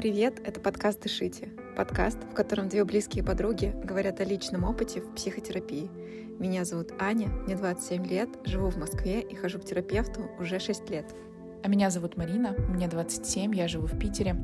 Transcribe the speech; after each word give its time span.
привет! 0.00 0.40
Это 0.46 0.60
подкаст 0.60 1.02
«Дышите». 1.02 1.50
Подкаст, 1.76 2.16
в 2.24 2.32
котором 2.32 2.70
две 2.70 2.86
близкие 2.86 3.22
подруги 3.22 3.74
говорят 3.84 4.18
о 4.20 4.24
личном 4.24 4.64
опыте 4.64 5.02
в 5.02 5.14
психотерапии. 5.14 5.90
Меня 6.38 6.64
зовут 6.64 6.92
Аня, 6.98 7.28
мне 7.28 7.54
27 7.54 8.06
лет, 8.06 8.30
живу 8.46 8.70
в 8.70 8.78
Москве 8.78 9.20
и 9.20 9.34
хожу 9.34 9.58
к 9.58 9.66
терапевту 9.66 10.30
уже 10.38 10.58
6 10.58 10.88
лет. 10.88 11.04
А 11.62 11.68
меня 11.68 11.90
зовут 11.90 12.16
Марина, 12.16 12.56
мне 12.70 12.88
27, 12.88 13.54
я 13.54 13.68
живу 13.68 13.88
в 13.88 13.98
Питере. 13.98 14.36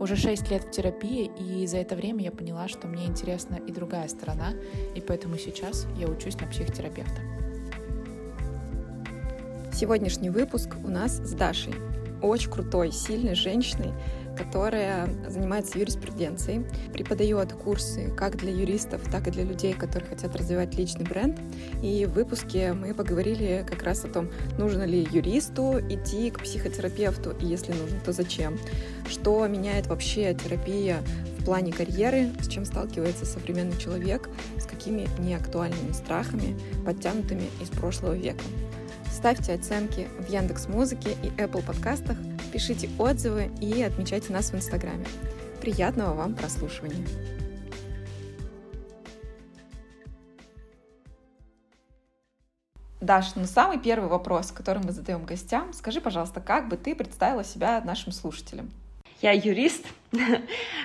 Уже 0.00 0.16
6 0.16 0.50
лет 0.50 0.64
в 0.64 0.72
терапии, 0.72 1.30
и 1.38 1.64
за 1.68 1.76
это 1.76 1.94
время 1.94 2.24
я 2.24 2.32
поняла, 2.32 2.66
что 2.66 2.88
мне 2.88 3.06
интересна 3.06 3.54
и 3.54 3.70
другая 3.70 4.08
сторона, 4.08 4.54
и 4.96 5.00
поэтому 5.00 5.38
сейчас 5.38 5.86
я 5.96 6.08
учусь 6.08 6.40
на 6.40 6.48
психотерапевта. 6.48 7.20
Сегодняшний 9.72 10.30
выпуск 10.30 10.74
у 10.82 10.88
нас 10.88 11.18
с 11.18 11.34
Дашей, 11.34 11.74
очень 12.24 12.50
крутой, 12.50 12.92
сильной 12.92 13.34
женщиной, 13.34 13.92
которая 14.36 15.08
занимается 15.28 15.78
юриспруденцией, 15.78 16.64
преподает 16.92 17.52
курсы 17.52 18.10
как 18.16 18.36
для 18.36 18.52
юристов, 18.52 19.02
так 19.10 19.28
и 19.28 19.30
для 19.30 19.44
людей, 19.44 19.74
которые 19.74 20.08
хотят 20.08 20.34
развивать 20.34 20.74
личный 20.74 21.04
бренд. 21.04 21.38
И 21.82 22.06
в 22.06 22.12
выпуске 22.12 22.72
мы 22.72 22.94
поговорили 22.94 23.64
как 23.68 23.82
раз 23.82 24.04
о 24.04 24.08
том, 24.08 24.30
нужно 24.58 24.84
ли 24.84 25.06
юристу 25.10 25.78
идти 25.88 26.30
к 26.30 26.40
психотерапевту, 26.40 27.30
и 27.40 27.46
если 27.46 27.72
нужно, 27.72 28.00
то 28.04 28.12
зачем. 28.12 28.58
Что 29.08 29.46
меняет 29.46 29.86
вообще 29.86 30.34
терапия 30.34 30.98
в 31.38 31.44
плане 31.44 31.72
карьеры, 31.72 32.30
с 32.40 32.48
чем 32.48 32.64
сталкивается 32.64 33.26
современный 33.26 33.76
человек, 33.78 34.30
с 34.58 34.64
какими 34.64 35.06
неактуальными 35.18 35.92
страхами, 35.92 36.58
подтянутыми 36.84 37.50
из 37.60 37.68
прошлого 37.68 38.14
века. 38.14 38.42
Ставьте 39.24 39.54
оценки 39.54 40.06
в 40.18 40.28
Яндекс 40.28 40.68
Музыке 40.68 41.16
и 41.22 41.28
Apple 41.40 41.64
подкастах, 41.64 42.18
пишите 42.52 42.90
отзывы 42.98 43.50
и 43.58 43.82
отмечайте 43.82 44.34
нас 44.34 44.50
в 44.50 44.54
Инстаграме. 44.54 45.06
Приятного 45.62 46.12
вам 46.12 46.34
прослушивания! 46.34 47.06
Даш, 53.00 53.34
ну 53.34 53.46
самый 53.46 53.78
первый 53.78 54.10
вопрос, 54.10 54.52
который 54.52 54.84
мы 54.84 54.92
задаем 54.92 55.24
гостям, 55.24 55.72
скажи, 55.72 56.02
пожалуйста, 56.02 56.42
как 56.42 56.68
бы 56.68 56.76
ты 56.76 56.94
представила 56.94 57.44
себя 57.44 57.80
нашим 57.82 58.12
слушателям? 58.12 58.70
Я 59.22 59.32
юрист, 59.32 59.86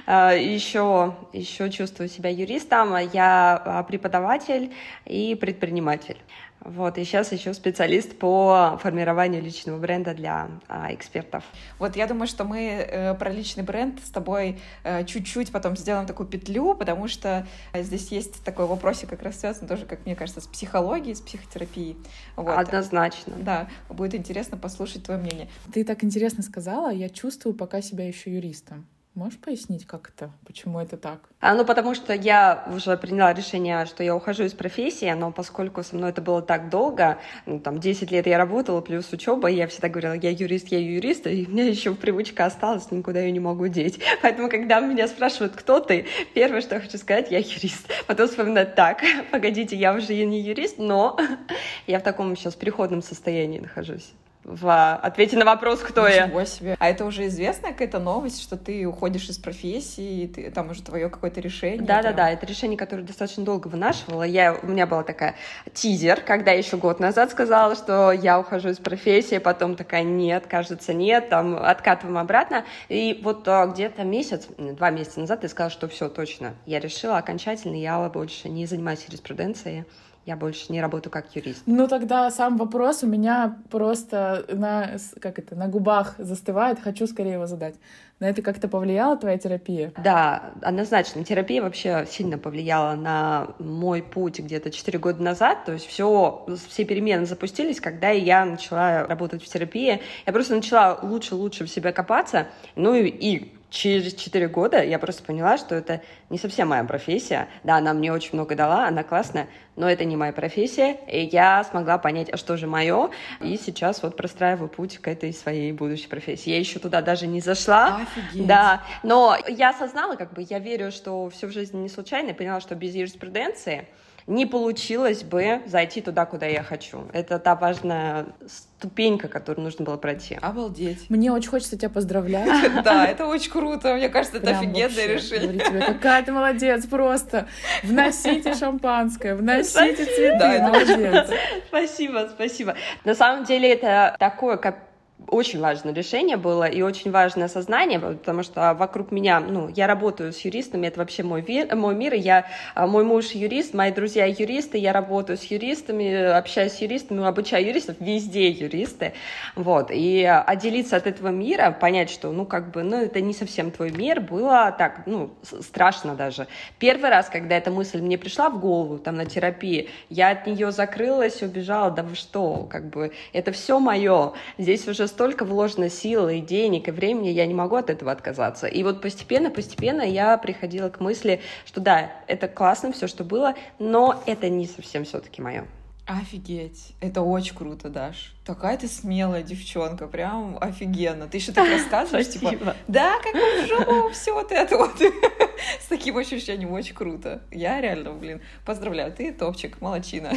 еще, 0.07 1.13
еще 1.33 1.69
чувствую 1.69 2.07
себя 2.07 2.29
юристом, 2.29 2.95
я 3.11 3.61
а, 3.65 3.83
преподаватель 3.83 4.73
и 5.05 5.35
предприниматель. 5.35 6.17
Вот, 6.61 6.97
и 6.97 7.03
сейчас 7.03 7.31
еще 7.31 7.53
специалист 7.53 8.17
по 8.17 8.77
формированию 8.81 9.41
личного 9.41 9.77
бренда 9.77 10.13
для 10.13 10.49
а, 10.67 10.93
экспертов. 10.93 11.43
Вот 11.79 11.95
я 11.95 12.05
думаю, 12.05 12.27
что 12.27 12.43
мы 12.43 12.59
э, 12.59 13.13
про 13.15 13.31
личный 13.31 13.63
бренд 13.63 13.99
с 14.03 14.09
тобой 14.09 14.59
э, 14.83 15.05
чуть-чуть 15.05 15.51
потом 15.51 15.77
сделаем 15.77 16.05
такую 16.05 16.27
петлю, 16.27 16.75
потому 16.75 17.07
что 17.07 17.47
здесь 17.73 18.11
есть 18.11 18.43
такой 18.43 18.65
вопросик, 18.65 19.09
как 19.09 19.23
раз 19.23 19.39
связан 19.39 19.67
тоже, 19.67 19.85
как 19.85 20.05
мне 20.05 20.15
кажется, 20.15 20.41
с 20.41 20.47
психологией, 20.47 21.15
с 21.15 21.21
психотерапией. 21.21 21.97
Вот. 22.35 22.57
Однозначно. 22.57 23.35
Да, 23.37 23.69
будет 23.87 24.13
интересно 24.13 24.57
послушать 24.57 25.03
твое 25.03 25.19
мнение. 25.19 25.47
Ты 25.73 25.85
так 25.85 26.03
интересно 26.03 26.43
сказала, 26.43 26.91
я 26.91 27.09
чувствую 27.09 27.55
пока 27.55 27.81
себя 27.81 28.05
еще 28.05 28.33
юристом. 28.33 28.85
Можешь 29.15 29.39
пояснить, 29.39 29.85
как 29.85 30.11
это? 30.15 30.31
Почему 30.45 30.79
это 30.79 30.95
так? 30.95 31.19
А, 31.41 31.53
ну, 31.53 31.65
потому 31.65 31.95
что 31.95 32.13
я 32.13 32.63
уже 32.73 32.95
приняла 32.95 33.33
решение, 33.33 33.85
что 33.85 34.03
я 34.03 34.15
ухожу 34.15 34.43
из 34.43 34.53
профессии, 34.53 35.11
но 35.11 35.31
поскольку 35.31 35.83
со 35.83 35.95
мной 35.95 36.11
это 36.11 36.21
было 36.21 36.41
так 36.41 36.69
долго, 36.69 37.17
ну, 37.45 37.59
там, 37.59 37.79
10 37.79 38.11
лет 38.11 38.27
я 38.27 38.37
работала, 38.37 38.81
плюс 38.81 39.11
учеба, 39.11 39.49
я 39.49 39.67
всегда 39.67 39.89
говорила, 39.89 40.13
я 40.13 40.29
юрист, 40.29 40.67
я 40.67 40.79
юрист, 40.79 41.27
и 41.27 41.47
у 41.47 41.51
меня 41.51 41.65
еще 41.65 41.95
привычка 41.95 42.45
осталась, 42.45 42.91
никуда 42.91 43.19
ее 43.19 43.31
не 43.31 43.39
могу 43.39 43.67
деть. 43.67 43.99
Поэтому, 44.21 44.47
когда 44.47 44.79
меня 44.79 45.07
спрашивают, 45.07 45.53
кто 45.55 45.79
ты, 45.79 46.05
первое, 46.33 46.61
что 46.61 46.75
я 46.75 46.81
хочу 46.81 46.97
сказать, 46.97 47.31
я 47.31 47.39
юрист. 47.39 47.89
Потом 48.07 48.27
вспоминать, 48.27 48.75
так, 48.75 49.01
погодите, 49.31 49.75
я 49.75 49.93
уже 49.93 50.13
не 50.13 50.39
юрист, 50.41 50.77
но 50.77 51.17
я 51.87 51.99
в 51.99 52.03
таком 52.03 52.37
сейчас 52.37 52.55
переходном 52.55 53.01
состоянии 53.01 53.59
нахожусь 53.59 54.13
в 54.49 54.95
ответе 54.95 55.37
на 55.37 55.45
вопрос, 55.45 55.79
кто 55.81 56.07
Ничего 56.07 56.39
я. 56.39 56.45
себе. 56.45 56.75
А 56.79 56.89
это 56.89 57.05
уже 57.05 57.27
известная 57.27 57.71
какая-то 57.71 57.99
новость, 57.99 58.41
что 58.41 58.57
ты 58.57 58.85
уходишь 58.87 59.29
из 59.29 59.37
профессии, 59.37 60.27
ты, 60.27 60.49
там 60.49 60.71
уже 60.71 60.81
твое 60.81 61.09
какое-то 61.09 61.39
решение? 61.39 61.81
Да, 61.81 62.01
да, 62.01 62.13
да, 62.13 62.31
это 62.31 62.45
решение, 62.45 62.77
которое 62.77 63.03
достаточно 63.03 63.43
долго 63.43 63.67
вынашивала. 63.67 64.23
Я, 64.23 64.57
у 64.61 64.67
меня 64.67 64.87
была 64.87 65.03
такая 65.03 65.35
тизер, 65.73 66.21
когда 66.21 66.51
еще 66.51 66.77
год 66.77 66.99
назад 66.99 67.31
сказала, 67.31 67.75
что 67.75 68.11
я 68.11 68.39
ухожу 68.39 68.69
из 68.69 68.77
профессии, 68.77 69.37
потом 69.37 69.75
такая, 69.75 70.03
нет, 70.03 70.47
кажется, 70.47 70.93
нет, 70.93 71.29
там 71.29 71.55
откатываем 71.55 72.17
обратно. 72.17 72.65
И 72.87 73.19
вот 73.23 73.47
а, 73.47 73.67
где-то 73.67 74.03
месяц, 74.03 74.47
два 74.57 74.89
месяца 74.89 75.19
назад 75.19 75.43
я 75.43 75.49
сказала, 75.49 75.69
что 75.69 75.87
все, 75.87 76.09
точно. 76.09 76.55
Я 76.65 76.79
решила 76.79 77.17
окончательно, 77.17 77.75
я 77.75 77.99
больше 78.09 78.49
не 78.49 78.65
занимаюсь 78.65 79.05
юриспруденцией 79.05 79.85
я 80.29 80.35
больше 80.35 80.71
не 80.71 80.79
работаю 80.79 81.11
как 81.11 81.35
юрист. 81.35 81.63
Ну 81.65 81.87
тогда 81.87 82.29
сам 82.29 82.55
вопрос 82.57 83.01
у 83.01 83.07
меня 83.07 83.57
просто 83.71 84.45
на, 84.47 84.97
как 85.19 85.39
это, 85.39 85.55
на 85.55 85.67
губах 85.67 86.13
застывает, 86.19 86.79
хочу 86.79 87.07
скорее 87.07 87.33
его 87.33 87.47
задать. 87.47 87.73
На 88.19 88.29
это 88.29 88.43
как-то 88.43 88.67
повлияла 88.67 89.17
твоя 89.17 89.39
терапия? 89.39 89.91
Да, 90.03 90.51
однозначно. 90.61 91.23
Терапия 91.23 91.63
вообще 91.63 92.05
сильно 92.07 92.37
повлияла 92.37 92.95
на 92.95 93.55
мой 93.57 94.03
путь 94.03 94.39
где-то 94.39 94.69
4 94.69 94.99
года 94.99 95.23
назад. 95.23 95.65
То 95.65 95.71
есть 95.71 95.87
все, 95.87 96.45
все 96.67 96.85
перемены 96.85 97.25
запустились, 97.25 97.79
когда 97.79 98.09
я 98.09 98.45
начала 98.45 99.07
работать 99.07 99.41
в 99.41 99.47
терапии. 99.47 100.01
Я 100.27 100.33
просто 100.33 100.53
начала 100.53 100.99
лучше-лучше 101.01 101.65
в 101.65 101.69
себя 101.69 101.91
копаться. 101.91 102.47
Ну 102.75 102.93
и, 102.93 103.07
и 103.07 103.58
через 103.69 104.13
4 104.13 104.47
года 104.47 104.83
я 104.83 104.99
просто 104.99 105.23
поняла, 105.23 105.57
что 105.57 105.75
это 105.75 106.01
не 106.29 106.37
совсем 106.37 106.69
моя 106.69 106.83
профессия. 106.83 107.47
Да, 107.63 107.77
она 107.77 107.93
мне 107.93 108.11
очень 108.11 108.31
много 108.33 108.55
дала, 108.55 108.87
она 108.87 109.03
классная, 109.03 109.47
но 109.75 109.89
это 109.89 110.05
не 110.05 110.15
моя 110.15 110.33
профессия. 110.33 110.97
И 111.07 111.25
я 111.25 111.63
смогла 111.63 111.97
понять, 111.97 112.29
а 112.31 112.37
что 112.37 112.57
же 112.57 112.67
мое. 112.67 113.09
И 113.41 113.57
сейчас 113.57 114.03
вот 114.03 114.17
простраиваю 114.17 114.69
путь 114.69 114.97
к 114.97 115.07
этой 115.07 115.33
своей 115.33 115.71
будущей 115.71 116.07
профессии. 116.07 116.49
Я 116.49 116.59
еще 116.59 116.79
туда 116.79 117.01
даже 117.01 117.27
не 117.27 117.41
зашла. 117.41 118.01
Офигеть. 118.01 118.47
Да, 118.47 118.83
но 119.03 119.37
я 119.47 119.69
осознала, 119.69 120.15
как 120.15 120.33
бы, 120.33 120.45
я 120.49 120.59
верю, 120.59 120.91
что 120.91 121.29
все 121.29 121.47
в 121.47 121.51
жизни 121.51 121.77
не 121.79 121.89
случайно. 121.89 122.29
Я 122.29 122.33
поняла, 122.35 122.59
что 122.61 122.75
без 122.75 122.95
юриспруденции 122.95 123.87
не 124.29 124.45
получилось 124.45 125.23
бы 125.23 125.61
зайти 125.65 126.01
туда, 126.01 126.25
куда 126.27 126.45
я 126.45 126.61
хочу. 126.61 127.05
Это 127.13 127.39
та 127.39 127.55
важная 127.55 128.27
ступенька, 128.47 129.27
которую 129.27 129.63
нужно 129.63 129.83
было 129.83 129.97
пройти. 129.97 130.37
Обалдеть. 130.39 131.09
Мне 131.09 131.31
очень 131.31 131.49
хочется 131.49 131.77
тебя 131.77 131.89
поздравлять. 131.89 132.47
Да, 132.83 133.07
это 133.07 133.25
очень 133.25 133.51
круто. 133.51 133.95
Мне 133.95 134.07
кажется, 134.07 134.37
это 134.37 134.51
офигенное 134.51 135.07
решение. 135.07 135.59
тебе, 135.59 135.81
какая 135.81 136.23
ты 136.23 136.31
молодец, 136.31 136.85
просто. 136.85 137.47
Вносите 137.83 138.53
шампанское, 138.53 139.35
вносите 139.35 140.05
цветы. 140.05 140.61
Молодец. 140.61 141.29
Спасибо, 141.67 142.29
спасибо. 142.31 142.75
На 143.05 143.15
самом 143.15 143.45
деле 143.45 143.73
это 143.73 144.15
такое, 144.19 144.57
как 144.57 144.88
очень 145.27 145.59
важное 145.59 145.93
решение 145.93 146.37
было 146.37 146.63
и 146.63 146.81
очень 146.81 147.11
важное 147.11 147.45
осознание, 147.45 147.99
потому 147.99 148.43
что 148.43 148.73
вокруг 148.73 149.11
меня, 149.11 149.39
ну, 149.39 149.69
я 149.69 149.87
работаю 149.87 150.33
с 150.33 150.39
юристами, 150.39 150.87
это 150.87 150.99
вообще 150.99 151.23
мой, 151.23 151.41
вир, 151.41 151.75
мой 151.75 151.95
мир, 151.95 152.13
я, 152.13 152.45
а, 152.73 152.87
мой 152.87 153.03
муж 153.03 153.31
юрист, 153.31 153.73
мои 153.73 153.91
друзья 153.91 154.25
юристы, 154.25 154.77
я 154.77 154.93
работаю 154.93 155.37
с 155.37 155.43
юристами, 155.43 156.13
общаюсь 156.13 156.73
с 156.73 156.81
юристами, 156.81 157.25
обучаю 157.25 157.65
юристов, 157.65 157.97
везде 157.99 158.49
юристы, 158.49 159.13
вот, 159.55 159.91
и 159.91 160.23
отделиться 160.23 160.95
от 160.95 161.05
этого 161.05 161.29
мира, 161.29 161.71
понять, 161.71 162.09
что, 162.09 162.31
ну, 162.31 162.45
как 162.45 162.71
бы, 162.71 162.83
ну, 162.83 162.97
это 162.97 163.21
не 163.21 163.33
совсем 163.33 163.71
твой 163.71 163.91
мир, 163.91 164.21
было 164.21 164.73
так, 164.77 165.03
ну, 165.05 165.31
страшно 165.43 166.15
даже. 166.15 166.47
Первый 166.79 167.09
раз, 167.09 167.29
когда 167.29 167.57
эта 167.57 167.71
мысль 167.71 168.01
мне 168.01 168.17
пришла 168.17 168.49
в 168.49 168.59
голову, 168.59 168.97
там, 168.97 169.17
на 169.17 169.25
терапии, 169.25 169.89
я 170.09 170.31
от 170.31 170.47
нее 170.47 170.71
закрылась, 170.71 171.41
убежала, 171.41 171.91
да 171.91 172.03
вы 172.03 172.15
что, 172.15 172.67
как 172.69 172.89
бы, 172.89 173.11
это 173.33 173.51
все 173.51 173.79
мое, 173.79 174.33
здесь 174.57 174.87
уже 174.87 175.08
столько 175.09 175.43
вложено 175.43 175.89
сил 175.89 176.29
и 176.29 176.39
денег, 176.39 176.87
и 176.87 176.91
времени, 176.91 177.29
я 177.29 177.45
не 177.45 177.53
могу 177.53 177.75
от 177.75 177.89
этого 177.89 178.11
отказаться. 178.11 178.67
И 178.67 178.83
вот 178.83 179.01
постепенно-постепенно 179.01 180.01
я 180.01 180.37
приходила 180.37 180.89
к 180.89 180.99
мысли, 180.99 181.41
что 181.65 181.81
да, 181.81 182.11
это 182.27 182.47
классно, 182.47 182.93
все, 182.93 183.07
что 183.07 183.23
было, 183.23 183.55
но 183.77 184.23
это 184.25 184.47
не 184.49 184.67
совсем 184.67 185.03
все-таки 185.03 185.41
мое. 185.41 185.67
Офигеть, 186.09 186.95
это 187.01 187.21
очень 187.21 187.55
круто, 187.55 187.87
Даш. 187.87 188.33
Такая 188.43 188.77
ты 188.79 188.87
смелая 188.87 189.43
девчонка, 189.43 190.07
прям 190.07 190.57
офигенно. 190.59 191.27
Ты 191.27 191.37
еще 191.37 191.51
так 191.51 191.69
рассказываешь, 191.71 192.29
типа, 192.29 192.75
да, 192.87 193.13
как 193.21 193.35
живу, 193.67 194.09
все 194.09 194.33
вот 194.33 194.51
это 194.51 194.75
вот. 194.75 194.99
С 195.79 195.85
таким 195.87 196.17
ощущением 196.17 196.71
очень 196.71 196.95
круто. 196.95 197.43
Я 197.51 197.79
реально, 197.79 198.13
блин, 198.13 198.41
поздравляю, 198.65 199.13
ты 199.13 199.31
топчик, 199.31 199.79
молочина. 199.81 200.31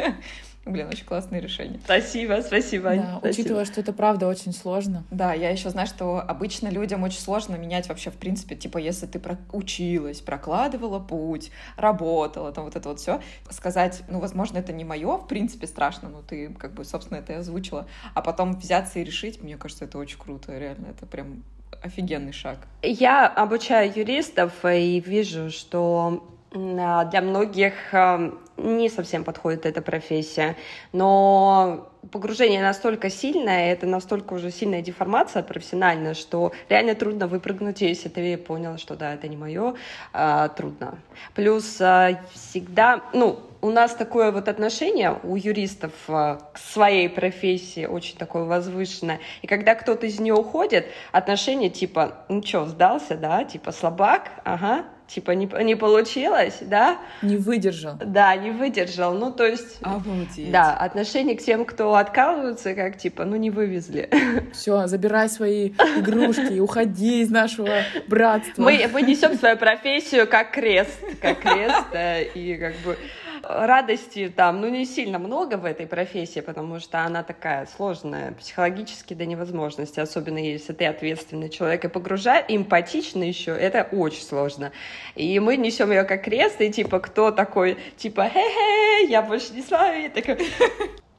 Блин, 0.64 0.88
очень 0.88 1.04
классное 1.04 1.40
решение. 1.40 1.80
Спасибо, 1.84 2.40
спасибо. 2.40 2.90
Да, 2.94 3.18
спасибо. 3.18 3.28
учитывая, 3.28 3.64
что 3.64 3.80
это 3.80 3.92
правда 3.92 4.28
очень 4.28 4.52
сложно. 4.52 5.04
Да, 5.10 5.32
я 5.34 5.50
еще 5.50 5.70
знаю, 5.70 5.88
что 5.88 6.20
обычно 6.20 6.68
людям 6.68 7.02
очень 7.02 7.18
сложно 7.18 7.56
менять 7.56 7.88
вообще, 7.88 8.10
в 8.10 8.14
принципе, 8.14 8.54
типа, 8.54 8.78
если 8.78 9.06
ты 9.06 9.18
про 9.18 9.38
училась, 9.52 10.20
прокладывала 10.20 11.00
путь, 11.00 11.50
работала, 11.76 12.52
там 12.52 12.64
вот 12.64 12.76
это 12.76 12.88
вот 12.88 13.00
все, 13.00 13.20
сказать, 13.50 14.02
ну, 14.08 14.20
возможно, 14.20 14.58
это 14.58 14.72
не 14.72 14.84
мое, 14.84 15.16
в 15.16 15.26
принципе, 15.26 15.66
страшно, 15.66 16.08
но 16.08 16.22
ты, 16.22 16.50
как 16.50 16.74
бы, 16.74 16.84
собственно, 16.84 17.18
это 17.18 17.32
и 17.32 17.36
озвучила, 17.36 17.88
а 18.14 18.22
потом 18.22 18.56
взяться 18.56 19.00
и 19.00 19.04
решить, 19.04 19.42
мне 19.42 19.56
кажется, 19.56 19.84
это 19.84 19.98
очень 19.98 20.18
круто, 20.18 20.56
реально, 20.56 20.86
это 20.86 21.06
прям 21.06 21.42
офигенный 21.82 22.32
шаг. 22.32 22.58
Я 22.82 23.26
обучаю 23.26 23.92
юристов 23.92 24.64
и 24.64 25.00
вижу, 25.00 25.50
что 25.50 26.28
для 26.52 27.20
многих 27.22 27.72
а, 27.92 28.32
не 28.56 28.88
совсем 28.88 29.24
подходит 29.24 29.64
эта 29.66 29.80
профессия, 29.80 30.56
но 30.92 31.88
погружение 32.10 32.62
настолько 32.62 33.10
сильное, 33.10 33.72
это 33.72 33.86
настолько 33.86 34.34
уже 34.34 34.50
сильная 34.50 34.82
деформация 34.82 35.42
профессиональная, 35.42 36.14
что 36.14 36.52
реально 36.68 36.94
трудно 36.94 37.26
выпрыгнуть, 37.26 37.80
если 37.80 38.08
ты 38.08 38.36
понял, 38.36 38.76
что 38.76 38.96
да, 38.96 39.14
это 39.14 39.28
не 39.28 39.36
мое, 39.36 39.74
а, 40.12 40.48
трудно. 40.48 40.98
Плюс 41.34 41.80
а, 41.80 42.20
всегда, 42.32 43.02
ну, 43.14 43.40
у 43.62 43.70
нас 43.70 43.94
такое 43.94 44.32
вот 44.32 44.48
отношение 44.48 45.18
у 45.22 45.36
юристов 45.36 45.92
а, 46.08 46.50
к 46.52 46.58
своей 46.58 47.08
профессии 47.08 47.86
очень 47.86 48.16
такое 48.18 48.44
возвышенное. 48.44 49.20
И 49.40 49.46
когда 49.46 49.74
кто-то 49.74 50.06
из 50.06 50.18
нее 50.18 50.34
уходит, 50.34 50.86
отношение 51.12 51.70
типа, 51.70 52.24
ну 52.28 52.42
что, 52.42 52.66
сдался, 52.66 53.16
да, 53.16 53.44
типа 53.44 53.72
слабак, 53.72 54.30
ага, 54.44 54.84
типа 55.14 55.32
не, 55.32 55.48
не 55.62 55.74
получилось, 55.74 56.58
да? 56.60 56.98
Не 57.22 57.36
выдержал. 57.36 57.94
Да, 58.04 58.34
не 58.36 58.50
выдержал. 58.50 59.14
Ну, 59.14 59.30
то 59.30 59.46
есть... 59.46 59.78
Обалдеть. 59.82 60.50
Да, 60.50 60.74
отношение 60.74 61.36
к 61.36 61.42
тем, 61.42 61.64
кто 61.64 61.94
отказываются, 61.94 62.74
как 62.74 62.98
типа, 62.98 63.24
ну 63.24 63.36
не 63.36 63.50
вывезли. 63.50 64.08
Все, 64.52 64.86
забирай 64.86 65.28
свои 65.28 65.70
игрушки, 65.96 66.58
уходи 66.58 67.22
из 67.22 67.30
нашего 67.30 67.68
братства. 68.08 68.62
Мы, 68.62 68.88
мы 68.92 69.02
несем 69.02 69.36
свою 69.36 69.56
профессию 69.56 70.26
как 70.26 70.52
крест, 70.52 70.98
как 71.20 71.40
крест, 71.40 71.84
да, 71.92 72.20
и 72.20 72.56
как 72.56 72.74
бы 72.84 72.96
радости 73.42 74.32
там, 74.34 74.60
ну, 74.60 74.68
не 74.68 74.84
сильно 74.84 75.18
много 75.18 75.56
в 75.56 75.64
этой 75.64 75.86
профессии, 75.86 76.40
потому 76.40 76.80
что 76.80 77.00
она 77.00 77.22
такая 77.22 77.66
сложная 77.76 78.32
психологически 78.32 79.14
до 79.14 79.26
невозможности, 79.26 80.00
особенно 80.00 80.38
если 80.38 80.72
ты 80.72 80.86
ответственный 80.86 81.48
человек 81.48 81.84
и 81.84 81.88
погружаешь, 81.88 82.44
эмпатично 82.48 83.24
еще, 83.24 83.52
это 83.52 83.88
очень 83.92 84.22
сложно. 84.22 84.72
И 85.14 85.38
мы 85.40 85.56
несем 85.56 85.90
ее 85.90 86.04
как 86.04 86.24
крест, 86.24 86.60
и 86.60 86.70
типа 86.70 87.00
кто 87.00 87.30
такой, 87.30 87.76
типа, 87.96 88.28
хе-хе, 88.28 89.06
я 89.10 89.22
больше 89.22 89.52
не 89.54 89.62
с 89.62 89.70
вами, 89.70 90.08
такой, 90.08 90.38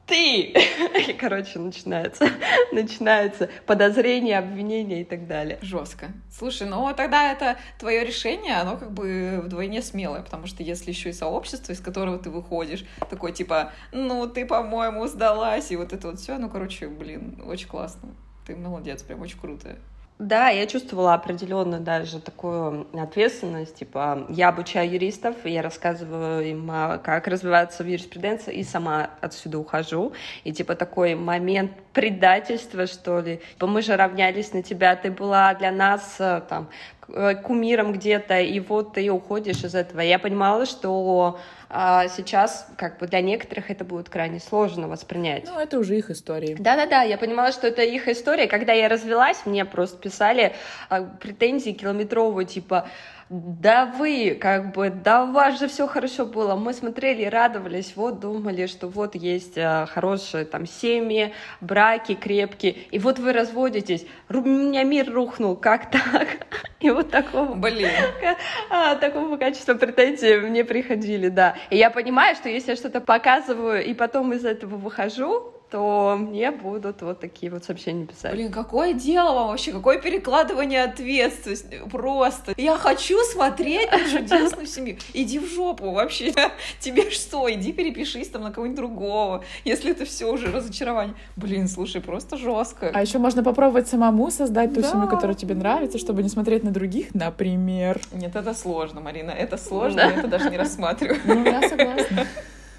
ты! 0.06 0.52
И, 1.08 1.12
короче, 1.14 1.58
начинается, 1.58 2.28
начинается 2.72 3.48
подозрение, 3.66 4.38
обвинение 4.38 5.02
и 5.02 5.04
так 5.04 5.26
далее. 5.26 5.58
Жестко. 5.62 6.12
Слушай, 6.30 6.66
ну 6.66 6.92
тогда 6.94 7.32
это 7.32 7.56
твое 7.78 8.04
решение, 8.04 8.56
оно 8.56 8.76
как 8.76 8.92
бы 8.92 9.40
вдвойне 9.44 9.82
смелое, 9.82 10.22
потому 10.22 10.46
что 10.46 10.62
если 10.62 10.90
еще 10.90 11.10
и 11.10 11.12
сообщество, 11.12 11.72
из 11.72 11.80
которого 11.80 12.18
ты 12.18 12.30
выходишь, 12.30 12.84
такой 13.10 13.32
типа, 13.32 13.72
ну 13.92 14.28
ты, 14.28 14.46
по-моему, 14.46 15.06
сдалась, 15.06 15.70
и 15.70 15.76
вот 15.76 15.92
это 15.92 16.08
вот 16.08 16.20
все, 16.20 16.38
ну, 16.38 16.48
короче, 16.48 16.88
блин, 16.88 17.42
очень 17.46 17.68
классно. 17.68 18.14
Ты 18.46 18.56
молодец, 18.56 19.02
прям 19.02 19.22
очень 19.22 19.38
круто. 19.38 19.76
Да, 20.24 20.48
я 20.48 20.66
чувствовала 20.66 21.12
определенную 21.12 21.82
даже 21.82 22.18
такую 22.18 22.86
ответственность. 22.98 23.76
Типа, 23.76 24.24
я 24.30 24.48
обучаю 24.48 24.90
юристов, 24.90 25.36
я 25.44 25.60
рассказываю 25.60 26.42
им, 26.48 26.66
а, 26.72 26.96
как 26.96 27.28
развиваться 27.28 27.84
в 27.84 27.86
юриспруденции, 27.86 28.54
и 28.54 28.64
сама 28.64 29.10
отсюда 29.20 29.58
ухожу. 29.58 30.14
И 30.44 30.52
типа 30.54 30.76
такой 30.76 31.14
момент 31.14 31.72
предательства, 31.92 32.86
что 32.86 33.20
ли. 33.20 33.42
Типа, 33.52 33.66
мы 33.66 33.82
же 33.82 33.96
равнялись 33.96 34.54
на 34.54 34.62
тебя, 34.62 34.96
ты 34.96 35.10
была 35.10 35.52
для 35.52 35.70
нас 35.70 36.16
э, 36.18 36.40
там 36.48 36.70
Э, 37.08 37.34
кумиром 37.34 37.92
где-то, 37.92 38.40
и 38.40 38.60
вот 38.60 38.94
ты 38.94 39.10
уходишь 39.10 39.62
из 39.64 39.74
этого. 39.74 40.00
Я 40.00 40.18
понимала, 40.18 40.64
что 40.64 41.38
а, 41.76 42.06
сейчас 42.06 42.68
как 42.76 42.98
бы 42.98 43.08
для 43.08 43.20
некоторых 43.20 43.68
это 43.68 43.84
будет 43.84 44.08
крайне 44.08 44.38
сложно 44.38 44.86
воспринять. 44.86 45.44
Ну, 45.46 45.58
это 45.58 45.80
уже 45.80 45.98
их 45.98 46.08
история. 46.08 46.54
Да-да-да, 46.56 47.02
я 47.02 47.18
понимала, 47.18 47.50
что 47.50 47.66
это 47.66 47.82
их 47.82 48.06
история. 48.06 48.46
Когда 48.46 48.72
я 48.72 48.88
развелась, 48.88 49.44
мне 49.44 49.64
просто 49.64 49.98
писали 49.98 50.54
а, 50.88 51.02
претензии 51.02 51.72
километровые, 51.72 52.46
типа 52.46 52.88
да 53.30 53.86
вы, 53.86 54.36
как 54.38 54.72
бы, 54.72 54.90
да 54.90 55.24
у 55.24 55.32
вас 55.32 55.58
же 55.58 55.68
все 55.68 55.86
хорошо 55.86 56.26
было. 56.26 56.56
Мы 56.56 56.74
смотрели, 56.74 57.24
радовались, 57.24 57.94
вот 57.96 58.20
думали, 58.20 58.66
что 58.66 58.88
вот 58.88 59.14
есть 59.14 59.56
а, 59.56 59.86
хорошие 59.86 60.44
там 60.44 60.66
семьи, 60.66 61.32
браки 61.60 62.14
крепкие, 62.14 62.72
и 62.90 62.98
вот 62.98 63.18
вы 63.18 63.32
разводитесь. 63.32 64.06
У 64.28 64.34
меня 64.34 64.84
мир 64.84 65.10
рухнул, 65.10 65.56
как 65.56 65.90
так? 65.90 66.46
И 66.80 66.90
вот 66.90 67.10
такого, 67.10 67.54
Блин. 67.54 67.90
А, 68.70 68.94
такого 68.96 69.36
качества 69.36 69.74
претензий 69.74 70.36
мне 70.36 70.64
приходили, 70.64 71.28
да. 71.28 71.56
И 71.70 71.76
я 71.76 71.90
понимаю, 71.90 72.36
что 72.36 72.48
если 72.48 72.72
я 72.72 72.76
что-то 72.76 73.00
показываю 73.00 73.84
и 73.84 73.94
потом 73.94 74.32
из 74.32 74.44
этого 74.44 74.76
выхожу, 74.76 75.54
то 75.74 76.16
мне 76.16 76.52
будут 76.52 77.02
вот 77.02 77.18
такие 77.18 77.50
вот 77.50 77.64
сообщения 77.64 78.06
писать. 78.06 78.32
Блин, 78.32 78.52
какое 78.52 78.92
дело 78.92 79.32
вам 79.32 79.48
вообще? 79.48 79.72
Какое 79.72 80.00
перекладывание 80.00 80.84
ответственности? 80.84 81.82
Просто. 81.90 82.54
Я 82.56 82.76
хочу 82.76 83.18
смотреть 83.24 83.90
на 83.90 84.08
чудесную 84.08 84.68
семью. 84.68 84.98
Иди 85.14 85.40
в 85.40 85.52
жопу 85.52 85.90
вообще. 85.90 86.32
Тебе 86.78 87.10
что? 87.10 87.52
Иди 87.52 87.72
перепишись 87.72 88.28
там 88.28 88.42
на 88.42 88.52
кого-нибудь 88.52 88.76
другого, 88.76 89.44
если 89.64 89.90
это 89.90 90.04
все 90.04 90.32
уже 90.32 90.52
разочарование. 90.52 91.16
Блин, 91.34 91.66
слушай, 91.66 92.00
просто 92.00 92.36
жестко. 92.36 92.92
А 92.94 93.02
еще 93.02 93.18
можно 93.18 93.42
попробовать 93.42 93.88
самому 93.88 94.30
создать 94.30 94.72
ту 94.72 94.80
да. 94.80 94.92
семью, 94.92 95.08
которая 95.08 95.34
тебе 95.34 95.56
нравится, 95.56 95.98
чтобы 95.98 96.22
не 96.22 96.28
смотреть 96.28 96.62
на 96.62 96.70
других, 96.70 97.12
например. 97.14 98.00
Нет, 98.12 98.36
это 98.36 98.54
сложно, 98.54 99.00
Марина. 99.00 99.32
Это 99.32 99.56
сложно, 99.56 99.96
да. 99.96 100.04
я 100.04 100.18
это 100.18 100.28
даже 100.28 100.50
не 100.50 100.56
рассматриваю. 100.56 101.18
Ну, 101.24 101.44
я 101.44 101.68
согласна. 101.68 102.28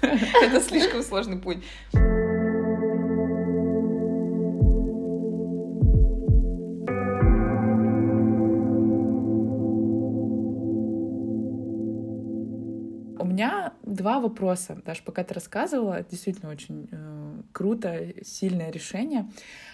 Это 0.00 0.60
слишком 0.60 1.02
сложный 1.02 1.36
путь. 1.36 1.58
Два 13.96 14.20
вопроса. 14.20 14.80
Даже 14.84 15.02
пока 15.02 15.24
ты 15.24 15.34
рассказывала, 15.34 16.04
действительно 16.08 16.52
очень 16.52 16.88
э, 16.92 17.42
круто, 17.52 18.12
сильное 18.22 18.70
решение. 18.70 19.28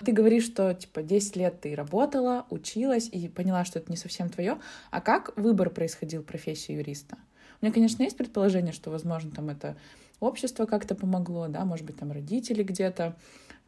Ты 0.05 0.12
говоришь, 0.12 0.45
что 0.45 0.73
типа 0.73 1.02
10 1.02 1.37
лет 1.37 1.61
ты 1.61 1.75
работала, 1.75 2.47
училась 2.49 3.09
и 3.12 3.29
поняла, 3.29 3.64
что 3.64 3.79
это 3.79 3.91
не 3.91 3.99
совсем 3.99 4.31
твое. 4.31 4.59
А 4.91 5.00
как 5.00 5.37
выбор 5.37 5.69
происходил 5.71 6.23
профессии 6.23 6.73
юриста? 6.73 7.19
У 7.61 7.64
меня, 7.64 7.75
конечно, 7.75 8.02
есть 8.02 8.17
предположение, 8.17 8.73
что, 8.73 8.91
возможно, 8.91 9.31
там 9.31 9.50
это 9.50 9.76
общество 10.21 10.67
как-то 10.67 10.95
помогло, 10.95 11.49
да, 11.49 11.64
может 11.64 11.85
быть, 11.85 11.99
там 11.99 12.12
родители 12.12 12.62
где-то 12.62 13.17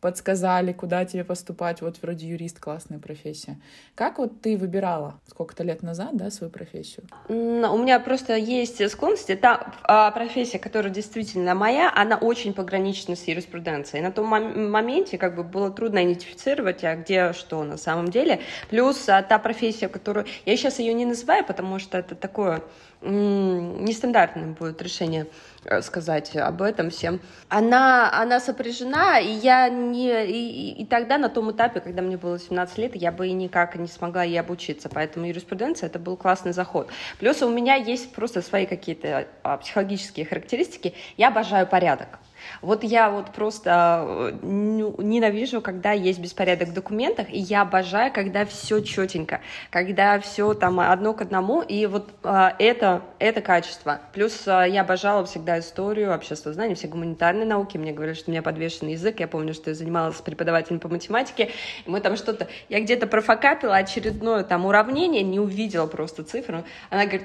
подсказали, 0.04 0.75
куда 0.75 1.06
тебе 1.06 1.25
поступать. 1.25 1.80
Вот 1.80 1.96
вроде 2.02 2.28
юрист, 2.28 2.61
классная 2.61 2.99
профессия. 2.99 3.56
Как 3.94 4.18
вот 4.18 4.42
ты 4.42 4.58
выбирала 4.58 5.18
сколько-то 5.26 5.62
лет 5.62 5.82
назад, 5.82 6.11
да, 6.12 6.30
свою 6.30 6.52
профессию? 6.52 7.06
У 7.26 7.78
меня 7.78 7.99
просто 8.00 8.37
есть 8.37 8.87
склонности. 8.90 9.34
Та 9.34 9.73
а, 9.84 10.11
профессия, 10.11 10.58
которая 10.58 10.92
действительно 10.92 11.54
моя, 11.54 11.90
она 11.90 12.18
очень 12.18 12.52
погранична 12.52 13.16
с 13.16 13.26
юриспруденцией. 13.26 14.02
На 14.02 14.12
том 14.12 14.26
моменте 14.26 15.16
как 15.16 15.37
бы 15.37 15.42
было 15.42 15.70
трудно 15.70 16.04
идентифицировать, 16.04 16.84
а 16.84 16.96
где 16.96 17.32
что 17.32 17.64
на 17.64 17.78
самом 17.78 18.08
деле. 18.08 18.40
Плюс 18.68 19.08
а, 19.08 19.23
та 19.23 19.38
профессия, 19.38 19.88
которую... 19.88 20.26
Я 20.44 20.54
сейчас 20.58 20.80
ее 20.80 20.92
не 20.92 21.06
называю, 21.06 21.46
потому 21.46 21.78
что 21.78 21.96
это 21.96 22.14
такое 22.14 22.61
нестандартное 23.04 24.54
будет 24.54 24.80
решение 24.82 25.26
э, 25.64 25.82
сказать 25.82 26.34
об 26.37 26.62
этом 26.62 26.90
всем. 26.90 27.20
Она, 27.49 28.11
она 28.12 28.40
сопряжена, 28.40 29.18
и 29.18 29.30
я 29.30 29.68
не... 29.68 30.25
И, 30.26 30.82
и 30.82 30.87
тогда 30.87 31.18
на 31.18 31.28
том 31.28 31.50
этапе, 31.50 31.80
когда 31.80 32.02
мне 32.02 32.16
было 32.16 32.38
17 32.38 32.78
лет, 32.78 32.96
я 32.96 33.12
бы 33.12 33.28
и 33.28 33.32
никак 33.32 33.76
не 33.76 33.88
смогла 33.88 34.25
ей 34.25 34.40
обучиться, 34.40 34.88
поэтому 34.88 35.26
юриспруденция— 35.26 35.87
это 35.88 35.99
был 35.99 36.16
классный 36.16 36.52
заход. 36.52 36.88
Плюс 37.18 37.42
у 37.42 37.50
меня 37.50 37.75
есть 37.75 38.12
просто 38.12 38.42
свои 38.42 38.66
какие-то 38.66 39.28
а, 39.42 39.58
психологические 39.58 40.26
характеристики. 40.26 40.94
Я 41.16 41.28
обожаю 41.28 41.66
порядок. 41.66 42.18
Вот 42.62 42.84
я 42.84 43.10
вот 43.10 43.32
просто 43.32 44.04
э, 44.06 44.38
ненавижу, 44.42 45.60
когда 45.60 45.92
есть 45.92 46.18
беспорядок 46.18 46.68
в 46.68 46.72
документах, 46.72 47.28
и 47.30 47.38
я 47.38 47.62
обожаю, 47.62 48.12
когда 48.12 48.44
все 48.44 48.80
четенько, 48.80 49.40
когда 49.70 50.18
все 50.20 50.54
там 50.54 50.80
одно 50.80 51.14
к 51.14 51.22
одному, 51.22 51.62
и 51.62 51.86
вот 51.86 52.10
а, 52.22 52.54
это, 52.58 53.02
это 53.18 53.40
качество. 53.40 54.00
Плюс 54.12 54.46
а, 54.46 54.64
я 54.64 54.82
обожала 54.82 55.24
всегда 55.24 55.58
историю, 55.58 56.14
общество 56.14 56.52
знаний, 56.52 56.74
все 56.74 56.88
гуманитарные 56.88 57.46
науки, 57.46 57.76
мне 57.76 57.92
говорили, 57.92 58.14
что 58.14 58.30
у 58.30 58.32
меня 58.32 58.42
подвешенный 58.42 58.92
язык, 58.92 59.20
я 59.20 59.28
помню, 59.28 59.54
что 59.54 59.70
я 59.70 59.74
занималась 59.74 60.16
преподавателем 60.16 60.80
по 60.80 60.88
математике, 60.88 61.50
мы 61.86 62.00
там 62.00 62.16
что-то, 62.16 62.48
я 62.68 62.80
где-то 62.80 63.06
профокапила 63.06 63.76
очередное 63.76 64.44
там 64.44 64.66
уравнение, 64.66 65.22
не 65.22 65.40
увидела 65.40 65.86
просто 65.86 66.24
цифру, 66.24 66.64
она 66.90 67.04
говорит, 67.04 67.24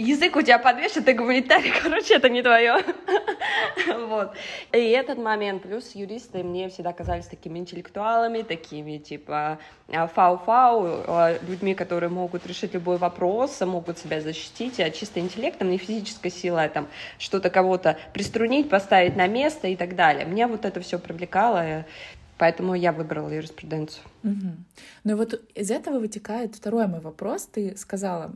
язык 0.00 0.36
у 0.36 0.42
тебя 0.42 0.58
подвешен, 0.58 1.04
ты 1.04 1.14
гуманитарий, 1.14 1.72
короче, 1.82 2.14
это 2.14 2.28
не 2.28 2.42
твое. 2.42 2.76
вот. 4.08 4.32
И 4.72 4.78
этот 4.78 5.18
момент, 5.18 5.62
плюс 5.62 5.94
юристы 5.94 6.42
мне 6.42 6.68
всегда 6.68 6.92
казались 6.92 7.26
такими 7.26 7.58
интеллектуалами, 7.58 8.42
такими, 8.42 8.98
типа, 8.98 9.58
а, 9.92 10.06
фау-фау, 10.06 11.04
а, 11.06 11.38
людьми, 11.46 11.74
которые 11.74 12.10
могут 12.10 12.46
решить 12.46 12.74
любой 12.74 12.96
вопрос, 12.96 13.60
могут 13.60 13.98
себя 13.98 14.20
защитить, 14.20 14.80
а 14.80 14.90
чисто 14.90 15.20
интеллектом, 15.20 15.70
не 15.70 15.78
физической 15.78 16.30
силой, 16.30 16.64
а 16.64 16.68
там, 16.68 16.88
что-то 17.18 17.50
кого-то 17.50 17.98
приструнить, 18.12 18.68
поставить 18.68 19.16
на 19.16 19.26
место 19.26 19.68
и 19.68 19.76
так 19.76 19.94
далее. 19.96 20.24
Меня 20.24 20.48
вот 20.48 20.64
это 20.64 20.80
все 20.80 20.98
привлекало, 20.98 21.84
Поэтому 22.40 22.74
я 22.74 22.92
выбрала 22.92 23.28
юриспруденцию. 23.28 24.02
Угу. 24.24 24.48
Ну 25.04 25.12
и 25.12 25.14
вот 25.14 25.34
из 25.54 25.70
этого 25.70 25.98
вытекает 25.98 26.54
второй 26.54 26.86
мой 26.86 27.00
вопрос. 27.00 27.44
Ты 27.44 27.76
сказала 27.76 28.34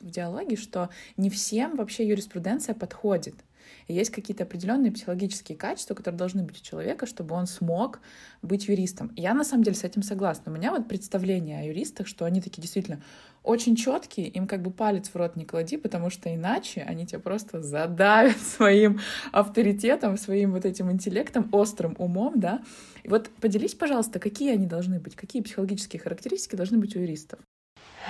в 0.00 0.10
диалоге, 0.10 0.56
что 0.56 0.90
не 1.16 1.30
всем 1.30 1.76
вообще 1.76 2.08
юриспруденция 2.08 2.74
подходит. 2.74 3.36
И 3.86 3.94
есть 3.94 4.10
какие-то 4.10 4.44
определенные 4.44 4.92
психологические 4.92 5.56
качества, 5.56 5.94
которые 5.94 6.18
должны 6.18 6.42
быть 6.42 6.60
у 6.60 6.64
человека, 6.64 7.06
чтобы 7.06 7.34
он 7.34 7.46
смог 7.46 8.00
быть 8.42 8.68
юристом. 8.68 9.12
Я 9.16 9.34
на 9.34 9.44
самом 9.44 9.64
деле 9.64 9.76
с 9.76 9.84
этим 9.84 10.02
согласна. 10.02 10.52
У 10.52 10.54
меня 10.54 10.70
вот 10.70 10.88
представление 10.88 11.60
о 11.60 11.64
юристах, 11.64 12.06
что 12.06 12.24
они 12.24 12.40
такие 12.40 12.62
действительно 12.62 13.02
очень 13.42 13.76
четкие, 13.76 14.26
им 14.28 14.46
как 14.48 14.60
бы 14.60 14.72
палец 14.72 15.08
в 15.08 15.16
рот 15.16 15.36
не 15.36 15.44
клади, 15.44 15.76
потому 15.76 16.10
что 16.10 16.34
иначе 16.34 16.82
они 16.82 17.06
тебя 17.06 17.20
просто 17.20 17.62
задавят 17.62 18.38
своим 18.56 19.00
авторитетом, 19.32 20.16
своим 20.18 20.52
вот 20.52 20.64
этим 20.64 20.90
интеллектом, 20.90 21.48
острым 21.52 21.94
умом, 21.98 22.40
да. 22.40 22.62
И 23.04 23.08
вот 23.08 23.28
поделись, 23.40 23.74
пожалуйста, 23.74 24.18
какие 24.18 24.52
они 24.52 24.66
должны 24.66 24.98
быть, 24.98 25.14
какие 25.14 25.42
психологические 25.42 26.00
характеристики 26.00 26.56
должны 26.56 26.78
быть 26.78 26.96
у 26.96 26.98
юристов? 26.98 27.38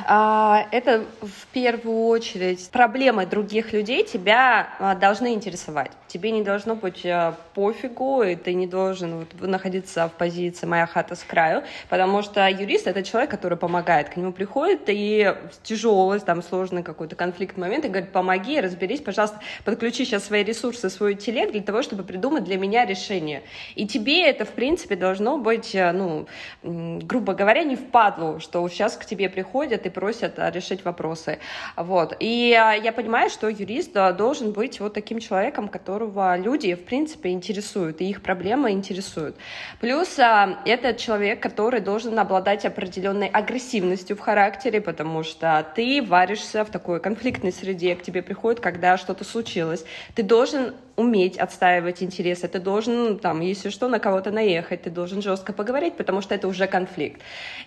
А, 0.04 0.66
это 0.72 1.04
в 1.22 1.46
первую 1.52 2.06
очередь 2.06 2.68
проблемы 2.70 3.26
других 3.26 3.72
людей 3.72 4.04
тебя 4.04 4.68
а, 4.78 4.94
должны 4.94 5.32
интересовать. 5.32 5.90
Тебе 6.08 6.30
не 6.30 6.42
должно 6.42 6.74
быть 6.74 7.04
а, 7.06 7.34
пофигу, 7.54 8.22
и 8.22 8.36
ты 8.36 8.52
не 8.54 8.66
должен 8.66 9.20
вот 9.20 9.40
находиться 9.40 10.08
в 10.08 10.12
позиции 10.12 10.66
«моя 10.66 10.86
хата 10.86 11.14
с 11.14 11.22
краю», 11.22 11.62
потому 11.88 12.22
что 12.22 12.46
юрист— 12.48 12.86
это 12.88 13.02
человек, 13.02 13.30
который 13.30 13.56
помогает. 13.56 14.10
К 14.10 14.16
нему 14.16 14.32
приходит 14.32 14.82
и 14.88 15.34
тяжелый, 15.62 16.20
там, 16.20 16.42
сложный 16.42 16.82
какой-то 16.82 17.16
конфликт 17.16 17.56
момент, 17.56 17.84
и 17.84 17.88
говорит, 17.88 18.12
помоги, 18.12 18.60
разберись, 18.60 19.00
пожалуйста, 19.00 19.40
подключи 19.64 20.04
сейчас 20.04 20.24
свои 20.24 20.44
ресурсы, 20.44 20.90
свой 20.90 21.14
интеллект 21.14 21.52
для 21.52 21.62
того, 21.62 21.82
чтобы 21.82 22.02
придумать 22.02 22.44
для 22.44 22.58
меня 22.58 22.84
решение. 22.84 23.42
И 23.74 23.86
тебе 23.86 24.28
это, 24.28 24.44
в 24.44 24.50
принципе, 24.50 24.96
должно 24.96 25.38
быть, 25.38 25.74
ну, 25.74 26.26
грубо 26.62 27.34
говоря, 27.34 27.64
не 27.64 27.76
впадло, 27.76 28.40
что 28.40 28.68
сейчас 28.68 28.96
к 28.96 29.06
тебе 29.06 29.28
приходят 29.28 29.85
и 29.86 29.90
просят 29.90 30.38
а, 30.38 30.50
решить 30.50 30.84
вопросы. 30.84 31.38
Вот. 31.76 32.16
И 32.20 32.52
а, 32.52 32.72
я 32.72 32.92
понимаю, 32.92 33.30
что 33.30 33.48
юрист 33.48 33.92
должен 34.16 34.52
быть 34.52 34.80
вот 34.80 34.94
таким 34.94 35.18
человеком, 35.20 35.68
которого 35.68 36.36
люди, 36.36 36.74
в 36.74 36.84
принципе, 36.84 37.30
интересуют, 37.30 38.00
и 38.00 38.10
их 38.10 38.22
проблемы 38.22 38.70
интересуют. 38.70 39.36
Плюс 39.80 40.18
а, 40.18 40.58
это 40.64 40.94
человек, 40.94 41.40
который 41.40 41.80
должен 41.80 42.18
обладать 42.18 42.64
определенной 42.64 43.28
агрессивностью 43.28 44.16
в 44.16 44.20
характере, 44.20 44.80
потому 44.80 45.22
что 45.22 45.66
ты 45.74 46.02
варишься 46.02 46.64
в 46.64 46.70
такой 46.70 47.00
конфликтной 47.00 47.52
среде, 47.52 47.94
к 47.96 48.02
тебе 48.02 48.22
приходит, 48.22 48.60
когда 48.60 48.96
что-то 48.96 49.24
случилось. 49.24 49.84
Ты 50.14 50.22
должен 50.22 50.74
уметь 50.96 51.36
отстаивать 51.36 52.02
интересы, 52.02 52.48
ты 52.48 52.58
должен, 52.58 53.18
там, 53.18 53.40
если 53.40 53.68
что, 53.68 53.88
на 53.88 53.98
кого-то 53.98 54.30
наехать, 54.30 54.82
ты 54.82 54.90
должен 54.90 55.20
жестко 55.20 55.52
поговорить, 55.52 55.96
потому 55.96 56.22
что 56.22 56.34
это 56.34 56.48
уже 56.48 56.66
конфликт. 56.66 57.20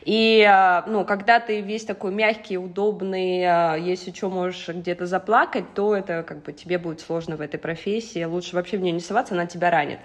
И, 0.03 0.43
а, 0.49 0.83
ну, 0.87 1.05
когда 1.05 1.39
ты 1.39 1.61
весь 1.61 1.85
такой 1.85 2.11
мягкий, 2.11 2.57
удобный, 2.57 3.43
а, 3.45 3.75
если 3.75 4.11
что, 4.11 4.29
можешь 4.29 4.67
где-то 4.67 5.05
заплакать, 5.05 5.75
то 5.75 5.95
это, 5.95 6.23
как 6.23 6.43
бы, 6.43 6.53
тебе 6.53 6.79
будет 6.79 7.01
сложно 7.01 7.37
в 7.37 7.41
этой 7.41 7.59
профессии, 7.59 8.23
лучше 8.23 8.55
вообще 8.55 8.77
в 8.77 8.81
нее 8.81 8.93
не 8.93 8.99
соваться, 8.99 9.35
она 9.35 9.45
тебя 9.45 9.69
ранит. 9.69 9.99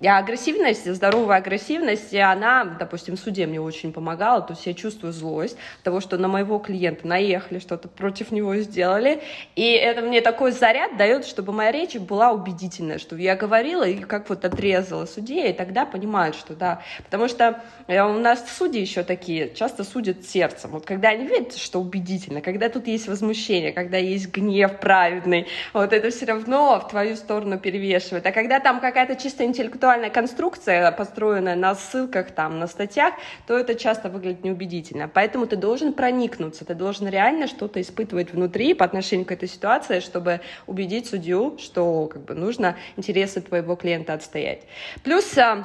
И 0.00 0.08
агрессивность, 0.08 0.92
здоровая 0.92 1.38
агрессивность, 1.38 2.12
она, 2.14 2.64
допустим, 2.64 3.16
в 3.16 3.20
суде 3.20 3.46
мне 3.46 3.60
очень 3.60 3.92
помогала, 3.92 4.42
то 4.42 4.52
есть 4.52 4.66
я 4.66 4.74
чувствую 4.74 5.12
злость 5.12 5.56
того, 5.84 6.00
что 6.00 6.18
на 6.18 6.26
моего 6.26 6.58
клиента 6.58 7.06
наехали, 7.06 7.60
что-то 7.60 7.86
против 7.88 8.32
него 8.32 8.56
сделали, 8.56 9.22
и 9.54 9.72
это 9.72 10.02
мне 10.02 10.20
такой 10.20 10.50
заряд 10.50 10.96
дает, 10.96 11.24
чтобы 11.24 11.52
моя 11.52 11.70
речь 11.70 11.94
была 11.96 12.32
убедительной 12.32 12.63
убедительное, 12.64 12.98
что 12.98 13.16
я 13.16 13.36
говорила 13.36 13.84
и 13.84 13.96
как 13.96 14.28
вот 14.28 14.44
отрезала 14.44 15.06
судья, 15.06 15.48
и 15.48 15.52
тогда 15.52 15.84
понимают, 15.84 16.36
что 16.36 16.54
да. 16.54 16.82
Потому 17.04 17.28
что 17.28 17.62
э, 17.86 18.00
у 18.02 18.18
нас 18.18 18.44
судьи 18.56 18.80
еще 18.80 19.02
такие, 19.02 19.54
часто 19.54 19.84
судят 19.84 20.24
сердцем. 20.24 20.70
Вот 20.70 20.86
когда 20.86 21.10
они 21.10 21.26
видят, 21.26 21.56
что 21.56 21.80
убедительно, 21.80 22.40
когда 22.40 22.68
тут 22.68 22.86
есть 22.86 23.08
возмущение, 23.08 23.72
когда 23.72 23.98
есть 23.98 24.32
гнев 24.32 24.78
праведный, 24.80 25.46
вот 25.72 25.92
это 25.92 26.10
все 26.10 26.26
равно 26.26 26.80
в 26.80 26.88
твою 26.88 27.16
сторону 27.16 27.58
перевешивает. 27.58 28.26
А 28.26 28.32
когда 28.32 28.60
там 28.60 28.80
какая-то 28.80 29.16
чисто 29.16 29.44
интеллектуальная 29.44 30.10
конструкция, 30.10 30.90
построенная 30.92 31.56
на 31.56 31.74
ссылках, 31.74 32.30
там, 32.30 32.58
на 32.58 32.66
статьях, 32.66 33.14
то 33.46 33.58
это 33.58 33.74
часто 33.74 34.08
выглядит 34.08 34.44
неубедительно. 34.44 35.08
Поэтому 35.08 35.46
ты 35.46 35.56
должен 35.56 35.92
проникнуться, 35.92 36.64
ты 36.64 36.74
должен 36.74 37.08
реально 37.08 37.46
что-то 37.46 37.80
испытывать 37.80 38.32
внутри 38.32 38.74
по 38.74 38.84
отношению 38.84 39.26
к 39.26 39.32
этой 39.32 39.48
ситуации, 39.48 40.00
чтобы 40.00 40.40
убедить 40.66 41.06
судью, 41.06 41.56
что 41.58 42.06
как 42.06 42.24
бы, 42.24 42.34
нужно 42.34 42.53
нужно 42.54 42.76
интересы 42.96 43.40
твоего 43.40 43.74
клиента 43.74 44.14
отстоять. 44.14 44.62
Плюс 45.02 45.36
а, 45.38 45.64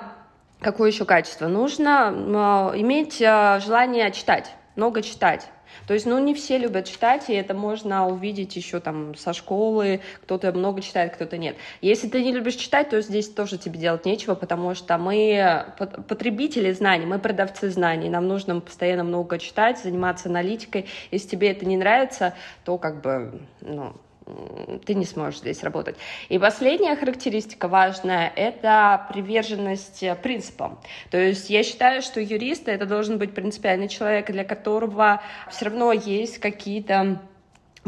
какое 0.60 0.90
еще 0.90 1.06
качество? 1.06 1.48
Нужно 1.48 2.10
а, 2.10 2.74
иметь 2.76 3.22
а, 3.22 3.60
желание 3.60 4.12
читать, 4.12 4.52
много 4.76 5.02
читать. 5.04 5.48
То 5.86 5.94
есть, 5.94 6.08
ну, 6.08 6.18
не 6.18 6.34
все 6.34 6.58
любят 6.58 6.86
читать, 6.86 7.30
и 7.30 7.34
это 7.34 7.54
можно 7.54 8.08
увидеть 8.08 8.56
еще 8.56 8.80
там 8.80 9.14
со 9.16 9.34
школы, 9.34 10.02
кто-то 10.24 10.52
много 10.52 10.82
читает, 10.82 11.14
кто-то 11.14 11.38
нет. 11.38 11.58
Если 11.82 12.10
ты 12.10 12.24
не 12.24 12.32
любишь 12.32 12.56
читать, 12.56 12.90
то 12.90 13.00
здесь 13.02 13.30
тоже 13.30 13.60
тебе 13.60 13.78
делать 13.78 14.04
нечего, 14.04 14.34
потому 14.34 14.74
что 14.74 14.98
мы 14.98 15.66
потребители 15.78 16.72
знаний, 16.72 17.06
мы 17.06 17.20
продавцы 17.20 17.70
знаний, 17.70 18.10
нам 18.10 18.28
нужно 18.28 18.60
постоянно 18.60 19.04
много 19.04 19.38
читать, 19.38 19.78
заниматься 19.78 20.28
аналитикой. 20.28 20.88
Если 21.12 21.30
тебе 21.30 21.52
это 21.52 21.66
не 21.66 21.78
нравится, 21.78 22.34
то 22.66 22.80
как 22.80 23.02
бы, 23.02 23.40
ну, 23.62 23.94
ты 24.86 24.96
не 24.96 25.06
сможешь 25.06 25.40
здесь 25.40 25.64
работать. 25.64 25.96
И 26.30 26.38
последняя 26.38 26.96
характеристика 26.96 27.68
важная— 27.68 28.32
это 28.36 29.08
приверженность 29.12 30.04
принципам. 30.22 30.80
То 31.12 31.18
есть 31.18 31.50
я 31.50 31.64
считаю, 31.64 32.02
что 32.02 32.20
юрист— 32.20 32.68
это 32.68 32.86
должен 32.86 33.18
быть 33.18 33.34
принципиальный 33.34 33.88
человек, 33.88 34.32
для 34.32 34.44
которого 34.44 35.22
все 35.50 35.66
равно 35.66 35.92
есть 35.92 36.40
какие-то 36.40 37.22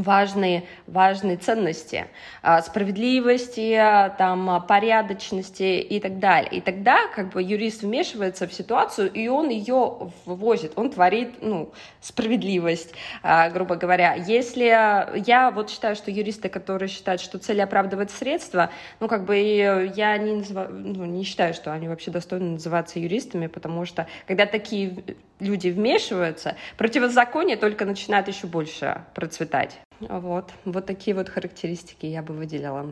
важные, 0.01 0.63
важные 0.87 1.37
ценности 1.37 2.07
а, 2.41 2.61
справедливости, 2.61 3.79
там, 4.17 4.63
порядочности 4.67 5.79
и 5.79 5.99
так 5.99 6.19
далее. 6.19 6.51
И 6.51 6.61
тогда 6.61 7.07
как 7.07 7.29
бы 7.29 7.41
юрист 7.41 7.83
вмешивается 7.83 8.47
в 8.47 8.53
ситуацию, 8.53 9.11
и 9.11 9.27
он 9.27 9.49
ее 9.49 10.11
ввозит, 10.25 10.73
он 10.75 10.91
творит 10.91 11.41
ну, 11.41 11.71
справедливость, 11.99 12.93
а, 13.23 13.49
грубо 13.49 13.75
говоря. 13.75 14.13
Если 14.13 14.65
я 14.65 15.51
вот 15.51 15.69
считаю, 15.69 15.95
что 15.95 16.11
юристы, 16.11 16.49
которые 16.49 16.89
считают, 16.89 17.21
что 17.21 17.37
цель 17.39 17.61
оправдывает 17.61 18.11
средства, 18.11 18.69
ну 18.99 19.07
как 19.07 19.25
бы 19.25 19.37
я 19.37 20.17
не, 20.17 20.33
называю, 20.33 20.69
ну, 20.71 21.05
не 21.05 21.23
считаю, 21.23 21.53
что 21.53 21.73
они 21.73 21.87
вообще 21.87 22.11
достойны 22.11 22.51
называться 22.51 22.99
юристами, 22.99 23.47
потому 23.47 23.85
что 23.85 24.07
когда 24.27 24.45
такие 24.45 25.03
люди 25.39 25.69
вмешиваются, 25.69 26.55
противозаконие 26.77 27.57
только 27.57 27.85
начинает 27.85 28.27
еще 28.27 28.47
больше 28.47 29.01
процветать. 29.13 29.79
Вот, 30.09 30.51
вот 30.65 30.85
такие 30.85 31.15
вот 31.15 31.29
характеристики 31.29 32.05
я 32.05 32.21
бы 32.21 32.33
выделяла. 32.33 32.89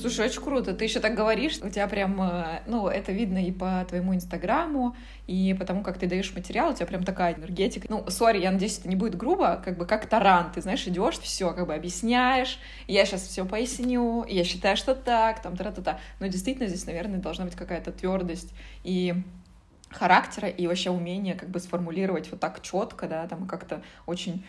Слушай, 0.00 0.26
очень 0.26 0.40
круто. 0.40 0.72
Ты 0.72 0.84
еще 0.84 1.00
так 1.00 1.14
говоришь, 1.14 1.58
у 1.62 1.68
тебя 1.68 1.86
прям, 1.86 2.20
э, 2.22 2.62
ну, 2.66 2.88
это 2.88 3.12
видно 3.12 3.44
и 3.44 3.52
по 3.52 3.84
твоему 3.86 4.14
инстаграму, 4.14 4.96
и 5.26 5.54
потому 5.58 5.82
как 5.82 5.98
ты 5.98 6.06
даешь 6.06 6.32
материал, 6.34 6.70
у 6.70 6.74
тебя 6.74 6.86
прям 6.86 7.04
такая 7.04 7.34
энергетика. 7.34 7.86
Ну, 7.90 8.08
сори, 8.08 8.40
я 8.40 8.50
надеюсь, 8.50 8.78
это 8.78 8.88
не 8.88 8.96
будет 8.96 9.16
грубо, 9.16 9.60
как 9.62 9.76
бы 9.76 9.84
как 9.84 10.06
таран. 10.06 10.52
Ты 10.52 10.62
знаешь, 10.62 10.86
идешь, 10.86 11.18
все 11.18 11.52
как 11.52 11.66
бы 11.66 11.74
объясняешь, 11.74 12.58
я 12.86 13.04
сейчас 13.04 13.22
все 13.22 13.44
поясню, 13.44 14.24
я 14.26 14.44
считаю, 14.44 14.76
что 14.76 14.94
так, 14.94 15.42
там, 15.42 15.56
та-та-та. 15.56 15.98
Но 16.18 16.28
действительно 16.28 16.68
здесь, 16.68 16.86
наверное, 16.86 17.20
должна 17.20 17.44
быть 17.44 17.54
какая-то 17.54 17.92
твердость 17.92 18.54
и 18.84 19.14
характера 19.90 20.48
и 20.48 20.66
вообще 20.66 20.90
умение 20.90 21.34
как 21.34 21.50
бы 21.50 21.60
сформулировать 21.60 22.30
вот 22.30 22.40
так 22.40 22.62
четко, 22.62 23.08
да, 23.08 23.26
там 23.26 23.46
как-то 23.46 23.82
очень 24.06 24.46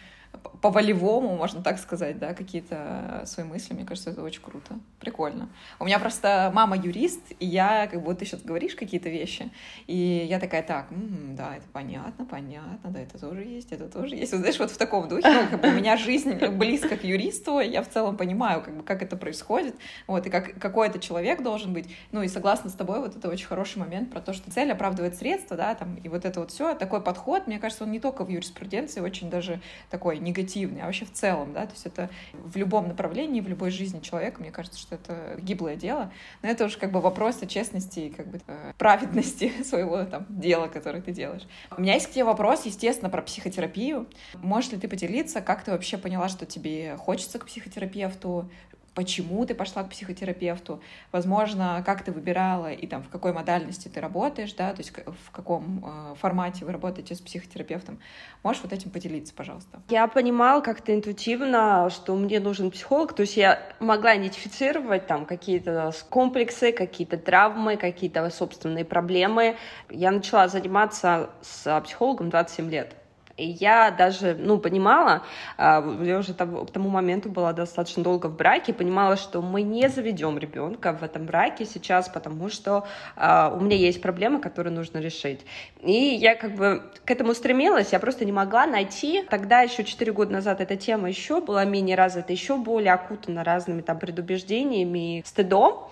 по-волевому, 0.61 1.35
можно 1.35 1.63
так 1.63 1.79
сказать, 1.79 2.19
да, 2.19 2.33
какие-то 2.33 3.23
свои 3.25 3.45
мысли. 3.45 3.73
Мне 3.73 3.85
кажется, 3.85 4.11
это 4.11 4.21
очень 4.21 4.41
круто. 4.41 4.79
Прикольно. 4.99 5.49
У 5.79 5.85
меня 5.85 5.99
просто 5.99 6.51
мама 6.53 6.77
юрист, 6.77 7.21
и 7.39 7.45
я, 7.45 7.87
как 7.87 8.03
бы, 8.03 8.13
ты 8.13 8.25
сейчас 8.25 8.41
говоришь 8.41 8.75
какие-то 8.75 9.09
вещи, 9.09 9.51
и 9.87 10.25
я 10.29 10.39
такая, 10.39 10.61
так, 10.61 10.91
м-м, 10.91 11.35
да, 11.35 11.55
это 11.55 11.65
понятно, 11.73 12.25
понятно, 12.25 12.91
да, 12.91 12.99
это 12.99 13.19
тоже 13.19 13.43
есть, 13.43 13.71
это 13.71 13.87
тоже 13.89 14.15
есть. 14.15 14.31
Вот, 14.33 14.39
знаешь, 14.39 14.59
вот 14.59 14.71
в 14.71 14.77
таком 14.77 15.07
духе, 15.07 15.27
ну, 15.27 15.47
как 15.49 15.61
бы, 15.61 15.69
у 15.69 15.71
меня 15.71 15.97
жизнь 15.97 16.33
близко 16.47 16.97
к 16.97 17.03
юристу, 17.03 17.59
я 17.59 17.81
в 17.81 17.89
целом 17.89 18.17
понимаю, 18.17 18.61
как 18.61 18.75
бы, 18.77 18.83
как 18.83 19.01
это 19.01 19.17
происходит, 19.17 19.75
вот, 20.07 20.27
и 20.27 20.29
как, 20.29 20.59
какой 20.59 20.87
это 20.87 20.99
человек 20.99 21.41
должен 21.41 21.73
быть. 21.73 21.87
Ну, 22.11 22.21
и 22.21 22.27
согласна 22.27 22.69
с 22.69 22.73
тобой, 22.73 22.99
вот 22.99 23.15
это 23.15 23.29
очень 23.29 23.47
хороший 23.47 23.79
момент 23.79 24.11
про 24.11 24.21
то, 24.21 24.33
что 24.33 24.51
цель 24.51 24.71
оправдывает 24.71 25.15
средства, 25.15 25.57
да, 25.57 25.73
там, 25.73 25.95
и 25.95 26.09
вот 26.09 26.25
это 26.25 26.39
вот 26.39 26.51
все, 26.51 26.75
такой 26.75 27.01
подход, 27.01 27.47
мне 27.47 27.59
кажется, 27.59 27.83
он 27.83 27.91
не 27.91 27.99
только 27.99 28.23
в 28.23 28.29
юриспруденции, 28.29 29.01
очень 29.01 29.29
даже 29.29 29.61
такой 29.89 30.19
негативный, 30.31 30.81
а 30.81 30.85
вообще 30.85 31.05
в 31.05 31.11
целом, 31.11 31.53
да, 31.53 31.65
то 31.65 31.73
есть 31.73 31.85
это 31.85 32.09
в 32.33 32.55
любом 32.57 32.87
направлении, 32.87 33.41
в 33.41 33.47
любой 33.47 33.71
жизни 33.71 33.99
человека, 33.99 34.41
мне 34.41 34.51
кажется, 34.51 34.79
что 34.79 34.95
это 34.95 35.37
гиблое 35.39 35.75
дело, 35.75 36.11
но 36.41 36.49
это 36.49 36.65
уже 36.65 36.77
как 36.77 36.91
бы 36.91 37.01
вопрос 37.01 37.41
о 37.41 37.47
честности 37.47 37.99
и 37.99 38.09
как 38.09 38.27
бы 38.27 38.39
э, 38.47 38.73
праведности 38.77 39.51
своего 39.63 40.03
там 40.05 40.25
дела, 40.29 40.67
которое 40.67 41.01
ты 41.01 41.11
делаешь. 41.11 41.43
У 41.75 41.81
меня 41.81 41.93
есть 41.95 42.07
к 42.07 42.11
тебе 42.11 42.23
вопрос, 42.23 42.65
естественно, 42.65 43.09
про 43.09 43.21
психотерапию. 43.21 44.07
Можешь 44.35 44.71
ли 44.71 44.77
ты 44.77 44.87
поделиться, 44.87 45.41
как 45.41 45.63
ты 45.63 45.71
вообще 45.71 45.97
поняла, 45.97 46.29
что 46.29 46.45
тебе 46.45 46.95
хочется 46.97 47.39
к 47.39 47.45
психотерапевту, 47.45 48.49
почему 48.93 49.45
ты 49.45 49.55
пошла 49.55 49.83
к 49.83 49.89
психотерапевту, 49.89 50.81
возможно, 51.11 51.81
как 51.85 52.03
ты 52.03 52.11
выбирала 52.11 52.71
и 52.71 52.87
там 52.87 53.03
в 53.03 53.09
какой 53.09 53.31
модальности 53.31 53.87
ты 53.87 54.01
работаешь, 54.01 54.53
да, 54.53 54.73
то 54.73 54.79
есть 54.79 54.91
в 54.91 55.31
каком 55.31 55.85
э, 55.85 56.15
формате 56.15 56.65
вы 56.65 56.73
работаете 56.73 57.15
с 57.15 57.21
психотерапевтом. 57.21 57.99
Можешь 58.43 58.63
вот 58.63 58.73
этим 58.73 58.91
поделиться, 58.91 59.33
пожалуйста? 59.33 59.81
Я 59.89 60.07
понимала 60.07 60.61
как-то 60.61 60.93
интуитивно, 60.93 61.89
что 61.89 62.15
мне 62.15 62.39
нужен 62.39 62.71
психолог, 62.71 63.13
то 63.13 63.21
есть 63.21 63.37
я 63.37 63.59
могла 63.79 64.17
идентифицировать 64.17 65.07
там 65.07 65.25
какие-то 65.25 65.91
комплексы, 66.09 66.71
какие-то 66.71 67.17
травмы, 67.17 67.77
какие-то 67.77 68.29
собственные 68.29 68.85
проблемы. 68.85 69.55
Я 69.89 70.11
начала 70.11 70.47
заниматься 70.47 71.29
с 71.41 71.81
психологом 71.81 72.29
27 72.29 72.69
лет. 72.69 73.00
И 73.37 73.47
я 73.47 73.91
даже, 73.91 74.35
ну, 74.39 74.57
понимала, 74.57 75.23
а, 75.57 75.83
я 76.03 76.17
уже 76.17 76.33
там, 76.33 76.65
к 76.65 76.71
тому 76.71 76.89
моменту 76.89 77.29
была 77.29 77.53
достаточно 77.53 78.03
долго 78.03 78.27
в 78.27 78.35
браке, 78.35 78.73
понимала, 78.73 79.15
что 79.15 79.41
мы 79.41 79.61
не 79.61 79.89
заведем 79.89 80.37
ребенка 80.37 80.93
в 80.93 81.03
этом 81.03 81.25
браке 81.25 81.65
сейчас, 81.65 82.09
потому 82.09 82.49
что 82.49 82.85
uh, 83.15 83.55
у 83.55 83.61
меня 83.61 83.75
есть 83.75 84.01
проблемы, 84.01 84.39
которые 84.39 84.73
нужно 84.73 84.99
решить. 84.99 85.41
И 85.81 85.93
я 85.93 86.35
как 86.35 86.55
бы 86.55 86.83
к 87.05 87.11
этому 87.11 87.33
стремилась, 87.33 87.91
я 87.91 87.99
просто 87.99 88.25
не 88.25 88.31
могла 88.31 88.65
найти. 88.65 89.23
Тогда 89.29 89.61
еще 89.61 89.83
4 89.83 90.11
года 90.11 90.31
назад 90.33 90.61
эта 90.61 90.75
тема 90.75 91.09
еще 91.09 91.41
была 91.41 91.65
менее 91.65 91.95
развита, 91.95 92.31
еще 92.31 92.57
более 92.57 92.93
окутана 92.93 93.43
разными 93.43 93.81
там 93.81 93.99
предубеждениями 93.99 95.19
и 95.19 95.23
стыдом. 95.25 95.89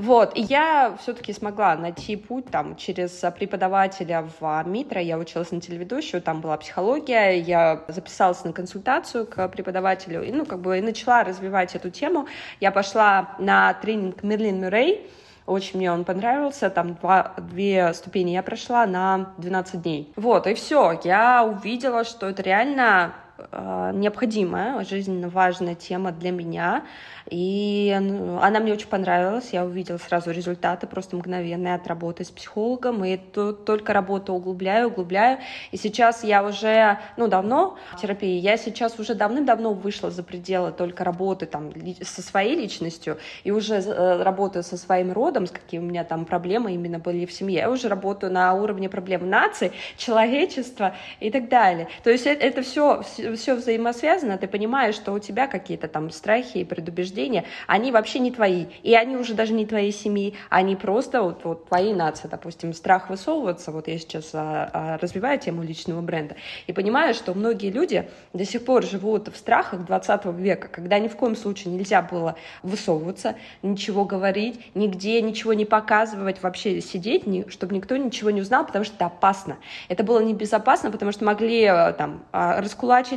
Вот, 0.00 0.34
и 0.34 0.40
я 0.40 0.96
все-таки 0.98 1.34
смогла 1.34 1.76
найти 1.76 2.16
путь 2.16 2.46
там 2.46 2.74
через 2.76 3.22
преподавателя 3.38 4.26
в 4.40 4.64
Митро, 4.66 4.98
я 4.98 5.18
училась 5.18 5.50
на 5.50 5.60
телеведущую, 5.60 6.22
там 6.22 6.40
была 6.40 6.56
психология, 6.56 7.38
я 7.38 7.84
записалась 7.86 8.42
на 8.42 8.54
консультацию 8.54 9.26
к 9.26 9.46
преподавателю, 9.48 10.22
и, 10.22 10.32
ну, 10.32 10.46
как 10.46 10.60
бы, 10.60 10.78
и 10.78 10.80
начала 10.80 11.22
развивать 11.22 11.74
эту 11.74 11.90
тему. 11.90 12.26
Я 12.60 12.70
пошла 12.70 13.36
на 13.38 13.74
тренинг 13.74 14.22
Мерлин 14.22 14.62
Мюррей, 14.62 15.06
очень 15.44 15.76
мне 15.76 15.92
он 15.92 16.06
понравился, 16.06 16.70
там 16.70 16.94
два, 16.94 17.34
две 17.36 17.92
ступени 17.92 18.30
я 18.30 18.42
прошла 18.42 18.86
на 18.86 19.34
12 19.36 19.82
дней. 19.82 20.10
Вот, 20.16 20.46
и 20.46 20.54
все, 20.54 20.98
я 21.04 21.44
увидела, 21.44 22.04
что 22.04 22.26
это 22.26 22.40
реально 22.40 23.12
необходимая, 23.52 24.84
жизненно 24.84 25.28
важная 25.28 25.74
тема 25.74 26.12
для 26.12 26.30
меня, 26.30 26.84
и 27.30 27.92
она 28.40 28.60
мне 28.60 28.72
очень 28.72 28.88
понравилась, 28.88 29.50
я 29.52 29.64
увидела 29.64 29.98
сразу 29.98 30.30
результаты, 30.30 30.86
просто 30.86 31.16
мгновенные 31.16 31.74
от 31.74 31.86
работы 31.86 32.24
с 32.24 32.30
психологом, 32.30 33.04
и 33.04 33.16
тут 33.16 33.64
только 33.64 33.92
работу 33.92 34.32
углубляю, 34.32 34.88
углубляю. 34.88 35.38
И 35.70 35.76
сейчас 35.76 36.24
я 36.24 36.44
уже, 36.44 36.98
ну, 37.16 37.28
давно 37.28 37.76
в 37.92 38.00
терапии, 38.00 38.38
я 38.38 38.56
сейчас 38.56 38.98
уже 38.98 39.14
давным-давно 39.14 39.74
вышла 39.74 40.10
за 40.10 40.22
пределы 40.22 40.72
только 40.72 41.04
работы 41.04 41.46
там 41.46 41.72
со 42.02 42.22
своей 42.22 42.56
личностью, 42.56 43.18
и 43.44 43.50
уже 43.50 43.76
э, 43.76 44.22
работаю 44.22 44.62
со 44.62 44.76
своим 44.76 45.12
родом, 45.12 45.46
с 45.46 45.50
какими 45.50 45.80
у 45.80 45.86
меня 45.86 46.04
там 46.04 46.24
проблемы 46.24 46.74
именно 46.74 46.98
были 46.98 47.26
в 47.26 47.32
семье. 47.32 47.58
Я 47.58 47.70
уже 47.70 47.88
работаю 47.88 48.32
на 48.32 48.54
уровне 48.54 48.88
проблем 48.88 49.28
нации, 49.28 49.72
человечества 49.96 50.94
и 51.20 51.30
так 51.30 51.48
далее. 51.48 51.88
То 52.02 52.10
есть 52.10 52.26
это, 52.26 52.44
это 52.44 52.62
все, 52.62 53.02
все 53.36 53.54
взаимосвязано, 53.54 54.38
ты 54.38 54.48
понимаешь, 54.48 54.94
что 54.94 55.12
у 55.12 55.18
тебя 55.18 55.46
какие-то 55.46 55.88
там 55.88 56.10
страхи 56.10 56.58
и 56.58 56.64
предубеждения, 56.64 57.00
убеждения, 57.00 57.44
они 57.66 57.92
вообще 57.92 58.18
не 58.18 58.30
твои. 58.30 58.66
И 58.82 58.94
они 58.94 59.16
уже 59.16 59.34
даже 59.34 59.52
не 59.52 59.66
твоей 59.66 59.92
семьи, 59.92 60.34
они 60.48 60.76
просто 60.76 61.22
вот, 61.22 61.44
вот 61.44 61.68
твои 61.68 61.92
нации, 61.92 62.28
допустим, 62.28 62.72
страх 62.72 63.10
высовываться. 63.10 63.72
Вот 63.72 63.88
я 63.88 63.98
сейчас 63.98 64.30
а, 64.34 64.70
а, 64.72 64.98
развиваю 64.98 65.38
тему 65.38 65.62
личного 65.62 66.00
бренда 66.00 66.36
и 66.66 66.72
понимаю, 66.72 67.14
что 67.14 67.34
многие 67.34 67.70
люди 67.70 68.08
до 68.32 68.44
сих 68.44 68.64
пор 68.64 68.84
живут 68.84 69.28
в 69.28 69.36
страхах 69.36 69.84
20 69.86 70.26
века, 70.36 70.68
когда 70.68 70.98
ни 70.98 71.08
в 71.08 71.16
коем 71.16 71.36
случае 71.36 71.74
нельзя 71.74 72.02
было 72.02 72.36
высовываться, 72.62 73.36
ничего 73.62 74.04
говорить, 74.04 74.60
нигде 74.74 75.20
ничего 75.22 75.54
не 75.54 75.64
показывать, 75.64 76.42
вообще 76.42 76.80
сидеть, 76.80 77.24
чтобы 77.50 77.74
никто 77.74 77.96
ничего 77.96 78.30
не 78.30 78.40
узнал, 78.40 78.66
потому 78.66 78.84
что 78.84 78.94
это 78.94 79.06
опасно. 79.06 79.56
Это 79.88 80.04
было 80.04 80.20
небезопасно, 80.20 80.90
потому 80.90 81.12
что 81.12 81.24
могли 81.24 81.62
э, 81.62 81.92
там 81.92 82.24
а, 82.32 82.60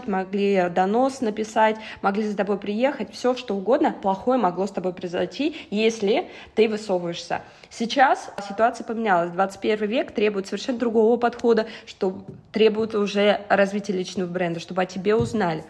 раскулачить, 0.03 0.07
могли 0.07 0.69
донос 0.69 1.21
написать, 1.21 1.77
могли 2.01 2.23
за 2.23 2.35
тобой 2.35 2.57
приехать, 2.57 3.13
все 3.13 3.35
что 3.35 3.55
угодно, 3.55 3.95
плохое 4.01 4.39
могло 4.39 4.67
с 4.67 4.71
тобой 4.71 4.93
произойти, 4.93 5.55
если 5.69 6.29
ты 6.55 6.69
высовываешься. 6.69 7.41
Сейчас 7.69 8.29
ситуация 8.47 8.85
поменялась. 8.85 9.31
21 9.31 9.87
век 9.87 10.11
требует 10.11 10.47
совершенно 10.47 10.79
другого 10.79 11.17
подхода, 11.17 11.65
что 11.85 12.23
требует 12.51 12.95
уже 12.95 13.41
развития 13.49 13.93
личного 13.93 14.27
бренда, 14.27 14.59
чтобы 14.59 14.81
о 14.81 14.85
тебе 14.85 15.15
узнали. 15.15 15.63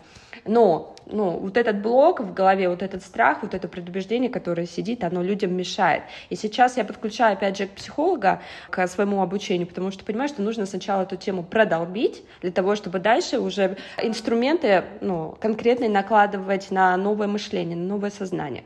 Но 0.46 0.94
ну, 1.06 1.32
вот 1.32 1.58
этот 1.58 1.82
блок 1.82 2.20
в 2.20 2.34
голове, 2.34 2.70
вот 2.70 2.82
этот 2.82 3.04
страх, 3.04 3.40
вот 3.42 3.54
это 3.54 3.68
предубеждение, 3.68 4.30
которое 4.30 4.66
сидит, 4.66 5.04
оно 5.04 5.22
людям 5.22 5.56
мешает. 5.56 6.04
И 6.30 6.36
сейчас 6.36 6.78
я 6.78 6.86
подключаю, 6.86 7.34
опять 7.34 7.58
же, 7.58 7.68
к 7.68 7.72
психолога, 7.72 8.42
к 8.70 8.88
своему 8.88 9.22
обучению, 9.22 9.68
потому 9.68 9.92
что 9.92 10.04
понимаю, 10.04 10.30
что 10.30 10.42
нужно 10.42 10.66
сначала 10.66 11.04
эту 11.04 11.16
тему 11.16 11.44
продолбить, 11.44 12.24
для 12.42 12.52
того, 12.52 12.76
чтобы 12.76 13.00
дальше 13.00 13.40
уже 13.40 13.78
инструменты 14.02 14.84
ну, 15.02 15.38
конкретные 15.40 15.90
накладывать 15.90 16.72
на 16.72 16.96
новое 16.98 17.28
мышление, 17.28 17.76
на 17.76 17.86
новое 17.86 18.10
сознание. 18.10 18.64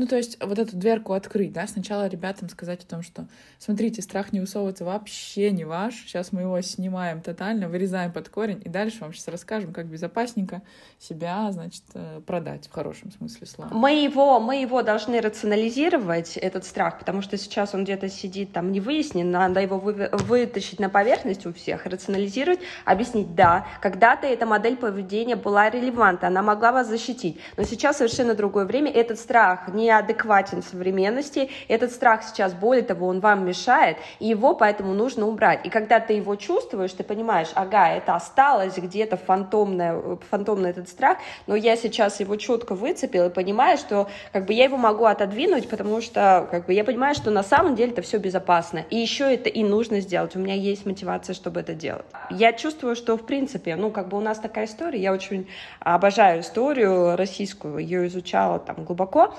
Ну, 0.00 0.06
то 0.06 0.16
есть 0.16 0.42
вот 0.42 0.58
эту 0.58 0.78
дверку 0.78 1.12
открыть, 1.12 1.52
да, 1.52 1.66
сначала 1.66 2.06
ребятам 2.06 2.48
сказать 2.48 2.82
о 2.84 2.86
том, 2.86 3.02
что, 3.02 3.26
смотрите, 3.58 4.00
страх 4.00 4.32
не 4.32 4.40
высовываться 4.40 4.86
вообще 4.86 5.50
не 5.50 5.66
ваш, 5.66 5.92
сейчас 5.94 6.32
мы 6.32 6.40
его 6.40 6.58
снимаем 6.62 7.20
тотально, 7.20 7.68
вырезаем 7.68 8.10
под 8.10 8.30
корень, 8.30 8.62
и 8.64 8.70
дальше 8.70 9.02
вам 9.02 9.12
сейчас 9.12 9.28
расскажем, 9.28 9.74
как 9.74 9.88
безопасненько 9.88 10.62
себя, 10.98 11.52
значит, 11.52 11.82
э, 11.92 12.22
продать 12.26 12.66
в 12.66 12.72
хорошем 12.72 13.12
смысле 13.12 13.46
слова. 13.46 13.74
Мы 13.74 14.02
его, 14.02 14.40
мы 14.40 14.62
его 14.62 14.82
должны 14.82 15.20
рационализировать, 15.20 16.38
этот 16.38 16.64
страх, 16.64 16.98
потому 16.98 17.20
что 17.20 17.36
сейчас 17.36 17.74
он 17.74 17.84
где-то 17.84 18.08
сидит 18.08 18.54
там 18.54 18.72
не 18.72 18.80
выяснен, 18.80 19.30
надо 19.30 19.60
его 19.60 19.78
вы, 19.78 20.08
вытащить 20.12 20.80
на 20.80 20.88
поверхность 20.88 21.44
у 21.44 21.52
всех, 21.52 21.84
рационализировать, 21.84 22.60
объяснить, 22.86 23.34
да, 23.34 23.66
когда-то 23.82 24.26
эта 24.26 24.46
модель 24.46 24.78
поведения 24.78 25.36
была 25.36 25.68
релевантна, 25.68 26.28
она 26.28 26.40
могла 26.40 26.72
вас 26.72 26.88
защитить, 26.88 27.38
но 27.58 27.64
сейчас 27.64 27.98
совершенно 27.98 28.34
другое 28.34 28.64
время, 28.64 28.90
этот 28.90 29.18
страх 29.18 29.68
не 29.68 29.89
неадекватен 29.90 30.62
современности. 30.62 31.50
Этот 31.68 31.90
страх 31.90 32.22
сейчас, 32.22 32.54
более 32.54 32.84
того, 32.84 33.08
он 33.08 33.20
вам 33.20 33.44
мешает, 33.44 33.96
и 34.20 34.26
его 34.28 34.54
поэтому 34.54 34.94
нужно 34.94 35.26
убрать. 35.26 35.66
И 35.66 35.70
когда 35.70 35.98
ты 35.98 36.12
его 36.14 36.36
чувствуешь, 36.36 36.92
ты 36.92 37.02
понимаешь, 37.02 37.48
ага, 37.54 37.88
это 37.90 38.14
осталось 38.14 38.76
где-то 38.76 39.16
фантомное, 39.16 40.18
фантомный 40.30 40.70
этот 40.70 40.88
страх, 40.88 41.18
но 41.46 41.56
я 41.56 41.76
сейчас 41.76 42.20
его 42.20 42.36
четко 42.36 42.74
выцепил 42.74 43.26
и 43.26 43.30
понимаю, 43.30 43.78
что 43.78 44.08
как 44.32 44.46
бы 44.46 44.52
я 44.52 44.64
его 44.64 44.76
могу 44.76 45.04
отодвинуть, 45.04 45.68
потому 45.68 46.00
что 46.00 46.46
как 46.50 46.66
бы 46.66 46.72
я 46.72 46.84
понимаю, 46.84 47.14
что 47.14 47.30
на 47.30 47.42
самом 47.42 47.74
деле 47.74 47.92
это 47.92 48.02
все 48.02 48.18
безопасно. 48.18 48.84
И 48.90 48.96
еще 48.96 49.34
это 49.34 49.48
и 49.48 49.64
нужно 49.64 50.00
сделать. 50.00 50.36
У 50.36 50.38
меня 50.38 50.54
есть 50.54 50.86
мотивация, 50.86 51.34
чтобы 51.34 51.60
это 51.60 51.74
делать. 51.74 52.04
Я 52.30 52.52
чувствую, 52.52 52.94
что 52.94 53.16
в 53.16 53.26
принципе, 53.26 53.74
ну 53.76 53.90
как 53.90 54.08
бы 54.08 54.16
у 54.16 54.20
нас 54.20 54.38
такая 54.38 54.66
история, 54.66 55.00
я 55.00 55.12
очень 55.12 55.48
обожаю 55.80 56.40
историю 56.40 57.16
российскую, 57.16 57.78
ее 57.78 58.06
изучала 58.06 58.58
там 58.60 58.84
глубоко, 58.84 59.34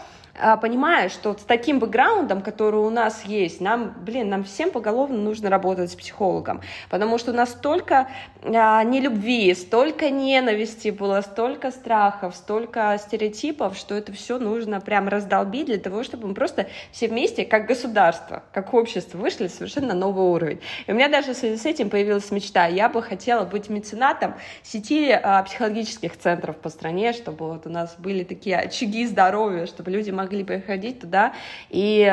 понимая, 0.61 1.09
что 1.09 1.33
с 1.33 1.43
таким 1.43 1.79
бэкграундом, 1.79 2.41
который 2.41 2.79
у 2.79 2.89
нас 2.89 3.23
есть, 3.25 3.61
нам, 3.61 3.93
блин, 4.01 4.29
нам 4.29 4.43
всем 4.43 4.71
поголовно 4.71 5.17
нужно 5.17 5.49
работать 5.49 5.91
с 5.91 5.95
психологом, 5.95 6.61
потому 6.89 7.17
что 7.17 7.31
у 7.31 7.33
нас 7.35 7.51
столько 7.51 8.07
а, 8.43 8.83
нелюбви, 8.83 9.53
столько 9.53 10.09
ненависти 10.09 10.89
было, 10.89 11.21
столько 11.21 11.71
страхов, 11.71 12.35
столько 12.35 12.97
стереотипов, 12.99 13.77
что 13.77 13.95
это 13.95 14.11
все 14.13 14.39
нужно 14.39 14.81
прям 14.81 15.07
раздолбить 15.07 15.67
для 15.67 15.77
того, 15.77 16.03
чтобы 16.03 16.27
мы 16.27 16.33
просто 16.33 16.67
все 16.91 17.07
вместе, 17.07 17.45
как 17.45 17.67
государство, 17.67 18.43
как 18.51 18.73
общество, 18.73 19.17
вышли 19.17 19.47
совершенно 19.47 19.93
новый 19.93 20.25
уровень. 20.25 20.59
И 20.87 20.91
у 20.91 20.95
меня 20.95 21.09
даже 21.09 21.33
в 21.33 21.37
связи 21.37 21.57
с 21.57 21.65
этим 21.65 21.89
появилась 21.89 22.31
мечта. 22.31 22.65
Я 22.65 22.89
бы 22.89 23.01
хотела 23.01 23.45
быть 23.45 23.69
меценатом 23.69 24.35
сети 24.63 25.11
а, 25.11 25.43
психологических 25.43 26.17
центров 26.17 26.57
по 26.57 26.69
стране, 26.69 27.13
чтобы 27.13 27.47
вот 27.47 27.67
у 27.67 27.69
нас 27.69 27.95
были 27.97 28.23
такие 28.23 28.57
очаги 28.57 29.05
здоровья, 29.05 29.65
чтобы 29.65 29.91
люди 29.91 30.11
могли 30.21 30.43
приходить 30.43 30.99
туда 30.99 31.33
и 31.69 32.05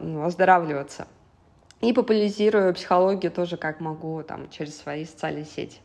ну, 0.00 0.24
оздоравливаться. 0.24 1.06
И 1.80 1.92
популяризирую 1.92 2.74
психологию 2.74 3.32
тоже 3.32 3.56
как 3.56 3.80
могу 3.80 4.22
там 4.22 4.50
через 4.50 4.76
свои 4.78 5.04
социальные 5.04 5.46
сети. 5.46 5.78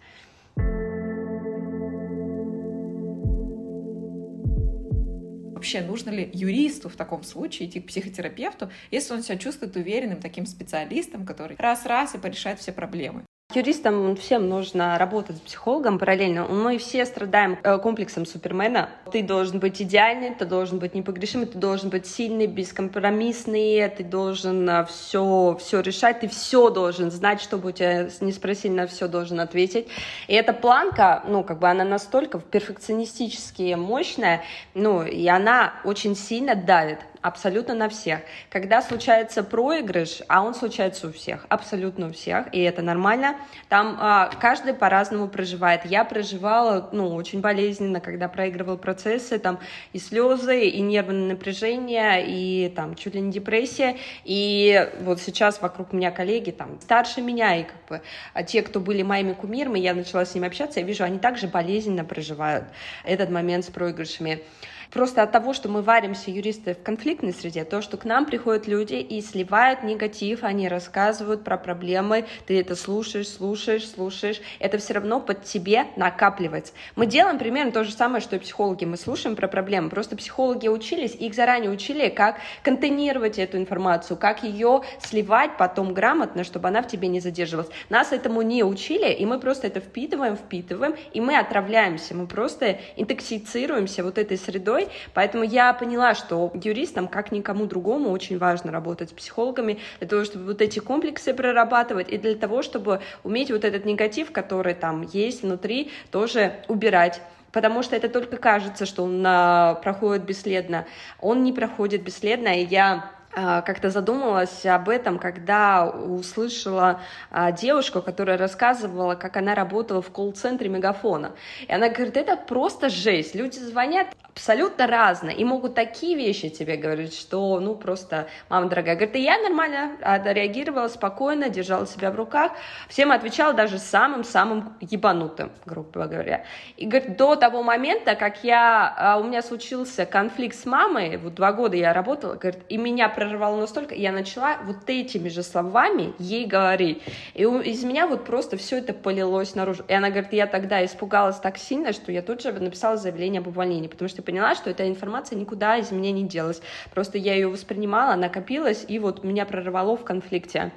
вообще 5.65 5.81
нужно 5.81 6.11
ли 6.11 6.29
юристу 6.31 6.89
в 6.89 6.95
таком 6.95 7.23
случае 7.23 7.67
идти 7.67 7.81
к 7.81 7.87
психотерапевту, 7.87 8.69
если 8.91 9.15
он 9.15 9.23
себя 9.23 9.35
чувствует 9.35 9.75
уверенным 9.75 10.21
таким 10.21 10.45
специалистом, 10.45 11.25
который 11.25 11.55
раз-раз 11.57 12.13
и 12.13 12.19
порешает 12.19 12.59
все 12.59 12.71
проблемы. 12.71 13.25
Юристам 13.53 14.17
всем 14.17 14.49
нужно 14.49 14.97
работать 14.97 15.37
с 15.37 15.39
психологом 15.39 15.97
параллельно. 15.97 16.45
Мы 16.45 16.77
все 16.77 17.05
страдаем 17.05 17.57
э, 17.63 17.77
комплексом 17.77 18.25
Супермена. 18.25 18.89
Ты 19.11 19.23
должен 19.23 19.59
быть 19.59 19.81
идеальный, 19.81 20.35
ты 20.35 20.45
должен 20.45 20.79
быть 20.79 20.93
непогрешимый, 20.93 21.47
ты 21.47 21.57
должен 21.57 21.89
быть 21.89 22.05
сильный, 22.05 22.47
бескомпромиссный, 22.47 23.87
ты 23.89 24.03
должен 24.03 24.85
все, 24.87 25.53
э, 25.53 25.63
все 25.63 25.79
решать, 25.79 26.19
ты 26.19 26.27
все 26.27 26.69
должен 26.69 27.11
знать, 27.11 27.39
чтобы 27.39 27.69
у 27.69 27.71
тебя 27.71 28.09
не 28.19 28.33
спросили, 28.33 28.73
на 28.73 28.87
все 28.87 29.07
должен 29.07 29.39
ответить. 29.39 29.87
И 30.27 30.33
эта 30.33 30.51
планка, 30.51 31.23
ну, 31.25 31.43
как 31.43 31.59
бы 31.59 31.69
она 31.69 31.85
настолько 31.85 32.39
перфекционистически 32.39 33.75
мощная, 33.75 34.43
ну, 34.73 35.03
и 35.03 35.27
она 35.27 35.75
очень 35.85 36.15
сильно 36.15 36.55
давит 36.55 36.99
абсолютно 37.25 37.73
на 37.73 37.89
всех. 37.89 38.19
Когда 38.51 38.83
случается 38.83 39.43
проигрыш, 39.43 40.21
а 40.27 40.43
он 40.43 40.53
случается 40.53 41.07
у 41.07 41.11
всех, 41.11 41.47
абсолютно 41.49 42.09
у 42.09 42.13
всех, 42.13 42.53
и 42.53 42.61
это 42.61 42.83
нормально, 42.83 43.35
там 43.67 43.97
а, 43.99 44.29
каждый 44.39 44.75
по-разному 44.75 45.27
проживает. 45.27 45.85
Я 45.85 46.05
проживала, 46.05 46.87
ну, 46.91 47.15
очень 47.15 47.41
болезненно, 47.41 47.99
когда 47.99 48.27
проигрывал 48.27 48.77
процессы, 48.77 49.39
там 49.39 49.59
и 49.91 49.97
слезы, 49.97 50.67
и 50.67 50.81
нервное 50.81 51.29
напряжение, 51.29 52.23
и 52.27 52.69
там 52.69 52.93
чуть 52.93 53.15
ли 53.15 53.21
не 53.21 53.31
депрессия, 53.31 53.97
и 54.23 54.87
вот 55.01 55.19
сейчас 55.19 55.61
вокруг 55.61 55.93
меня 55.93 56.11
коллеги 56.11 56.51
там 56.51 56.79
старше 56.79 57.21
меня, 57.21 57.55
и 57.55 57.63
как 57.63 57.85
бы 57.89 58.01
а 58.35 58.43
те, 58.43 58.61
кто 58.61 58.79
были 58.79 59.01
моими 59.01 59.33
кумирами, 59.33 59.79
я 59.79 59.95
начала 59.95 60.25
с 60.25 60.35
ними 60.35 60.45
общаться, 60.45 60.79
я 60.79 60.85
вижу, 60.85 61.03
они 61.03 61.17
также 61.17 61.47
болезненно 61.47 62.05
проживают 62.05 62.65
этот 63.03 63.31
момент 63.31 63.65
с 63.65 63.69
проигрышами. 63.69 64.43
Просто 64.91 65.23
от 65.23 65.31
того, 65.31 65.53
что 65.53 65.69
мы 65.69 65.81
варимся, 65.81 66.31
юристы, 66.31 66.73
в 66.73 66.83
конфликтной 66.83 67.33
среде, 67.33 67.63
то, 67.63 67.81
что 67.81 67.97
к 67.97 68.05
нам 68.05 68.25
приходят 68.25 68.67
люди 68.67 68.95
и 68.95 69.21
сливают 69.21 69.83
негатив, 69.83 70.43
они 70.43 70.67
рассказывают 70.67 71.43
про 71.43 71.57
проблемы, 71.57 72.25
ты 72.45 72.59
это 72.59 72.75
слушаешь, 72.75 73.29
слушаешь, 73.29 73.89
слушаешь, 73.89 74.41
это 74.59 74.77
все 74.77 74.93
равно 74.93 75.19
под 75.19 75.43
тебе 75.43 75.85
накапливается. 75.95 76.73
Мы 76.95 77.05
делаем 77.05 77.37
примерно 77.37 77.71
то 77.71 77.83
же 77.83 77.91
самое, 77.91 78.21
что 78.21 78.35
и 78.35 78.39
психологи. 78.39 78.85
Мы 78.85 78.97
слушаем 78.97 79.35
про 79.35 79.47
проблемы, 79.47 79.89
просто 79.89 80.15
психологи 80.15 80.67
учились, 80.67 81.15
их 81.15 81.33
заранее 81.33 81.71
учили, 81.71 82.09
как 82.09 82.37
контейнировать 82.63 83.39
эту 83.39 83.57
информацию, 83.57 84.17
как 84.17 84.43
ее 84.43 84.81
сливать 84.99 85.57
потом 85.57 85.93
грамотно, 85.93 86.43
чтобы 86.43 86.67
она 86.67 86.81
в 86.81 86.87
тебе 86.87 87.07
не 87.07 87.19
задерживалась. 87.19 87.69
Нас 87.89 88.11
этому 88.11 88.41
не 88.41 88.63
учили, 88.63 89.11
и 89.11 89.25
мы 89.25 89.39
просто 89.39 89.67
это 89.67 89.79
впитываем, 89.79 90.35
впитываем, 90.35 90.95
и 91.13 91.21
мы 91.21 91.37
отравляемся, 91.37 92.15
мы 92.15 92.27
просто 92.27 92.79
интоксицируемся 92.95 94.03
вот 94.03 94.17
этой 94.17 94.37
средой, 94.37 94.84
Поэтому 95.13 95.43
я 95.43 95.73
поняла, 95.73 96.15
что 96.15 96.51
юристам, 96.53 97.07
как 97.07 97.31
никому 97.31 97.65
другому, 97.65 98.11
очень 98.11 98.37
важно 98.37 98.71
работать 98.71 99.09
с 99.09 99.13
психологами 99.13 99.79
для 99.99 100.07
того, 100.07 100.25
чтобы 100.25 100.45
вот 100.45 100.61
эти 100.61 100.79
комплексы 100.79 101.33
прорабатывать 101.33 102.09
и 102.09 102.17
для 102.17 102.35
того, 102.35 102.61
чтобы 102.61 103.01
уметь 103.23 103.51
вот 103.51 103.63
этот 103.63 103.85
негатив, 103.85 104.31
который 104.31 104.73
там 104.73 105.07
есть 105.13 105.43
внутри, 105.43 105.91
тоже 106.11 106.53
убирать 106.67 107.21
потому 107.51 107.83
что 107.83 107.95
это 107.95 108.09
только 108.09 108.35
кажется, 108.35 108.85
что 108.85 109.05
он 109.05 109.23
а, 109.25 109.75
проходит 109.75 110.25
бесследно. 110.25 110.85
Он 111.21 111.41
не 111.41 111.53
проходит 111.53 112.03
бесследно, 112.03 112.49
и 112.49 112.65
я 112.65 113.11
как-то 113.35 113.89
задумалась 113.89 114.65
об 114.65 114.89
этом, 114.89 115.19
когда 115.19 115.87
услышала 115.87 117.01
а, 117.31 117.51
девушку, 117.51 118.01
которая 118.01 118.37
рассказывала, 118.37 119.15
как 119.15 119.37
она 119.37 119.55
работала 119.55 120.01
в 120.01 120.09
колл-центре 120.11 120.69
Мегафона. 120.69 121.31
И 121.67 121.73
она 121.73 121.89
говорит, 121.89 122.17
это 122.17 122.37
просто 122.37 122.89
жесть. 122.89 123.35
Люди 123.35 123.59
звонят 123.59 124.07
абсолютно 124.35 124.87
разные 124.87 125.35
и 125.35 125.45
могут 125.45 125.75
такие 125.75 126.17
вещи 126.17 126.49
тебе 126.49 126.75
говорить, 126.75 127.13
что, 127.17 127.59
ну, 127.61 127.75
просто, 127.75 128.27
мама 128.49 128.67
дорогая, 128.67 128.95
говорит, 128.95 129.15
и 129.15 129.23
я 129.23 129.37
нормально 129.39 129.97
реагировала 130.25 130.89
спокойно, 130.89 131.49
держала 131.49 131.87
себя 131.87 132.11
в 132.11 132.15
руках, 132.15 132.51
всем 132.89 133.11
отвечала 133.11 133.53
даже 133.53 133.79
самым-самым 133.79 134.77
ебанутым, 134.81 135.51
грубо 135.65 136.05
говоря. 136.05 136.43
И, 136.75 136.85
говорит, 136.85 137.15
до 137.15 137.35
того 137.35 137.63
момента, 137.63 138.15
как 138.15 138.43
я, 138.43 138.93
а, 138.97 139.17
у 139.17 139.23
меня 139.23 139.41
случился 139.41 140.05
конфликт 140.05 140.57
с 140.57 140.65
мамой, 140.65 141.17
вот 141.17 141.35
два 141.35 141.53
года 141.53 141.77
я 141.77 141.93
работала, 141.93 142.35
говорит, 142.35 142.61
и 142.67 142.77
меня 142.77 143.07
прорвало 143.29 143.59
настолько, 143.59 143.95
я 143.95 144.11
начала 144.11 144.57
вот 144.63 144.77
этими 144.87 145.29
же 145.29 145.43
словами 145.43 146.13
ей 146.19 146.45
говорить. 146.45 147.01
И 147.33 147.43
из 147.43 147.83
меня 147.83 148.07
вот 148.07 148.25
просто 148.25 148.57
все 148.57 148.77
это 148.77 148.93
полилось 148.93 149.55
наружу. 149.55 149.83
И 149.87 149.93
она 149.93 150.09
говорит, 150.09 150.33
я 150.33 150.47
тогда 150.47 150.83
испугалась 150.85 151.37
так 151.37 151.57
сильно, 151.57 151.93
что 151.93 152.11
я 152.11 152.21
тут 152.21 152.41
же 152.41 152.51
написала 152.51 152.97
заявление 152.97 153.39
об 153.39 153.47
увольнении, 153.47 153.87
потому 153.87 154.09
что 154.09 154.21
поняла, 154.21 154.55
что 154.55 154.69
эта 154.69 154.87
информация 154.87 155.37
никуда 155.37 155.77
из 155.77 155.91
меня 155.91 156.11
не 156.11 156.23
делась. 156.23 156.61
Просто 156.93 157.17
я 157.17 157.33
ее 157.33 157.47
воспринимала, 157.47 158.15
накопилась, 158.15 158.85
и 158.87 158.99
вот 158.99 159.23
меня 159.23 159.45
прорвало 159.45 159.97
в 159.97 160.03
конфликте. 160.03 160.71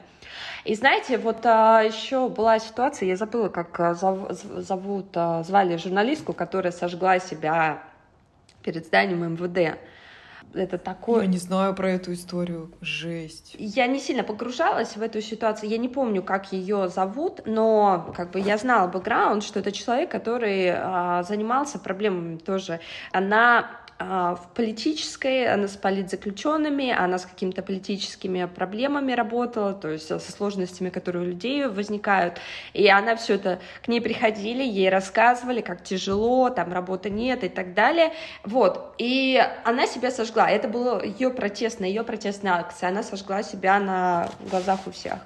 И 0.64 0.74
знаете, 0.74 1.18
вот 1.18 1.46
а, 1.46 1.82
еще 1.82 2.28
была 2.28 2.58
ситуация, 2.58 3.08
я 3.08 3.16
забыла, 3.16 3.48
как 3.48 3.78
а, 3.80 3.94
зов, 3.94 4.30
зовут, 4.30 5.06
а, 5.14 5.42
звали 5.42 5.76
журналистку, 5.76 6.32
которая 6.32 6.72
сожгла 6.72 7.18
себя 7.18 7.82
перед 8.62 8.86
зданием 8.86 9.32
МВД 9.32 9.78
это 10.54 10.78
такое... 10.78 11.22
Я 11.22 11.26
не 11.26 11.38
знаю 11.38 11.74
про 11.74 11.90
эту 11.90 12.12
историю, 12.12 12.72
жесть. 12.80 13.54
Я 13.58 13.86
не 13.86 13.98
сильно 13.98 14.24
погружалась 14.24 14.96
в 14.96 15.02
эту 15.02 15.20
ситуацию, 15.20 15.70
я 15.70 15.78
не 15.78 15.88
помню, 15.88 16.22
как 16.22 16.52
ее 16.52 16.88
зовут, 16.88 17.42
но 17.46 18.12
как 18.16 18.30
бы 18.32 18.40
я 18.40 18.58
знала 18.58 18.88
бэкграунд, 18.88 19.42
что 19.42 19.60
это 19.60 19.72
человек, 19.72 20.10
который 20.10 20.70
а, 20.70 21.22
занимался 21.22 21.78
проблемами 21.78 22.36
тоже. 22.36 22.80
Она 23.12 23.70
в 23.98 24.40
политической, 24.54 25.52
она 25.52 25.66
с 25.66 25.76
политзаключенными, 25.76 26.90
она 26.90 27.18
с 27.18 27.26
какими-то 27.26 27.62
политическими 27.62 28.44
проблемами 28.44 29.12
работала, 29.12 29.74
то 29.74 29.88
есть 29.88 30.06
со 30.06 30.20
сложностями, 30.20 30.88
которые 30.88 31.24
у 31.24 31.26
людей 31.26 31.66
возникают. 31.66 32.38
И 32.74 32.88
она 32.88 33.16
все 33.16 33.34
это, 33.34 33.58
к 33.82 33.88
ней 33.88 34.00
приходили, 34.00 34.62
ей 34.62 34.88
рассказывали, 34.88 35.62
как 35.62 35.82
тяжело, 35.82 36.48
там 36.50 36.72
работы 36.72 37.10
нет 37.10 37.42
и 37.42 37.48
так 37.48 37.74
далее. 37.74 38.12
Вот. 38.44 38.94
И 38.98 39.42
она 39.64 39.86
себя 39.88 40.12
сожгла. 40.12 40.48
Это 40.48 40.68
была 40.68 41.02
ее 41.02 41.30
протестная, 41.30 41.88
ее 41.88 42.04
протестная 42.04 42.52
акция. 42.52 42.90
Она 42.90 43.02
сожгла 43.02 43.42
себя 43.42 43.80
на 43.80 44.28
глазах 44.48 44.86
у 44.86 44.92
всех. 44.92 45.18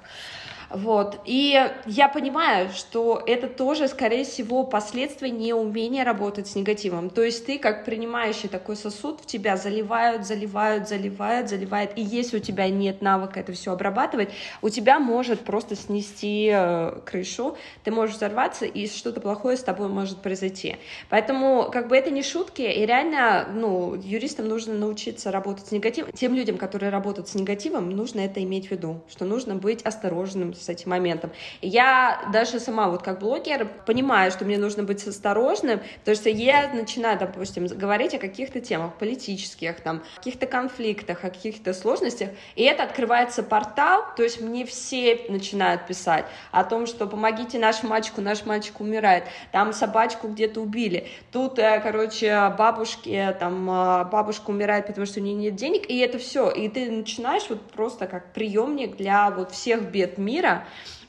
Вот. 0.73 1.19
И 1.25 1.55
я 1.85 2.09
понимаю, 2.09 2.69
что 2.73 3.21
это 3.27 3.47
тоже, 3.47 3.87
скорее 3.87 4.25
всего, 4.25 4.63
последствия 4.63 5.29
неумения 5.29 6.03
работать 6.03 6.47
с 6.47 6.55
негативом. 6.55 7.11
То 7.11 7.21
есть 7.21 7.45
ты, 7.45 7.59
как 7.59 7.85
принимающий 7.85 8.49
такой 8.49 8.75
сосуд, 8.75 9.21
в 9.21 9.27
тебя 9.27 9.55
заливают, 9.55 10.25
заливают, 10.25 10.89
заливают, 10.89 11.49
заливают. 11.49 11.91
И 11.95 12.01
если 12.01 12.37
у 12.37 12.39
тебя 12.39 12.69
нет 12.69 13.03
навыка 13.03 13.39
это 13.39 13.53
все 13.53 13.71
обрабатывать, 13.71 14.29
у 14.63 14.69
тебя 14.69 14.99
может 14.99 15.41
просто 15.41 15.75
снести 15.75 16.49
э, 16.51 16.99
крышу, 17.05 17.55
ты 17.83 17.91
можешь 17.91 18.15
взорваться, 18.15 18.65
и 18.65 18.87
что-то 18.87 19.21
плохое 19.21 19.57
с 19.57 19.63
тобой 19.63 19.89
может 19.89 20.23
произойти. 20.23 20.77
Поэтому, 21.09 21.69
как 21.71 21.87
бы 21.87 21.95
это 21.95 22.09
не 22.09 22.23
шутки, 22.23 22.63
и 22.63 22.83
реально, 22.85 23.47
ну, 23.53 23.93
юристам 23.93 24.47
нужно 24.47 24.73
научиться 24.73 25.29
работать 25.29 25.67
с 25.67 25.71
негативом. 25.71 26.11
Тем 26.13 26.33
людям, 26.33 26.57
которые 26.57 26.89
работают 26.89 27.27
с 27.27 27.35
негативом, 27.35 27.91
нужно 27.91 28.21
это 28.21 28.41
иметь 28.41 28.69
в 28.69 28.71
виду, 28.71 29.01
что 29.07 29.25
нужно 29.25 29.53
быть 29.53 29.83
осторожным 29.83 30.55
с 30.63 30.69
этим 30.69 30.91
моментом. 30.91 31.31
Я 31.61 32.21
даже 32.31 32.59
сама 32.59 32.89
вот 32.89 33.03
как 33.03 33.19
блогер 33.19 33.67
понимаю, 33.85 34.31
что 34.31 34.45
мне 34.45 34.57
нужно 34.57 34.83
быть 34.83 35.05
осторожным, 35.05 35.81
потому 35.99 36.15
что 36.15 36.29
я 36.29 36.69
начинаю, 36.73 37.19
допустим, 37.19 37.67
говорить 37.67 38.13
о 38.13 38.19
каких-то 38.19 38.61
темах 38.61 38.93
политических, 38.95 39.81
там, 39.81 40.03
каких-то 40.17 40.45
конфликтах, 40.45 41.23
о 41.23 41.29
каких-то 41.29 41.73
сложностях, 41.73 42.29
и 42.55 42.63
это 42.63 42.83
открывается 42.83 43.43
портал, 43.43 44.05
то 44.15 44.23
есть 44.23 44.41
мне 44.41 44.65
все 44.65 45.25
начинают 45.29 45.87
писать 45.87 46.25
о 46.51 46.63
том, 46.63 46.87
что 46.87 47.07
помогите 47.07 47.59
наш 47.59 47.83
мальчику, 47.83 48.21
наш 48.21 48.45
мальчик 48.45 48.79
умирает, 48.79 49.25
там 49.51 49.73
собачку 49.73 50.27
где-то 50.27 50.61
убили, 50.61 51.07
тут, 51.31 51.59
э, 51.59 51.79
короче, 51.81 52.53
бабушки, 52.57 53.35
там, 53.39 53.69
э, 53.69 54.05
бабушка 54.05 54.49
умирает, 54.49 54.87
потому 54.87 55.05
что 55.05 55.19
у 55.19 55.23
нее 55.23 55.35
нет 55.35 55.55
денег, 55.55 55.89
и 55.89 55.97
это 55.99 56.17
все, 56.17 56.49
и 56.49 56.69
ты 56.69 56.89
начинаешь 56.91 57.43
вот 57.49 57.61
просто 57.71 58.07
как 58.07 58.31
приемник 58.33 58.95
для 58.97 59.31
вот 59.31 59.51
всех 59.51 59.81
бед 59.83 60.17
мира, 60.17 60.52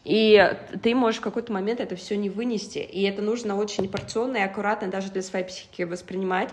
и 0.05 0.55
ты 0.83 0.95
можешь 0.95 1.21
в 1.21 1.25
какой-то 1.25 1.53
момент 1.53 1.81
это 1.81 1.97
все 1.97 2.17
не 2.17 2.29
вынести. 2.31 2.79
И 2.79 3.03
это 3.03 3.23
нужно 3.23 3.57
очень 3.57 3.89
порционно 3.89 4.37
и 4.39 4.43
аккуратно 4.43 4.89
даже 4.89 5.11
для 5.11 5.23
своей 5.23 5.47
психики 5.47 5.83
воспринимать. 5.83 6.51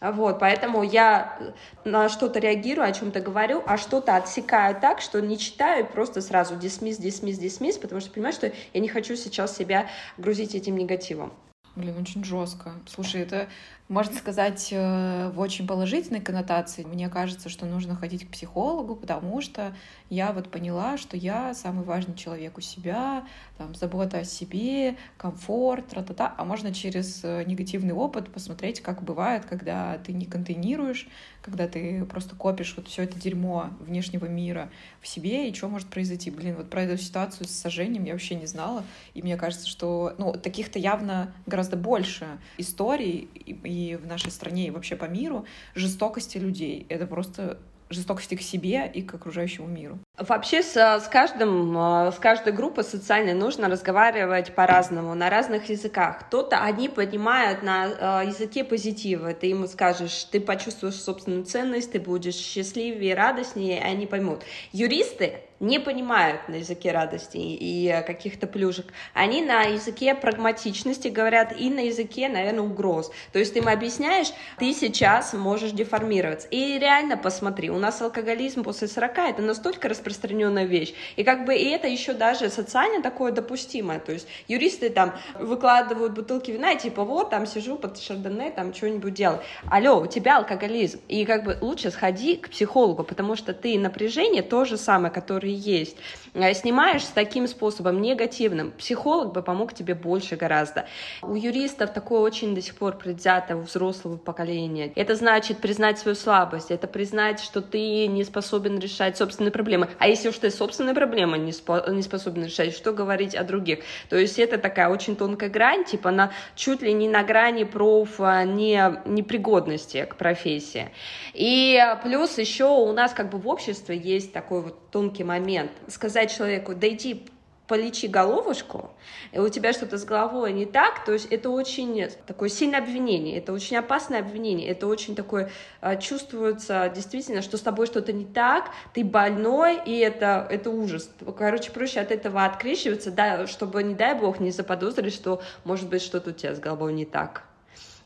Вот, 0.00 0.38
поэтому 0.38 0.84
я 0.84 1.38
на 1.84 2.08
что-то 2.08 2.38
реагирую, 2.38 2.86
о 2.86 2.92
чем-то 2.92 3.20
говорю, 3.20 3.64
а 3.66 3.76
что-то 3.76 4.14
отсекаю 4.14 4.76
так, 4.80 5.00
что 5.00 5.20
не 5.20 5.36
читаю, 5.36 5.86
просто 5.86 6.20
сразу 6.20 6.54
дисмисс, 6.54 6.98
дисмисс, 6.98 7.38
дисмисс, 7.38 7.78
потому 7.78 8.00
что 8.00 8.10
понимаю, 8.10 8.32
что 8.32 8.52
я 8.72 8.80
не 8.80 8.88
хочу 8.88 9.16
сейчас 9.16 9.56
себя 9.56 9.88
грузить 10.16 10.54
этим 10.54 10.76
негативом. 10.76 11.32
Блин, 11.74 11.96
очень 12.00 12.24
жестко. 12.24 12.72
Слушай, 12.86 13.22
это 13.22 13.48
можно 13.88 14.14
сказать, 14.14 14.68
э, 14.70 15.30
в 15.34 15.40
очень 15.40 15.66
положительной 15.66 16.20
коннотации. 16.20 16.84
Мне 16.84 17.08
кажется, 17.08 17.48
что 17.48 17.64
нужно 17.64 17.96
ходить 17.96 18.26
к 18.26 18.30
психологу, 18.30 18.94
потому 18.94 19.40
что 19.40 19.74
я 20.10 20.32
вот 20.32 20.50
поняла, 20.50 20.98
что 20.98 21.16
я 21.16 21.54
самый 21.54 21.84
важный 21.84 22.14
человек 22.14 22.58
у 22.58 22.60
себя, 22.60 23.26
там, 23.56 23.74
забота 23.74 24.18
о 24.18 24.24
себе, 24.24 24.96
комфорт, 25.16 25.88
тра-та-та. 25.88 26.34
А 26.36 26.44
можно 26.44 26.72
через 26.74 27.20
э, 27.24 27.44
негативный 27.44 27.94
опыт 27.94 28.30
посмотреть, 28.30 28.80
как 28.80 29.02
бывает, 29.02 29.46
когда 29.46 29.96
ты 29.98 30.12
не 30.12 30.26
контейнируешь, 30.26 31.08
когда 31.40 31.66
ты 31.66 32.04
просто 32.04 32.36
копишь 32.36 32.74
вот 32.76 32.88
все 32.88 33.04
это 33.04 33.18
дерьмо 33.18 33.70
внешнего 33.80 34.26
мира 34.26 34.68
в 35.00 35.08
себе, 35.08 35.48
и 35.48 35.54
что 35.54 35.68
может 35.68 35.88
произойти. 35.88 36.30
Блин, 36.30 36.56
вот 36.56 36.68
про 36.68 36.82
эту 36.82 37.02
ситуацию 37.02 37.46
с 37.46 37.52
сожжением 37.52 38.04
я 38.04 38.12
вообще 38.12 38.34
не 38.34 38.46
знала, 38.46 38.84
и 39.14 39.22
мне 39.22 39.36
кажется, 39.38 39.66
что, 39.66 40.14
ну, 40.18 40.32
таких-то 40.34 40.78
явно 40.78 41.32
гораздо 41.46 41.76
больше 41.76 42.26
историй, 42.58 43.28
и 43.34 43.54
в 44.00 44.06
нашей 44.06 44.30
стране, 44.30 44.66
и 44.66 44.70
вообще 44.70 44.96
по 44.96 45.06
миру, 45.06 45.46
жестокости 45.74 46.38
людей. 46.38 46.86
Это 46.88 47.06
просто 47.06 47.58
жестокости 47.90 48.34
к 48.34 48.42
себе 48.42 48.90
и 48.92 49.02
к 49.02 49.14
окружающему 49.14 49.66
миру. 49.66 49.98
Вообще 50.18 50.62
с, 50.62 50.76
с 50.76 51.08
каждым, 51.08 51.76
э, 51.76 52.12
с 52.12 52.18
каждой 52.18 52.52
группой 52.52 52.84
социальной 52.84 53.34
нужно 53.34 53.68
разговаривать 53.68 54.54
по-разному, 54.54 55.14
на 55.14 55.30
разных 55.30 55.70
языках. 55.70 56.26
Кто-то 56.26 56.62
одни 56.62 56.88
поднимают 56.88 57.62
на 57.62 57.86
э, 57.86 58.26
языке 58.26 58.64
позитива, 58.64 59.32
ты 59.32 59.46
ему 59.46 59.66
скажешь, 59.66 60.24
ты 60.24 60.40
почувствуешь 60.40 61.00
собственную 61.00 61.44
ценность, 61.44 61.92
ты 61.92 62.00
будешь 62.00 62.34
счастливее, 62.34 63.14
радостнее, 63.14 63.78
и 63.78 63.82
они 63.82 64.06
поймут. 64.06 64.42
Юристы 64.72 65.40
не 65.60 65.78
понимают 65.78 66.48
на 66.48 66.56
языке 66.56 66.92
радости 66.92 67.36
и 67.36 68.02
каких-то 68.06 68.46
плюшек. 68.46 68.86
Они 69.14 69.42
на 69.42 69.62
языке 69.62 70.14
прагматичности 70.14 71.08
говорят 71.08 71.52
и 71.58 71.70
на 71.70 71.80
языке, 71.80 72.28
наверное, 72.28 72.62
угроз. 72.62 73.10
То 73.32 73.38
есть 73.38 73.54
ты 73.54 73.60
им 73.60 73.68
объясняешь, 73.68 74.28
ты 74.58 74.72
сейчас 74.72 75.32
можешь 75.32 75.72
деформироваться. 75.72 76.48
И 76.48 76.78
реально 76.78 77.16
посмотри, 77.16 77.70
у 77.70 77.78
нас 77.78 78.00
алкоголизм 78.00 78.62
после 78.62 78.88
40 78.88 79.18
это 79.18 79.42
настолько 79.42 79.88
распространенная 79.88 80.64
вещь. 80.64 80.94
И 81.16 81.24
как 81.24 81.44
бы 81.44 81.56
и 81.56 81.68
это 81.70 81.88
еще 81.88 82.12
даже 82.12 82.50
социально 82.50 83.02
такое 83.02 83.32
допустимое. 83.32 83.98
То 83.98 84.12
есть 84.12 84.28
юристы 84.46 84.90
там 84.90 85.14
выкладывают 85.38 86.14
бутылки 86.14 86.50
вина, 86.50 86.72
и 86.72 86.78
типа 86.78 87.04
вот, 87.04 87.30
там 87.30 87.46
сижу 87.46 87.76
под 87.76 87.98
шардоне, 87.98 88.50
там 88.50 88.72
что-нибудь 88.72 89.14
делаю. 89.14 89.40
Алло, 89.68 90.00
у 90.00 90.06
тебя 90.06 90.38
алкоголизм. 90.38 91.00
И 91.08 91.24
как 91.24 91.44
бы 91.44 91.58
лучше 91.60 91.90
сходи 91.90 92.36
к 92.36 92.50
психологу, 92.50 93.02
потому 93.02 93.34
что 93.34 93.52
ты 93.52 93.78
напряжение 93.78 94.42
то 94.42 94.64
же 94.64 94.76
самое, 94.76 95.12
которое 95.12 95.47
которые 95.48 95.56
есть. 95.56 95.96
А 96.40 96.54
снимаешь 96.54 97.04
с 97.04 97.08
таким 97.08 97.48
способом, 97.48 98.00
негативным, 98.00 98.70
психолог 98.72 99.32
бы 99.32 99.42
помог 99.42 99.74
тебе 99.74 99.94
больше 99.94 100.36
гораздо. 100.36 100.86
У 101.22 101.34
юристов 101.34 101.92
такое 101.92 102.20
очень 102.20 102.54
до 102.54 102.62
сих 102.62 102.76
пор 102.76 102.96
предвзято 102.96 103.56
у 103.56 103.62
взрослого 103.62 104.16
поколения. 104.16 104.92
Это 104.94 105.16
значит 105.16 105.58
признать 105.58 105.98
свою 105.98 106.14
слабость, 106.14 106.70
это 106.70 106.86
признать, 106.86 107.40
что 107.40 107.60
ты 107.60 108.06
не 108.06 108.22
способен 108.22 108.78
решать 108.78 109.16
собственные 109.16 109.50
проблемы. 109.50 109.88
А 109.98 110.06
если 110.06 110.28
уж 110.28 110.38
ты 110.38 110.50
собственные 110.50 110.94
проблемы 110.94 111.38
не, 111.38 111.50
спо- 111.50 111.90
не 111.92 112.02
способен 112.02 112.44
решать, 112.44 112.72
что 112.72 112.92
говорить 112.92 113.34
о 113.34 113.42
других? 113.42 113.80
То 114.08 114.16
есть 114.16 114.38
это 114.38 114.58
такая 114.58 114.88
очень 114.90 115.16
тонкая 115.16 115.50
грань, 115.50 115.84
типа 115.84 116.10
на 116.10 116.30
чуть 116.54 116.82
ли 116.82 116.92
не 116.92 117.08
на 117.08 117.24
грани 117.24 117.64
проф 117.64 118.20
не, 118.20 119.02
непригодности 119.06 120.04
к 120.04 120.14
профессии. 120.16 120.90
И 121.34 121.82
плюс 122.04 122.38
еще 122.38 122.66
у 122.66 122.92
нас 122.92 123.12
как 123.12 123.30
бы 123.30 123.38
в 123.38 123.48
обществе 123.48 123.96
есть 123.96 124.32
такой 124.32 124.62
вот 124.62 124.90
тонкий 124.90 125.24
момент. 125.24 125.72
Сказать 125.88 126.27
человеку, 126.28 126.74
да 126.74 126.88
иди 126.88 127.26
полечи 127.68 128.08
головушку, 128.08 128.90
и 129.30 129.38
у 129.38 129.48
тебя 129.50 129.72
что-то 129.72 129.98
с 129.98 130.04
головой 130.04 130.52
не 130.52 130.64
так, 130.64 131.04
то 131.04 131.12
есть 131.12 131.26
это 131.26 131.50
очень 131.50 132.08
такое 132.26 132.48
сильное 132.48 132.80
обвинение, 132.80 133.36
это 133.36 133.52
очень 133.52 133.76
опасное 133.76 134.20
обвинение, 134.20 134.68
это 134.68 134.86
очень 134.86 135.14
такое 135.14 135.50
а, 135.80 135.96
чувствуется 135.96 136.90
действительно, 136.92 137.42
что 137.42 137.58
с 137.58 137.60
тобой 137.60 137.86
что-то 137.86 138.12
не 138.12 138.24
так, 138.24 138.70
ты 138.94 139.04
больной, 139.04 139.80
и 139.84 139.98
это, 139.98 140.46
это 140.50 140.70
ужас. 140.70 141.10
Короче, 141.36 141.70
проще 141.70 142.00
от 142.00 142.10
этого 142.10 142.44
открещиваться, 142.44 143.10
да, 143.10 143.46
чтобы, 143.46 143.82
не 143.82 143.94
дай 143.94 144.14
бог, 144.14 144.40
не 144.40 144.50
заподозрить, 144.50 145.14
что 145.14 145.42
может 145.64 145.88
быть 145.90 146.02
что-то 146.02 146.30
у 146.30 146.32
тебя 146.32 146.54
с 146.54 146.58
головой 146.58 146.94
не 146.94 147.04
так. 147.04 147.47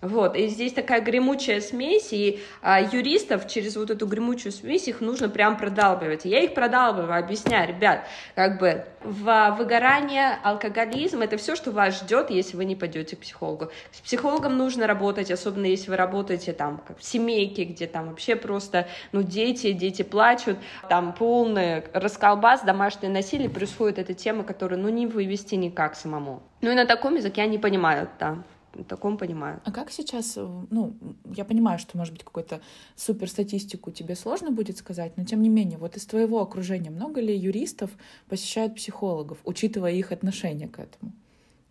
Вот, 0.03 0.35
и 0.35 0.49
здесь 0.49 0.73
такая 0.73 1.01
гремучая 1.01 1.61
смесь, 1.61 2.13
и 2.13 2.43
а, 2.61 2.83
юристов 2.83 3.47
через 3.47 3.77
вот 3.77 3.89
эту 3.89 4.05
гремучую 4.05 4.51
смесь 4.51 4.89
их 4.89 5.01
нужно 5.01 5.29
прям 5.29 5.57
продалбывать. 5.57 6.25
Я 6.25 6.41
их 6.41 6.55
продалбываю, 6.55 7.21
объясняю, 7.21 7.69
ребят, 7.69 8.05
как 8.35 8.59
бы 8.59 8.85
в 9.05 9.55
выгорание, 9.57 10.39
алкоголизм, 10.43 11.21
это 11.21 11.37
все, 11.37 11.55
что 11.55 11.71
вас 11.71 12.01
ждет, 12.01 12.31
если 12.31 12.57
вы 12.57 12.65
не 12.65 12.75
пойдете 12.75 13.15
к 13.15 13.21
психологу. 13.21 13.71
С 13.93 14.01
психологом 14.01 14.59
нужно 14.59 14.89
работать, 14.89 15.31
особенно 15.31 15.67
если 15.67 15.89
вы 15.89 15.97
работаете 15.97 16.53
там 16.53 16.83
как 16.85 16.99
в 16.99 17.05
семейке, 17.05 17.63
где 17.63 17.87
там 17.87 18.09
вообще 18.09 18.35
просто, 18.35 18.89
ну, 19.13 19.23
дети, 19.23 19.71
дети 19.71 20.03
плачут, 20.03 20.59
там 20.89 21.13
полный 21.13 21.85
расколбас, 21.93 22.63
домашнее 22.63 23.13
насилие, 23.13 23.49
происходит 23.49 24.01
эта 24.01 24.15
тема, 24.15 24.43
которую, 24.43 24.81
ну, 24.81 24.89
не 24.89 25.07
вывести 25.07 25.55
никак 25.55 25.95
самому. 25.95 26.43
Ну, 26.61 26.73
и 26.73 26.75
на 26.75 26.87
таком 26.87 27.15
языке 27.15 27.43
они 27.43 27.59
понимают, 27.59 28.11
да 28.19 28.43
таком 28.87 29.19
понимаю. 29.19 29.61
А 29.65 29.73
как 29.73 29.91
сейчас, 29.91 30.35
э, 30.37 30.47
ну, 30.71 30.95
я 31.37 31.45
понимаю, 31.45 31.79
что, 31.79 31.97
может 31.97 32.13
быть, 32.13 32.25
какую-то 32.25 32.61
супер 32.97 33.29
статистику 33.29 33.91
тебе 33.91 34.17
сложно 34.17 34.51
будет 34.51 34.77
сказать, 34.79 35.17
но 35.17 35.25
тем 35.25 35.43
не 35.43 35.49
менее, 35.49 35.79
вот 35.79 35.97
из 35.97 36.07
твоего 36.07 36.41
окружения 36.41 36.91
много 36.91 37.21
ли 37.21 37.37
юристов 37.37 37.91
посещают 38.29 38.75
психологов, 38.75 39.39
учитывая 39.45 39.93
их 39.93 40.13
отношение 40.13 40.69
к 40.69 40.79
этому? 40.79 41.13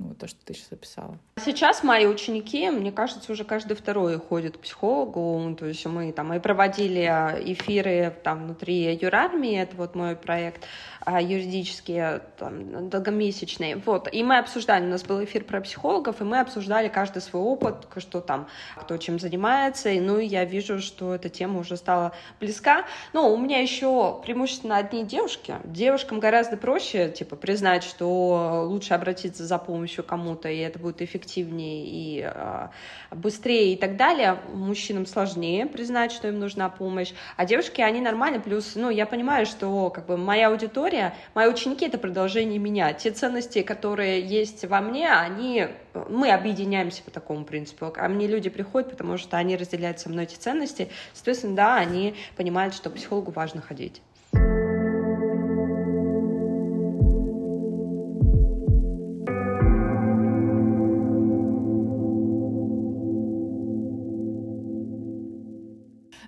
Ну, 0.02 0.08
вот 0.08 0.18
то, 0.18 0.28
что 0.28 0.40
ты 0.44 0.56
сейчас 0.56 0.72
описала. 0.72 1.16
Сейчас 1.46 1.84
мои 1.84 2.08
ученики, 2.08 2.68
мне 2.72 2.92
кажется, 2.92 3.32
уже 3.32 3.44
каждый 3.44 3.76
второй 3.76 4.18
ходит 4.18 4.58
к 4.58 4.62
психологу. 4.62 5.56
То 5.56 5.68
есть 5.68 5.86
мы 5.86 6.12
там 6.12 6.34
и 6.34 6.40
проводили 6.40 7.02
эфиры 7.46 8.12
там 8.24 8.46
внутри 8.46 8.98
юрармии, 9.00 9.62
это 9.62 9.76
вот 9.76 9.94
мой 9.94 10.16
проект 10.16 10.64
юридические, 11.08 12.22
там, 12.38 12.90
долгомесячные. 12.90 13.78
Вот. 13.78 14.08
И 14.12 14.24
мы 14.24 14.38
обсуждали, 14.38 14.86
у 14.86 14.90
нас 14.90 15.04
был 15.04 15.24
эфир 15.24 15.44
про 15.44 15.62
психологов, 15.62 16.22
и 16.22 16.24
мы 16.24 16.40
обсуждали 16.40 16.88
каждый 16.88 17.22
свой 17.22 17.42
опыт, 17.42 17.88
что 17.98 18.22
там, 18.22 18.48
кто 18.78 18.98
чем 18.98 19.20
занимается. 19.20 19.90
И, 19.90 20.00
ну, 20.00 20.20
я 20.20 20.46
вижу, 20.46 20.80
что 20.80 21.16
эта 21.16 21.30
тема 21.30 21.60
уже 21.60 21.78
стала 21.78 22.14
близка. 22.40 22.86
Но 23.14 23.34
у 23.34 23.38
меня 23.38 23.62
еще 23.62 24.22
преимущественно 24.24 24.78
одни 24.78 25.04
девушки. 25.04 25.56
Девушкам 25.64 26.20
гораздо 26.20 26.58
проще, 26.58 27.10
типа, 27.10 27.36
признать, 27.36 27.84
что 27.84 28.66
лучше 28.68 28.94
обратиться 28.94 29.46
за 29.46 29.58
помощью 29.58 29.72
помощью 29.92 30.04
кому-то, 30.04 30.50
и 30.50 30.58
это 30.58 30.80
будет 30.80 31.02
эффективнее 31.02 31.86
и 31.86 32.22
э, 32.24 32.68
быстрее 33.10 33.74
и 33.74 33.76
так 33.78 33.96
далее. 33.96 34.38
Мужчинам 34.54 35.06
сложнее 35.06 35.66
признать, 35.66 36.12
что 36.12 36.28
им 36.28 36.40
нужна 36.40 36.70
помощь, 36.70 37.14
а 37.38 37.46
девушки, 37.46 37.82
они 37.82 38.02
нормально, 38.02 38.40
плюс, 38.40 38.74
ну, 38.76 38.90
я 38.90 39.06
понимаю, 39.06 39.46
что 39.46 39.90
как 39.90 40.06
бы 40.06 40.18
моя 40.18 40.50
аудитория, 40.50 40.91
мои 41.34 41.48
ученики— 41.48 41.86
это 41.88 41.98
продолжение 41.98 42.60
меня. 42.60 42.94
Те 42.94 43.12
ценности, 43.12 43.62
которые 43.62 44.22
есть 44.22 44.66
во 44.66 44.82
мне, 44.82 45.10
они, 45.12 45.68
мы 46.10 46.32
объединяемся 46.32 47.04
по 47.04 47.12
такому 47.12 47.46
принципу, 47.46 47.94
а 47.96 48.08
мне 48.08 48.28
люди 48.28 48.50
приходят, 48.50 48.92
потому 48.92 49.18
что 49.18 49.38
они 49.38 49.56
разделяют 49.56 50.00
со 50.00 50.10
мной 50.10 50.26
эти 50.26 50.36
ценности, 50.36 50.90
соответственно, 51.14 51.56
да, 51.56 51.76
они 51.76 52.16
понимают, 52.36 52.74
что 52.74 52.90
психологу 52.90 53.32
важно 53.32 53.62
ходить. 53.62 54.02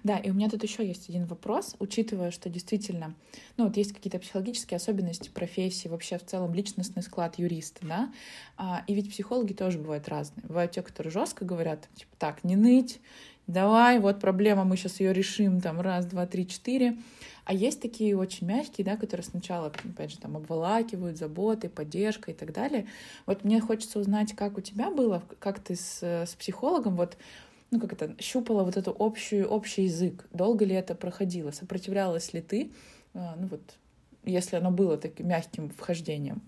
Да, 0.04 0.18
и 0.18 0.30
у 0.30 0.34
меня 0.34 0.50
тут 0.50 0.64
еще 0.64 0.86
есть 0.86 1.10
один 1.10 1.26
вопрос, 1.26 1.76
учитывая, 1.80 2.32
что 2.32 2.50
действительно, 2.50 3.16
ну 3.56 3.66
вот 3.66 3.78
есть 3.78 3.94
какие-то 3.94 4.20
психологические 4.20 4.76
особенности 4.76 5.30
профессии, 5.30 5.88
вообще 5.88 6.18
в 6.18 6.26
целом 6.26 6.54
личностный 6.54 7.02
склад 7.02 7.40
юриста, 7.40 7.86
да, 7.88 8.14
а, 8.58 8.84
и 8.88 8.94
ведь 8.94 9.10
психологи 9.10 9.54
тоже 9.54 9.80
бывают 9.80 10.10
разные. 10.10 10.46
Бывают 10.46 10.74
те, 10.74 10.82
которые 10.82 11.12
жестко 11.12 11.46
говорят, 11.46 11.88
типа, 11.96 12.12
так, 12.20 12.44
не 12.44 12.58
ныть, 12.58 13.00
давай, 13.48 14.00
вот 14.00 14.20
проблема, 14.20 14.66
мы 14.66 14.76
сейчас 14.76 15.00
ее 15.00 15.14
решим, 15.14 15.62
там, 15.62 15.80
раз, 15.80 16.06
два, 16.06 16.26
три, 16.26 16.48
четыре. 16.48 16.98
А 17.46 17.54
есть 17.54 17.82
такие 17.82 18.18
очень 18.18 18.48
мягкие, 18.48 18.86
да, 18.86 18.96
которые 18.96 19.26
сначала, 19.26 19.68
опять 19.68 20.12
же, 20.12 20.18
там, 20.18 20.38
обволакивают 20.38 21.18
заботой, 21.18 21.70
поддержкой 21.70 22.34
и 22.34 22.38
так 22.38 22.54
далее. 22.54 22.88
Вот 23.26 23.44
мне 23.44 23.60
хочется 23.60 24.00
узнать, 24.00 24.34
как 24.34 24.58
у 24.58 24.62
тебя 24.62 24.90
было, 24.90 25.22
как 25.40 25.60
ты 25.60 25.76
с, 25.76 26.02
с 26.02 26.36
психологом, 26.36 26.96
вот 26.96 27.18
ну, 27.74 27.80
как 27.80 27.94
это, 27.94 28.16
щупала 28.22 28.64
вот 28.64 28.78
эту 28.78 28.96
общую, 29.00 29.48
общий 29.50 29.84
язык. 29.84 30.26
Долго 30.32 30.64
ли 30.64 30.76
это 30.76 30.94
проходило? 30.94 31.52
Сопротивлялась 31.52 32.32
ли 32.34 32.42
ты, 32.42 32.72
а, 33.16 33.36
ну 33.38 33.48
вот, 33.48 33.62
если 34.24 34.58
оно 34.58 34.70
было 34.70 34.98
таким 34.98 35.28
мягким 35.28 35.70
вхождением? 35.70 36.42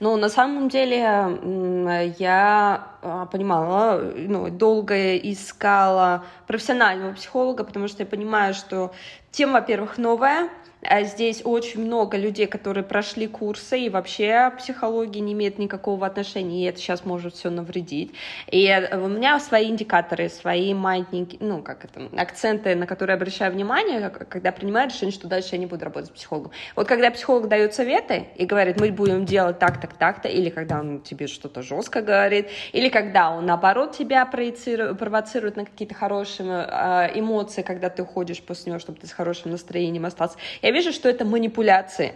Ну, 0.00 0.16
на 0.16 0.28
самом 0.28 0.68
деле, 0.68 0.96
я 2.18 2.88
а, 3.02 3.26
понимала, 3.26 4.00
ну, 4.16 4.50
долго 4.50 5.16
искала 5.16 6.24
профессионального 6.48 7.12
психолога, 7.12 7.62
потому 7.62 7.86
что 7.86 8.02
я 8.02 8.06
понимаю, 8.06 8.54
что 8.54 8.92
тема, 9.30 9.60
во-первых, 9.60 9.96
новая, 9.96 10.48
здесь 10.82 11.42
очень 11.44 11.84
много 11.84 12.16
людей, 12.16 12.46
которые 12.46 12.84
прошли 12.84 13.26
курсы, 13.26 13.80
и 13.80 13.88
вообще 13.90 14.52
психология 14.58 15.20
не 15.20 15.34
имеет 15.34 15.58
никакого 15.58 16.06
отношения, 16.06 16.64
и 16.64 16.68
это 16.68 16.78
сейчас 16.78 17.04
может 17.04 17.34
все 17.34 17.50
навредить. 17.50 18.12
И 18.50 18.66
э, 18.66 18.98
у 18.98 19.08
меня 19.08 19.38
свои 19.40 19.68
индикаторы, 19.68 20.28
свои 20.28 20.72
маятники, 20.72 21.36
ну, 21.40 21.62
как 21.62 21.84
это, 21.84 22.08
акценты, 22.16 22.74
на 22.74 22.86
которые 22.86 23.14
обращаю 23.14 23.52
внимание, 23.52 24.08
когда 24.10 24.52
принимаю 24.52 24.88
решение, 24.88 25.12
что 25.12 25.28
дальше 25.28 25.50
я 25.52 25.58
не 25.58 25.66
буду 25.66 25.84
работать 25.84 26.08
с 26.08 26.12
психологом. 26.12 26.52
Вот 26.76 26.88
когда 26.88 27.10
психолог 27.10 27.48
дает 27.48 27.74
советы 27.74 28.28
и 28.36 28.46
говорит, 28.46 28.80
мы 28.80 28.90
будем 28.90 29.24
делать 29.26 29.58
так, 29.58 29.80
так, 29.80 29.94
так-то, 29.94 30.28
или 30.28 30.48
когда 30.48 30.80
он 30.80 31.00
тебе 31.00 31.26
что-то 31.26 31.62
жестко 31.62 32.00
говорит, 32.00 32.48
или 32.72 32.88
когда 32.88 33.30
он, 33.30 33.46
наоборот, 33.46 33.96
тебя 33.96 34.24
провоцирует 34.24 35.56
на 35.56 35.64
какие-то 35.64 35.94
хорошие 35.94 36.48
э, 36.48 37.18
эмоции, 37.18 37.62
когда 37.62 37.90
ты 37.90 38.02
уходишь 38.02 38.42
после 38.42 38.70
него, 38.70 38.80
чтобы 38.80 38.98
ты 38.98 39.06
с 39.06 39.12
хорошим 39.12 39.50
настроением 39.50 40.06
остался. 40.06 40.38
Я 40.62 40.69
вижу, 40.70 40.92
что 40.92 41.08
это 41.08 41.24
манипуляции. 41.24 42.14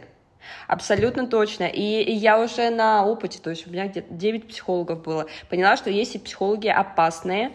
Абсолютно 0.66 1.26
точно. 1.26 1.64
И, 1.64 2.02
и 2.02 2.12
я 2.12 2.40
уже 2.40 2.70
на 2.70 3.04
опыте, 3.04 3.38
то 3.42 3.50
есть 3.50 3.66
у 3.66 3.70
меня 3.70 3.86
где-то 3.86 4.12
9 4.14 4.48
психологов 4.48 5.02
было, 5.02 5.26
поняла, 5.48 5.76
что 5.76 5.90
есть 5.90 6.14
и 6.14 6.18
психологи 6.18 6.68
опасные. 6.68 7.52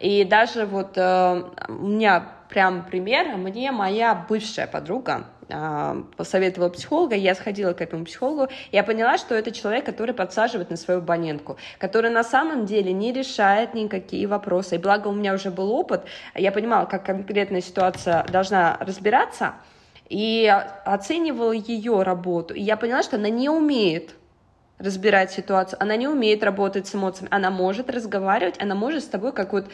И 0.00 0.24
даже 0.24 0.66
вот 0.66 0.96
э, 0.96 1.42
у 1.68 1.72
меня 1.72 2.32
прям 2.48 2.84
пример, 2.84 3.36
мне 3.36 3.70
моя 3.72 4.14
бывшая 4.28 4.66
подруга, 4.66 5.26
э, 5.48 6.02
посоветовала 6.16 6.70
психолога, 6.70 7.14
я 7.14 7.34
сходила 7.34 7.72
к 7.72 7.80
этому 7.80 8.04
психологу, 8.04 8.50
я 8.72 8.82
поняла, 8.82 9.18
что 9.18 9.34
это 9.34 9.50
человек, 9.50 9.84
который 9.84 10.14
подсаживает 10.14 10.70
на 10.70 10.76
свою 10.76 11.00
абонентку, 11.00 11.58
который 11.78 12.10
на 12.10 12.24
самом 12.24 12.64
деле 12.64 12.92
не 12.92 13.12
решает 13.12 13.74
никакие 13.74 14.26
вопросы. 14.26 14.76
И 14.76 14.78
благо 14.78 15.08
у 15.08 15.12
меня 15.12 15.34
уже 15.34 15.50
был 15.50 15.70
опыт, 15.72 16.04
я 16.34 16.52
понимала, 16.52 16.86
как 16.86 17.04
конкретная 17.04 17.60
ситуация 17.60 18.24
должна 18.24 18.78
разбираться, 18.80 19.54
и 20.08 20.46
оценивала 20.84 21.52
ее 21.52 22.02
работу. 22.02 22.54
И 22.54 22.62
я 22.62 22.76
поняла, 22.76 23.02
что 23.02 23.16
она 23.16 23.28
не 23.28 23.48
умеет 23.48 24.14
разбирать 24.78 25.32
ситуацию, 25.32 25.82
она 25.82 25.96
не 25.96 26.06
умеет 26.06 26.42
работать 26.42 26.86
с 26.86 26.94
эмоциями, 26.94 27.28
она 27.32 27.50
может 27.50 27.90
разговаривать, 27.90 28.60
она 28.60 28.74
может 28.74 29.02
с 29.02 29.08
тобой 29.08 29.32
как 29.32 29.52
вот 29.52 29.66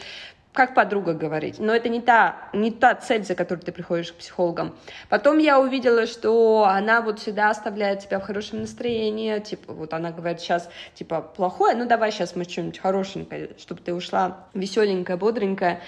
как 0.55 0.73
подруга 0.73 1.13
говорить, 1.13 1.59
но 1.59 1.75
это 1.75 1.89
не 1.89 1.99
та, 1.99 2.37
не 2.53 2.71
та 2.71 2.95
цель, 2.95 3.23
за 3.23 3.35
которой 3.35 3.59
ты 3.59 3.73
приходишь 3.73 4.13
к 4.13 4.15
психологам. 4.15 4.73
Потом 5.09 5.37
я 5.37 5.59
увидела, 5.59 6.07
что 6.07 6.65
она 6.65 7.01
вот 7.01 7.19
всегда 7.19 7.49
оставляет 7.49 7.99
тебя 7.99 8.19
в 8.19 8.23
хорошем 8.23 8.61
настроении, 8.61 9.37
типа, 9.39 9.73
вот 9.73 9.93
она 9.93 10.11
говорит 10.11 10.39
сейчас, 10.39 10.69
типа, 10.93 11.21
плохое, 11.21 11.75
ну 11.75 11.85
давай 11.85 12.13
сейчас 12.13 12.37
мы 12.37 12.45
что-нибудь 12.45 12.79
хорошенькое, 12.79 13.49
чтобы 13.57 13.81
ты 13.81 13.93
ушла 13.93 14.45
веселенькая, 14.53 15.17
бодренькая. 15.17 15.81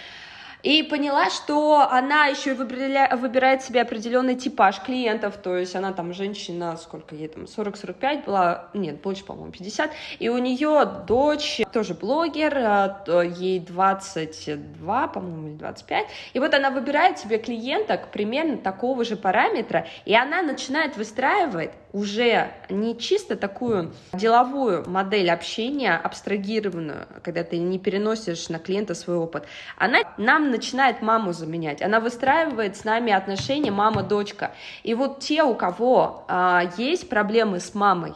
И 0.63 0.81
поняла, 0.83 1.29
что 1.29 1.87
она 1.89 2.25
еще 2.25 2.51
и 2.51 2.53
выбирает 2.53 3.61
себе 3.61 3.81
определенный 3.81 4.35
типаж 4.35 4.81
клиентов, 4.81 5.37
то 5.37 5.55
есть 5.55 5.75
она 5.75 5.93
там 5.93 6.13
женщина, 6.13 6.75
сколько 6.77 7.15
ей 7.15 7.27
там, 7.27 7.43
40-45 7.43 8.25
была, 8.25 8.69
нет, 8.73 9.01
больше, 9.01 9.23
по-моему, 9.23 9.51
50, 9.51 9.91
и 10.19 10.29
у 10.29 10.37
нее 10.39 11.03
дочь 11.07 11.61
тоже 11.71 11.93
блогер, 11.93 12.57
а, 12.57 13.21
ей 13.21 13.59
22, 13.59 15.07
по-моему, 15.07 15.49
или 15.49 15.55
25, 15.57 16.07
и 16.33 16.39
вот 16.39 16.53
она 16.53 16.71
выбирает 16.71 17.19
себе 17.19 17.37
клиенток 17.37 18.09
примерно 18.11 18.57
такого 18.57 19.05
же 19.05 19.15
параметра, 19.15 19.87
и 20.05 20.15
она 20.15 20.41
начинает 20.41 20.97
выстраивать 20.97 21.71
уже 21.97 22.51
не 22.69 22.97
чисто 22.97 23.35
такую 23.35 23.91
деловую 24.13 24.87
модель 24.87 25.31
общения, 25.31 25.95
абстрагированную, 25.95 27.07
когда 27.23 27.43
ты 27.43 27.57
не 27.57 27.79
переносишь 27.79 28.49
на 28.49 28.59
клиента 28.59 28.93
свой 28.93 29.17
опыт, 29.17 29.45
она 29.77 29.99
нам 30.17 30.51
начинает 30.51 31.01
маму 31.01 31.33
заменять, 31.33 31.81
она 31.81 31.99
выстраивает 31.99 32.77
с 32.77 32.83
нами 32.83 33.11
отношения 33.11 33.71
мама-дочка. 33.71 34.51
И 34.83 34.93
вот 34.93 35.19
те, 35.19 35.43
у 35.43 35.55
кого 35.55 36.25
а, 36.27 36.69
есть 36.77 37.09
проблемы 37.09 37.59
с 37.59 37.73
мамой, 37.73 38.13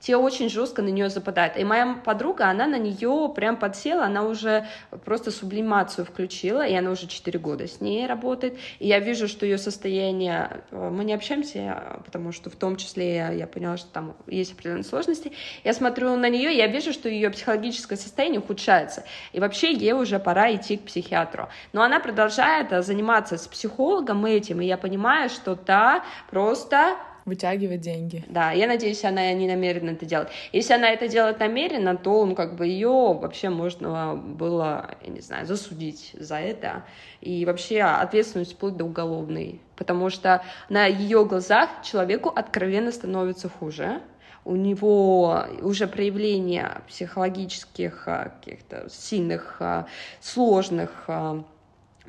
те 0.00 0.16
очень 0.16 0.48
жестко 0.48 0.82
на 0.82 0.88
нее 0.88 1.08
западают. 1.08 1.56
И 1.56 1.64
моя 1.64 1.94
подруга, 2.04 2.48
она 2.48 2.66
на 2.66 2.78
нее 2.78 3.32
прям 3.34 3.56
подсела, 3.56 4.04
она 4.04 4.24
уже 4.24 4.66
просто 5.04 5.30
сублимацию 5.30 6.04
включила, 6.04 6.66
и 6.66 6.74
она 6.74 6.90
уже 6.90 7.06
4 7.06 7.38
года 7.38 7.66
с 7.66 7.80
ней 7.80 8.06
работает. 8.06 8.58
И 8.78 8.88
я 8.88 8.98
вижу, 8.98 9.28
что 9.28 9.46
ее 9.46 9.58
состояние... 9.58 10.62
Э, 10.70 10.90
мы 10.90 11.04
не 11.04 11.14
общаемся, 11.14 12.00
потому 12.04 12.32
что 12.32 12.50
в 12.50 12.56
том 12.56 12.76
числе 12.76 13.14
я, 13.14 13.30
я 13.30 13.46
поняла, 13.46 13.76
что 13.76 13.90
там 13.90 14.14
есть 14.26 14.52
определенные 14.52 14.84
сложности. 14.84 15.32
Я 15.64 15.74
смотрю 15.74 16.16
на 16.16 16.28
нее, 16.28 16.56
я 16.56 16.66
вижу, 16.66 16.92
что 16.92 17.08
ее 17.08 17.30
психологическое 17.30 17.96
состояние 17.96 18.40
ухудшается. 18.40 19.04
И 19.32 19.40
вообще 19.40 19.72
ей 19.72 19.92
уже 19.92 20.18
пора 20.18 20.54
идти 20.54 20.76
к 20.76 20.84
психиатру. 20.84 21.48
Но 21.72 21.82
она 21.82 22.00
продолжает 22.00 22.72
э, 22.72 22.82
заниматься 22.82 23.38
с 23.38 23.46
психологом 23.46 24.26
этим, 24.26 24.60
и 24.60 24.66
я 24.66 24.76
понимаю, 24.76 25.28
что 25.28 25.54
та 25.54 26.04
просто 26.30 26.96
вытягивать 27.24 27.80
деньги. 27.80 28.24
Да, 28.28 28.52
я 28.52 28.66
надеюсь, 28.66 29.04
она 29.04 29.32
не 29.32 29.46
намеренно 29.46 29.90
это 29.90 30.06
делает. 30.06 30.28
Если 30.52 30.72
она 30.72 30.90
это 30.90 31.08
делает 31.08 31.38
намеренно, 31.38 31.96
то, 31.96 32.24
ну, 32.26 32.34
как 32.34 32.56
бы 32.56 32.66
ее 32.66 32.88
вообще 32.88 33.48
можно 33.48 34.16
было, 34.16 34.96
я 35.02 35.10
не 35.10 35.20
знаю, 35.20 35.46
засудить 35.46 36.10
за 36.18 36.36
это. 36.36 36.84
И 37.20 37.44
вообще 37.44 37.82
ответственность 37.82 38.54
вплоть 38.54 38.76
до 38.76 38.84
уголовной. 38.84 39.60
Потому 39.76 40.10
что 40.10 40.42
на 40.68 40.86
ее 40.86 41.24
глазах 41.24 41.68
человеку 41.82 42.28
откровенно 42.28 42.92
становится 42.92 43.48
хуже 43.48 44.00
у 44.44 44.56
него 44.56 45.46
уже 45.60 45.86
проявление 45.86 46.82
психологических 46.88 48.08
а, 48.08 48.30
каких-то 48.30 48.88
сильных, 48.90 49.56
а, 49.60 49.86
сложных 50.20 51.04
а, 51.06 51.44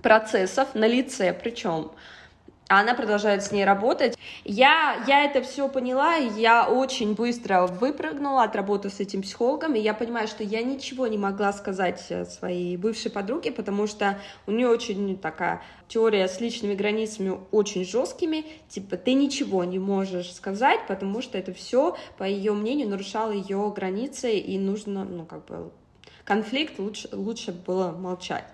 процессов 0.01 0.73
на 0.73 0.87
лице, 0.87 1.33
причем 1.33 1.91
а 2.69 2.79
она 2.79 2.95
продолжает 2.95 3.43
с 3.43 3.51
ней 3.51 3.65
работать. 3.65 4.17
Я, 4.45 5.03
я 5.07 5.25
это 5.25 5.41
все 5.41 5.67
поняла, 5.67 6.15
я 6.15 6.67
очень 6.67 7.13
быстро 7.13 7.67
выпрыгнула, 7.67 8.43
отработав 8.43 8.93
с 8.93 8.99
этим 8.99 9.21
психологом, 9.21 9.75
и 9.75 9.79
я 9.79 9.93
понимаю, 9.93 10.27
что 10.27 10.43
я 10.43 10.63
ничего 10.63 11.07
не 11.07 11.17
могла 11.17 11.53
сказать 11.53 12.03
э, 12.09 12.25
своей 12.25 12.77
бывшей 12.77 13.11
подруге, 13.11 13.51
потому 13.51 13.87
что 13.87 14.19
у 14.47 14.51
нее 14.51 14.67
очень 14.67 15.17
такая 15.17 15.61
теория 15.87 16.27
с 16.27 16.39
личными 16.39 16.73
границами 16.73 17.37
очень 17.51 17.85
жесткими, 17.85 18.45
типа 18.69 18.97
ты 18.97 19.13
ничего 19.13 19.63
не 19.63 19.79
можешь 19.79 20.33
сказать, 20.33 20.79
потому 20.87 21.21
что 21.21 21.37
это 21.37 21.53
все, 21.53 21.95
по 22.17 22.23
ее 22.23 22.53
мнению, 22.53 22.89
нарушало 22.89 23.31
ее 23.31 23.71
границы, 23.75 24.37
и 24.37 24.57
нужно, 24.57 25.03
ну, 25.03 25.25
как 25.25 25.45
бы, 25.45 25.71
конфликт 26.23 26.79
лучше, 26.79 27.09
лучше 27.11 27.51
было 27.51 27.91
молчать. 27.91 28.45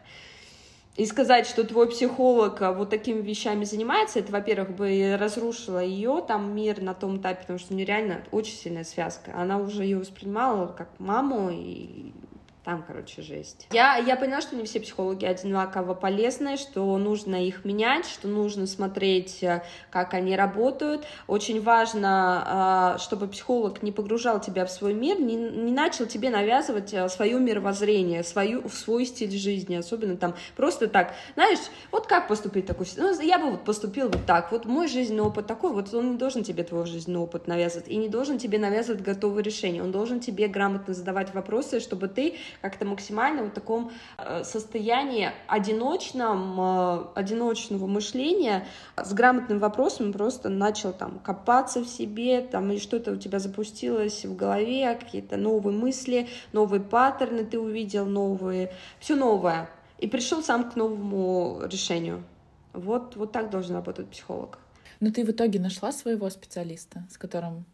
И 1.00 1.06
сказать, 1.06 1.48
что 1.48 1.64
твой 1.64 1.88
психолог 1.88 2.62
а, 2.62 2.74
вот 2.74 2.90
такими 2.90 3.22
вещами 3.22 3.64
занимается, 3.64 4.20
это, 4.20 4.34
во-первых, 4.34 4.72
бы 4.72 5.16
разрушило 5.18 5.80
ее 5.80 6.22
там 6.28 6.54
мир 6.54 6.82
на 6.82 6.94
том 6.94 7.20
этапе, 7.20 7.40
потому 7.40 7.58
что 7.58 7.74
у 7.74 7.78
нее 7.78 7.86
реально 7.86 8.22
очень 8.32 8.58
сильная 8.58 8.84
связка. 8.84 9.32
Она 9.34 9.60
уже 9.60 9.84
ее 9.84 9.98
воспринимала 9.98 10.68
как 10.68 10.90
маму, 11.00 11.52
и 11.54 12.12
там, 12.66 12.84
короче, 12.86 13.22
жесть. 13.22 13.68
Я, 13.72 13.96
я 13.96 14.18
поняла, 14.18 14.42
что 14.42 14.56
не 14.56 14.66
все 14.66 14.82
психологи 14.82 15.26
одинаково 15.26 15.94
полезны, 15.94 16.58
что 16.58 16.98
нужно 16.98 17.48
их 17.48 17.64
менять, 17.64 18.06
что 18.06 18.28
нужно 18.28 18.68
смотреть, 18.68 19.42
э, 19.42 19.64
как 19.90 20.14
они 20.14 20.36
работают. 20.36 21.06
Очень 21.28 21.62
важно, 21.62 22.44
а, 22.46 22.98
чтобы 22.98 23.28
психолог 23.28 23.82
не 23.82 23.94
погружал 23.94 24.42
тебя 24.42 24.66
в 24.66 24.72
свой 24.72 24.94
мир, 24.94 25.20
не, 25.22 25.36
не 25.36 25.72
начал 25.72 26.06
тебе 26.06 26.30
навязывать 26.30 26.94
э, 26.94 27.08
свое 27.08 27.40
мировоззрение, 27.40 28.24
свою, 28.24 28.68
свой 28.68 29.06
стиль 29.06 29.32
жизни, 29.32 29.76
особенно 29.76 30.18
там 30.18 30.36
просто 30.58 30.90
так, 30.90 31.14
знаешь, 31.36 31.60
вот 31.92 32.08
как 32.08 32.28
поступить 32.28 32.66
такой, 32.66 32.88
ну, 32.98 33.20
я 33.22 33.40
бы 33.40 33.52
вот 33.52 33.64
поступил 33.64 34.10
вот 34.10 34.26
так, 34.26 34.52
вот 34.52 34.66
мой 34.66 34.90
жизненный 34.90 35.24
опыт 35.24 35.48
такой, 35.48 35.72
вот 35.72 35.94
он 35.94 36.12
не 36.12 36.18
должен 36.18 36.44
тебе 36.44 36.64
твой 36.64 36.86
жизненный 36.86 37.22
опыт 37.22 37.48
навязывать, 37.48 37.88
и 37.88 37.96
не 37.96 38.10
должен 38.10 38.38
тебе 38.38 38.60
навязывать 38.60 39.02
готовые 39.02 39.44
решения, 39.44 39.82
он 39.82 39.92
должен 39.92 40.20
тебе 40.20 40.48
грамотно 40.48 40.94
задавать 40.94 41.34
вопросы, 41.34 41.80
чтобы 41.80 42.10
ты 42.10 42.36
как-то 42.62 42.86
максимально 42.86 43.44
в 43.44 43.52
таком 43.52 43.92
э, 44.18 44.44
состоянии 44.44 45.32
одиночном, 45.48 46.60
э, 46.60 47.06
одиночного 47.16 47.88
мышления 47.88 48.66
с 48.96 49.14
грамотным 49.14 49.60
вопросом 49.60 50.14
просто 50.14 50.50
начал 50.50 50.94
там 50.94 51.20
копаться 51.20 51.82
в 51.82 51.88
себе, 51.88 52.42
там 52.42 52.72
и 52.72 52.80
что-то 52.80 53.12
у 53.12 53.16
тебя 53.16 53.40
запустилось 53.40 54.26
в 54.26 54.36
голове, 54.36 54.96
какие-то 54.96 55.38
новые 55.38 55.78
мысли, 55.78 56.28
новые 56.54 56.82
паттерны 56.82 57.46
ты 57.46 57.60
увидел, 57.60 58.06
новые, 58.06 58.72
все 59.00 59.16
новое. 59.16 59.70
И 59.98 60.08
пришел 60.08 60.42
сам 60.42 60.72
к 60.72 60.76
новому 60.76 61.62
решению. 61.66 62.24
Вот, 62.74 63.16
вот 63.16 63.32
так 63.32 63.50
должен 63.50 63.76
работать 63.76 64.08
психолог. 64.08 64.60
Но 65.00 65.12
ты 65.12 65.24
в 65.24 65.32
итоге 65.32 65.60
нашла 65.60 65.92
своего 65.92 66.30
специалиста, 66.30 67.08
с 67.10 67.18
которым 67.18 67.66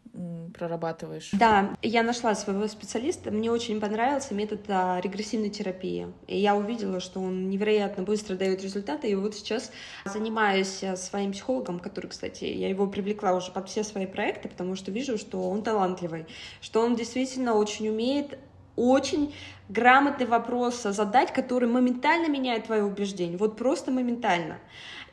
прорабатываешь? 0.54 1.30
Да, 1.32 1.76
я 1.82 2.02
нашла 2.02 2.34
своего 2.34 2.66
специалиста. 2.66 3.30
Мне 3.30 3.50
очень 3.50 3.80
понравился 3.80 4.34
метод 4.34 4.60
а, 4.68 5.00
регрессивной 5.00 5.50
терапии. 5.50 6.08
И 6.26 6.38
я 6.38 6.56
увидела, 6.56 7.00
что 7.00 7.20
он 7.20 7.48
невероятно 7.48 8.02
быстро 8.02 8.36
дает 8.36 8.62
результаты. 8.62 9.08
И 9.08 9.14
вот 9.14 9.34
сейчас 9.34 9.70
занимаюсь 10.04 10.82
а, 10.82 10.96
своим 10.96 11.32
психологом, 11.32 11.78
который, 11.78 12.08
кстати, 12.08 12.44
я 12.44 12.68
его 12.68 12.86
привлекла 12.86 13.34
уже 13.34 13.50
под 13.50 13.68
все 13.68 13.84
свои 13.84 14.06
проекты, 14.06 14.48
потому 14.48 14.76
что 14.76 14.90
вижу, 14.90 15.18
что 15.18 15.48
он 15.48 15.62
талантливый, 15.62 16.26
что 16.60 16.82
он 16.82 16.96
действительно 16.96 17.54
очень 17.54 17.88
умеет 17.88 18.38
очень 18.76 19.34
грамотный 19.68 20.26
вопрос 20.26 20.82
задать, 20.82 21.32
который 21.32 21.68
моментально 21.68 22.28
меняет 22.28 22.66
твое 22.66 22.84
убеждение, 22.84 23.38
вот 23.38 23.56
просто 23.56 23.90
моментально. 23.90 24.58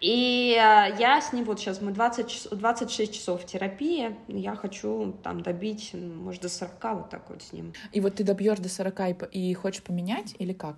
И 0.03 0.51
э, 0.51 0.95
я 0.99 1.21
с 1.21 1.31
ним 1.31 1.45
вот 1.45 1.61
сейчас, 1.61 1.79
мы 1.79 1.93
20, 1.93 2.49
26 2.51 3.13
часов 3.13 3.45
терапии, 3.45 4.13
я 4.27 4.53
хочу 4.53 5.15
там 5.23 5.41
добить, 5.41 5.91
может, 5.93 6.41
до 6.41 6.49
40 6.49 6.73
вот 6.95 7.09
так 7.09 7.29
вот 7.29 7.41
с 7.41 7.53
ним. 7.53 7.71
И 7.93 8.01
вот 8.01 8.15
ты 8.15 8.25
добьешь 8.25 8.59
до 8.59 8.67
40 8.67 8.99
и, 9.31 9.49
и 9.49 9.53
хочешь 9.53 9.81
поменять 9.81 10.35
или 10.39 10.51
как? 10.51 10.75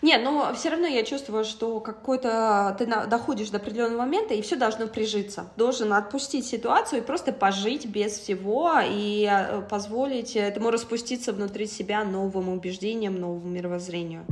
Не, 0.00 0.16
но 0.16 0.54
все 0.54 0.70
равно 0.70 0.86
я 0.86 1.04
чувствую, 1.04 1.44
что 1.44 1.78
какой-то 1.80 2.74
ты 2.78 2.86
доходишь 2.86 3.50
до 3.50 3.58
определенного 3.58 4.00
момента, 4.00 4.32
и 4.32 4.40
все 4.40 4.56
должно 4.56 4.86
прижиться. 4.86 5.50
Должен 5.58 5.92
отпустить 5.92 6.46
ситуацию 6.46 7.02
и 7.02 7.04
просто 7.04 7.34
пожить 7.34 7.84
без 7.84 8.12
всего 8.16 8.72
и 8.82 9.28
э, 9.30 9.60
позволить 9.68 10.36
этому 10.36 10.70
распуститься 10.70 11.34
внутри 11.34 11.66
себя 11.66 12.02
новым 12.02 12.48
убеждениям, 12.48 13.20
новому 13.20 13.46
мировоззрению. 13.46 14.24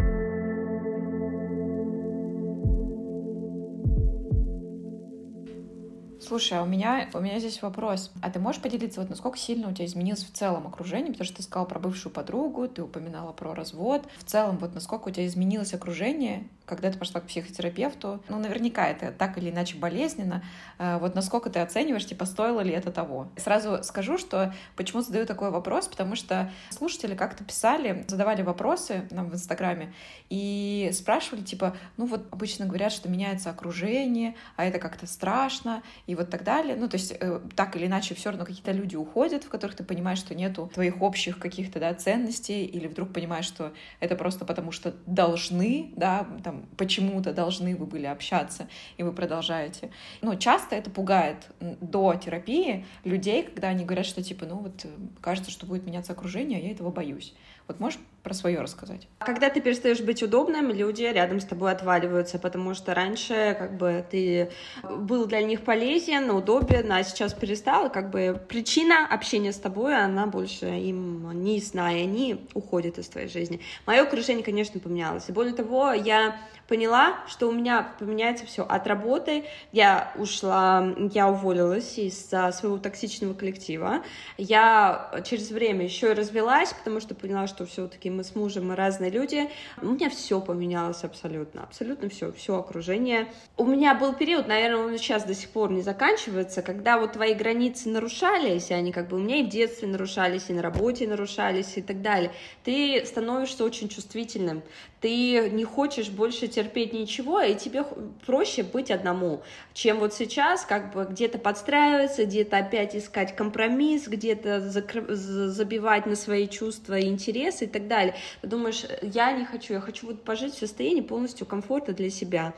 Слушай, 6.31 6.61
а 6.61 6.63
у 6.63 6.67
меня, 6.67 7.09
у 7.13 7.19
меня 7.19 7.41
здесь 7.41 7.61
вопрос. 7.61 8.13
А 8.23 8.31
ты 8.31 8.39
можешь 8.39 8.63
поделиться, 8.63 9.01
вот 9.01 9.11
насколько 9.11 9.37
сильно 9.37 9.69
у 9.69 9.73
тебя 9.73 9.85
изменилось 9.85 10.23
в 10.23 10.31
целом 10.31 10.65
окружение? 10.69 11.11
Потому 11.11 11.25
что 11.25 11.39
ты 11.39 11.43
сказала 11.43 11.67
про 11.67 11.81
бывшую 11.81 12.13
подругу, 12.13 12.69
ты 12.69 12.85
упоминала 12.85 13.33
про 13.33 13.53
развод. 13.53 14.07
В 14.19 14.25
целом, 14.27 14.57
вот 14.59 14.73
насколько 14.73 15.09
у 15.09 15.11
тебя 15.11 15.27
изменилось 15.27 15.75
окружение 15.75 16.47
когда 16.71 16.91
ты 16.91 16.99
пошла 16.99 17.21
к 17.21 17.27
психотерапевту, 17.27 18.23
ну, 18.29 18.39
наверняка 18.39 18.87
это 18.87 19.11
так 19.11 19.37
или 19.37 19.51
иначе 19.51 19.77
болезненно. 19.77 20.43
А, 20.79 20.99
вот 20.99 21.17
насколько 21.17 21.51
ты 21.51 21.59
оцениваешь, 21.59 22.07
типа, 22.07 22.25
стоило 22.25 22.61
ли 22.61 22.71
это 22.71 22.93
того? 22.93 23.29
Сразу 23.37 23.83
скажу, 23.83 24.17
что 24.17 24.55
почему 24.77 25.03
задаю 25.03 25.27
такой 25.27 25.51
вопрос, 25.51 25.89
потому 25.89 26.15
что 26.15 26.51
слушатели 26.71 27.17
как-то 27.17 27.43
писали, 27.43 28.05
задавали 28.07 28.43
вопросы 28.43 29.09
нам 29.11 29.29
в 29.29 29.35
Инстаграме 29.35 29.93
и 30.31 30.91
спрашивали, 30.95 31.43
типа, 31.43 31.77
ну, 31.97 32.07
вот 32.07 32.29
обычно 32.31 32.67
говорят, 32.67 32.93
что 32.93 33.09
меняется 33.09 33.51
окружение, 33.51 34.37
а 34.57 34.65
это 34.65 34.79
как-то 34.79 35.09
страшно, 35.09 35.83
и 36.07 36.15
вот 36.21 36.31
так 36.31 36.45
далее. 36.45 36.77
Ну, 36.77 36.89
то 36.89 36.97
есть 36.97 37.15
э, 37.19 37.41
так 37.57 37.77
или 37.77 37.87
иначе 37.87 38.15
все 38.15 38.31
равно 38.31 38.45
какие-то 38.45 38.73
люди 38.73 38.97
уходят, 38.97 39.45
в 39.45 39.49
которых 39.49 39.77
ты 39.77 39.85
понимаешь, 39.85 40.19
что 40.19 40.35
нету 40.35 40.71
твоих 40.73 41.03
общих 41.03 41.39
каких-то, 41.39 41.81
да, 41.81 41.95
ценностей, 41.95 42.65
или 42.65 42.87
вдруг 42.87 43.13
понимаешь, 43.13 43.47
что 43.47 43.73
это 44.01 44.17
просто 44.17 44.45
потому, 44.45 44.73
что 44.73 44.95
должны, 45.07 45.93
да, 45.97 46.27
там, 46.45 46.67
почему-то 46.77 47.33
должны 47.33 47.75
вы 47.75 47.87
были 47.87 48.07
общаться, 48.07 48.69
и 48.97 49.03
вы 49.03 49.13
продолжаете. 49.13 49.91
Но 50.21 50.35
часто 50.35 50.77
это 50.77 50.91
пугает 50.91 51.49
до 51.61 52.15
терапии 52.15 52.85
людей, 53.05 53.43
когда 53.43 53.69
они 53.69 53.85
говорят, 53.85 54.07
что 54.07 54.23
типа, 54.23 54.47
ну 54.47 54.57
вот 54.57 54.87
кажется, 55.21 55.51
что 55.51 55.67
будет 55.67 55.87
меняться 55.87 56.13
окружение, 56.13 56.59
а 56.59 56.63
я 56.63 56.71
этого 56.71 56.91
боюсь. 56.91 57.35
Вот 57.67 57.81
можешь 57.81 58.01
про 58.23 58.35
свое 58.35 58.61
рассказать? 58.61 59.09
Когда 59.19 59.51
ты 59.51 59.61
перестаешь 59.61 60.01
быть 60.01 60.23
удобным, 60.23 60.71
люди 60.71 61.03
рядом 61.03 61.41
с 61.41 61.45
тобой 61.45 61.73
отваливаются, 61.73 62.39
потому 62.39 62.75
что 62.75 62.95
раньше 62.95 63.57
как 63.59 63.77
бы 63.77 64.05
ты 64.11 64.51
был 64.83 65.27
для 65.27 65.43
них 65.43 65.63
полезен, 65.63 66.31
удобен, 66.31 66.91
а 66.93 67.03
сейчас 67.03 67.35
перестал, 67.35 67.91
как 67.91 68.11
бы 68.11 68.41
причина 68.49 69.07
общения 69.07 69.53
с 69.53 69.59
тобой, 69.59 69.97
она 69.97 70.27
больше 70.27 70.67
им 70.67 71.31
не 71.43 71.57
ясна, 71.57 71.93
и 71.93 72.03
они 72.03 72.47
уходят 72.55 72.99
из 72.99 73.09
твоей 73.09 73.29
жизни. 73.29 73.61
Мое 73.87 74.03
окружение, 74.03 74.45
конечно, 74.45 74.81
поменялось. 74.81 75.29
И 75.29 75.33
более 75.33 75.55
того, 75.55 75.93
я 75.93 76.37
поняла, 76.69 77.17
что 77.27 77.49
у 77.49 77.53
меня 77.53 77.95
поменяется 77.99 78.47
все 78.47 78.63
от 78.63 78.87
работы. 78.87 79.45
Я 79.73 80.13
ушла, 80.17 80.95
я 81.13 81.29
уволилась 81.29 81.99
из 81.99 82.27
своего 82.27 82.79
токсичного 82.79 83.35
коллектива. 83.35 84.05
Я 84.39 85.11
через 85.25 85.51
время 85.51 85.85
еще 85.85 86.11
и 86.11 86.15
развелась, 86.15 86.73
потому 86.73 87.01
что 87.01 87.15
поняла, 87.15 87.49
что 87.49 87.67
все-таки 87.67 88.10
мы 88.11 88.25
с 88.25 88.35
мужем 88.35 88.69
мы 88.69 88.77
разные 88.77 89.11
люди. 89.11 89.49
У 89.81 89.87
меня 89.87 90.11
все 90.11 90.41
поменялось 90.41 91.05
абсолютно, 91.05 91.63
абсолютно 91.63 92.09
все, 92.09 92.33
все 92.33 92.59
окружение. 92.59 93.33
У 93.57 93.65
меня 93.65 93.95
был 93.95 94.13
период, 94.13 94.49
наверное, 94.49 94.85
он 94.85 94.99
сейчас 94.99 95.25
до 95.25 95.35
сих 95.35 95.51
пор 95.51 95.71
не 95.71 95.83
заканчивается, 95.83 96.63
когда 96.63 96.99
вот 96.99 97.13
твои 97.13 97.35
границы 97.35 97.89
нарушались, 97.89 98.71
и 98.71 98.75
они 98.75 98.93
как 98.93 99.09
бы 99.09 99.17
у 99.17 99.21
меня 99.21 99.37
и 99.37 99.45
в 99.45 99.49
детстве 99.49 99.89
нарушались, 99.89 100.49
и 100.49 100.53
на 100.53 100.63
работе 100.63 101.09
нарушались, 101.09 101.77
и 101.77 101.83
так 101.83 102.03
далее. 102.03 102.33
Ты 102.65 103.03
становишься 103.07 103.65
очень 103.65 103.89
чувствительным, 103.89 104.63
ты 105.01 105.49
не 105.51 105.65
хочешь 105.65 106.11
больше 106.11 106.47
терпеть 106.47 106.93
ничего, 106.93 107.41
и 107.41 107.55
тебе 107.55 107.85
проще 108.27 108.63
быть 108.63 108.91
одному, 108.91 109.43
чем 109.73 109.99
вот 109.99 110.13
сейчас 110.13 110.65
как 110.65 110.93
бы 110.93 111.07
где-то 111.09 111.39
подстраиваться, 111.39 112.27
где-то 112.27 112.59
опять 112.59 112.95
искать 112.95 113.35
компромисс, 113.35 114.09
где-то 114.09 114.61
забивать 114.61 116.07
на 116.07 116.17
свои 116.17 116.47
чувства 116.49 116.99
и 116.99 117.09
интересы 117.09 117.65
и 117.65 117.69
так 117.69 117.89
далее. 117.89 118.15
Ты 118.43 118.49
думаешь, 118.49 118.85
я 119.03 119.33
не 119.33 119.45
хочу, 119.45 119.75
я 119.75 119.81
хочу 119.81 120.07
вот 120.07 120.23
пожить 120.23 120.55
в 120.55 120.59
состоянии 120.59 121.01
полностью 121.01 121.47
комфорта 121.47 121.93
для 121.93 122.11
себя. 122.11 122.53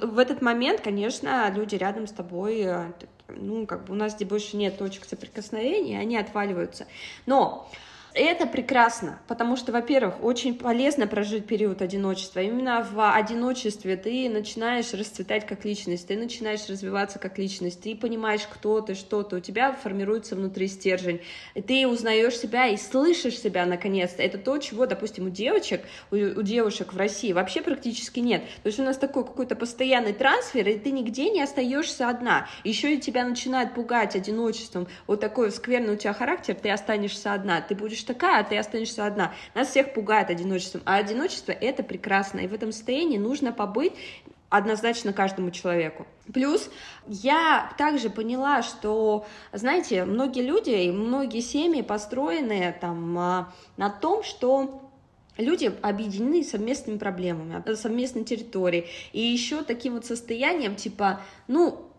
В 0.00 0.18
этот 0.18 0.42
момент, 0.42 0.80
конечно, 0.80 1.48
люди 1.54 1.76
рядом 1.76 2.08
с 2.08 2.12
тобой 2.12 2.62
э, 2.62 2.92
ну, 3.28 3.66
как 3.66 3.84
бы 3.84 3.94
у 3.94 3.96
нас 3.96 4.14
где 4.16 4.24
больше 4.24 4.56
нет 4.56 4.78
точек 4.78 5.04
соприкосновения, 5.04 5.98
они 6.00 6.16
отваливаются. 6.16 6.86
Но 7.26 7.70
это 8.14 8.46
прекрасно, 8.46 9.18
потому 9.26 9.56
что, 9.56 9.72
во-первых, 9.72 10.22
очень 10.22 10.54
полезно 10.54 11.08
прожить 11.08 11.46
период 11.46 11.82
одиночества. 11.82 12.40
Именно 12.40 12.86
в 12.88 13.12
одиночестве 13.12 13.96
ты 13.96 14.30
начинаешь 14.30 14.94
расцветать 14.94 15.46
как 15.46 15.64
личность, 15.64 16.06
ты 16.06 16.16
начинаешь 16.16 16.68
развиваться 16.68 17.18
как 17.18 17.38
личность, 17.38 17.82
ты 17.82 17.96
понимаешь, 17.96 18.46
кто 18.48 18.80
ты, 18.80 18.94
что 18.94 19.24
ты, 19.24 19.36
у 19.36 19.40
тебя 19.40 19.72
формируется 19.72 20.36
внутри 20.36 20.68
стержень, 20.68 21.22
и 21.54 21.62
ты 21.62 21.88
узнаешь 21.88 22.38
себя 22.38 22.68
и 22.68 22.76
слышишь 22.76 23.40
себя 23.40 23.66
наконец-то. 23.66 24.22
Это 24.22 24.38
то, 24.38 24.58
чего, 24.58 24.86
допустим, 24.86 25.26
у 25.26 25.30
девочек, 25.30 25.80
у, 26.12 26.14
у 26.14 26.42
девушек 26.42 26.92
в 26.92 26.96
России 26.96 27.32
вообще 27.32 27.62
практически 27.62 28.20
нет. 28.20 28.44
То 28.62 28.68
есть 28.68 28.78
у 28.78 28.84
нас 28.84 28.96
такой 28.96 29.24
какой-то 29.24 29.56
постоянный 29.56 30.12
трансфер, 30.12 30.68
и 30.68 30.78
ты 30.78 30.92
нигде 30.92 31.30
не 31.30 31.42
остаешься 31.42 32.08
одна. 32.08 32.46
Еще 32.62 32.94
и 32.94 33.00
тебя 33.00 33.24
начинает 33.24 33.74
пугать 33.74 34.14
одиночеством. 34.14 34.86
Вот 35.08 35.20
такой 35.20 35.50
скверный 35.50 35.94
у 35.94 35.96
тебя 35.96 36.12
характер, 36.12 36.54
ты 36.54 36.70
останешься 36.70 37.32
одна, 37.32 37.60
ты 37.60 37.74
будешь 37.74 38.03
такая, 38.06 38.40
а 38.40 38.44
ты 38.44 38.56
останешься 38.56 39.06
одна. 39.06 39.32
Нас 39.54 39.68
всех 39.68 39.92
пугает 39.92 40.30
одиночеством, 40.30 40.82
а 40.84 40.96
одиночество— 40.96 41.52
это 41.60 41.82
прекрасно, 41.82 42.40
и 42.40 42.46
в 42.46 42.54
этом 42.54 42.72
состоянии 42.72 43.18
нужно 43.18 43.52
побыть 43.52 43.92
однозначно 44.48 45.12
каждому 45.12 45.50
человеку. 45.50 46.06
Плюс 46.32 46.70
я 47.06 47.72
также 47.76 48.08
поняла, 48.08 48.62
что, 48.62 49.26
знаете, 49.52 50.04
многие 50.04 50.42
люди 50.42 50.70
и 50.70 50.92
многие 50.92 51.40
семьи 51.40 51.82
построены 51.82 52.74
там 52.80 53.18
а, 53.18 53.52
на 53.76 53.90
том, 53.90 54.22
что 54.22 54.80
Люди 55.36 55.74
объединены 55.82 56.44
совместными 56.44 56.96
проблемами, 56.96 57.74
совместной 57.74 58.24
территорией. 58.24 58.86
И 59.12 59.20
еще 59.20 59.62
таким 59.62 59.94
вот 59.94 60.06
состоянием, 60.06 60.76
типа, 60.76 61.20
ну, 61.48 61.90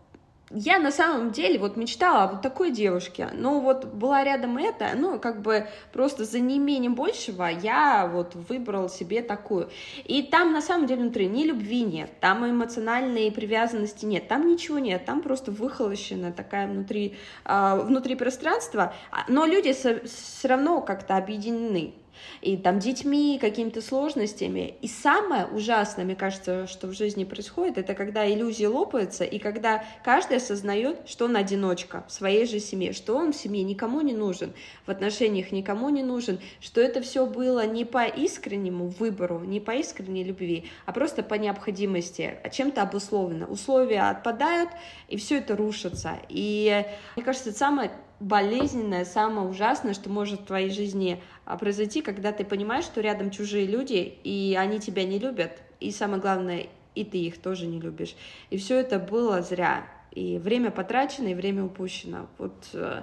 я 0.50 0.78
на 0.78 0.92
самом 0.92 1.32
деле 1.32 1.58
вот 1.58 1.76
мечтала 1.76 2.24
о 2.24 2.26
вот 2.28 2.42
такой 2.42 2.70
девушке, 2.70 3.28
но 3.32 3.60
вот 3.60 3.84
была 3.84 4.22
рядом 4.22 4.58
эта, 4.58 4.90
ну, 4.94 5.18
как 5.18 5.42
бы 5.42 5.66
просто 5.92 6.24
за 6.24 6.38
неимением 6.38 6.94
большего 6.94 7.46
я 7.46 8.08
вот 8.12 8.34
выбрал 8.34 8.88
себе 8.88 9.22
такую. 9.22 9.68
И 10.04 10.22
там 10.22 10.52
на 10.52 10.62
самом 10.62 10.86
деле 10.86 11.02
внутри 11.02 11.26
ни 11.26 11.44
любви 11.44 11.82
нет, 11.82 12.20
там 12.20 12.48
эмоциональной 12.48 13.30
привязанности 13.32 14.04
нет, 14.04 14.28
там 14.28 14.46
ничего 14.46 14.78
нет, 14.78 15.04
там 15.04 15.20
просто 15.20 15.50
выхолощена 15.50 16.32
такая 16.32 16.68
внутри, 16.68 17.16
э, 17.44 17.80
внутри 17.82 18.14
пространства, 18.14 18.94
а, 19.10 19.24
но 19.28 19.46
люди 19.46 19.72
все 19.72 20.48
равно 20.48 20.80
как-то 20.80 21.16
объединены 21.16 21.94
и 22.40 22.56
там 22.56 22.78
детьми, 22.78 23.38
какими-то 23.40 23.82
сложностями. 23.82 24.74
И 24.80 24.88
самое 24.88 25.46
ужасное, 25.46 26.04
мне 26.04 26.16
кажется, 26.16 26.66
что 26.66 26.86
в 26.86 26.92
жизни 26.92 27.24
происходит, 27.24 27.78
это 27.78 27.94
когда 27.94 28.28
иллюзии 28.30 28.66
лопаются, 28.66 29.24
и 29.24 29.38
когда 29.38 29.84
каждый 30.04 30.38
осознает, 30.38 30.98
что 31.06 31.26
он 31.26 31.36
одиночка 31.36 32.04
в 32.08 32.12
своей 32.12 32.46
же 32.46 32.60
семье, 32.60 32.92
что 32.92 33.16
он 33.16 33.32
в 33.32 33.36
семье 33.36 33.62
никому 33.62 34.00
не 34.00 34.14
нужен, 34.14 34.52
в 34.86 34.90
отношениях 34.90 35.52
никому 35.52 35.88
не 35.88 36.02
нужен, 36.02 36.38
что 36.60 36.80
это 36.80 37.00
все 37.00 37.26
было 37.26 37.66
не 37.66 37.84
по 37.84 38.04
искреннему 38.04 38.88
выбору, 38.88 39.40
не 39.40 39.60
по 39.60 39.72
искренней 39.72 40.24
любви, 40.24 40.64
а 40.84 40.92
просто 40.92 41.22
по 41.22 41.34
необходимости, 41.34 42.38
а 42.42 42.48
чем-то 42.48 42.82
обусловлено. 42.82 43.46
Условия 43.46 44.10
отпадают, 44.10 44.70
и 45.08 45.16
все 45.16 45.38
это 45.38 45.56
рушится. 45.56 46.18
И 46.28 46.84
мне 47.16 47.24
кажется, 47.24 47.50
это 47.50 47.58
самое 47.58 47.90
болезненное, 48.20 49.04
самое 49.04 49.46
ужасное, 49.48 49.94
что 49.94 50.08
может 50.08 50.40
в 50.40 50.46
твоей 50.46 50.70
жизни 50.70 51.22
а, 51.44 51.58
произойти, 51.58 52.02
когда 52.02 52.32
ты 52.32 52.44
понимаешь, 52.44 52.84
что 52.84 53.00
рядом 53.00 53.30
чужие 53.30 53.66
люди, 53.66 54.18
и 54.24 54.56
они 54.58 54.80
тебя 54.80 55.04
не 55.04 55.18
любят, 55.18 55.62
и 55.80 55.90
самое 55.90 56.20
главное, 56.20 56.66
и 56.94 57.04
ты 57.04 57.18
их 57.18 57.40
тоже 57.40 57.66
не 57.66 57.80
любишь. 57.80 58.16
И 58.50 58.56
все 58.56 58.78
это 58.80 58.98
было 58.98 59.42
зря. 59.42 59.86
И 60.10 60.38
время 60.38 60.70
потрачено, 60.70 61.28
и 61.28 61.34
время 61.34 61.64
упущено. 61.64 62.26
Вот 62.38 62.54
э, 62.72 63.02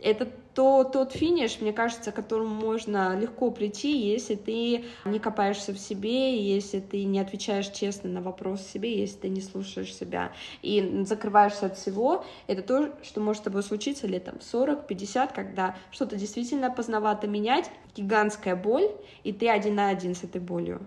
это 0.00 0.28
то, 0.54 0.84
тот 0.84 1.12
финиш, 1.12 1.60
мне 1.60 1.72
кажется, 1.72 2.12
к 2.12 2.14
которому 2.14 2.54
можно 2.54 3.18
легко 3.18 3.50
прийти, 3.50 4.10
если 4.10 4.34
ты 4.34 4.84
не 5.04 5.18
копаешься 5.18 5.72
в 5.72 5.78
себе, 5.78 6.42
если 6.42 6.80
ты 6.80 7.04
не 7.04 7.20
отвечаешь 7.20 7.68
честно 7.68 8.08
на 8.08 8.22
вопрос 8.22 8.62
себе, 8.62 8.98
если 8.98 9.18
ты 9.18 9.28
не 9.28 9.42
слушаешь 9.42 9.94
себя 9.94 10.32
и 10.62 11.04
закрываешься 11.04 11.66
от 11.66 11.76
всего. 11.76 12.24
Это 12.46 12.62
то, 12.62 12.92
что 13.02 13.20
может 13.20 13.42
с 13.42 13.44
тобой 13.44 13.62
случиться 13.62 14.06
летом 14.06 14.36
40-50, 14.36 15.34
когда 15.34 15.76
что-то 15.90 16.16
действительно 16.16 16.70
поздновато 16.70 17.26
менять, 17.26 17.70
гигантская 17.94 18.56
боль, 18.56 18.90
и 19.24 19.32
ты 19.32 19.48
один 19.48 19.74
на 19.74 19.88
один 19.90 20.14
с 20.14 20.24
этой 20.24 20.40
болью. 20.40 20.86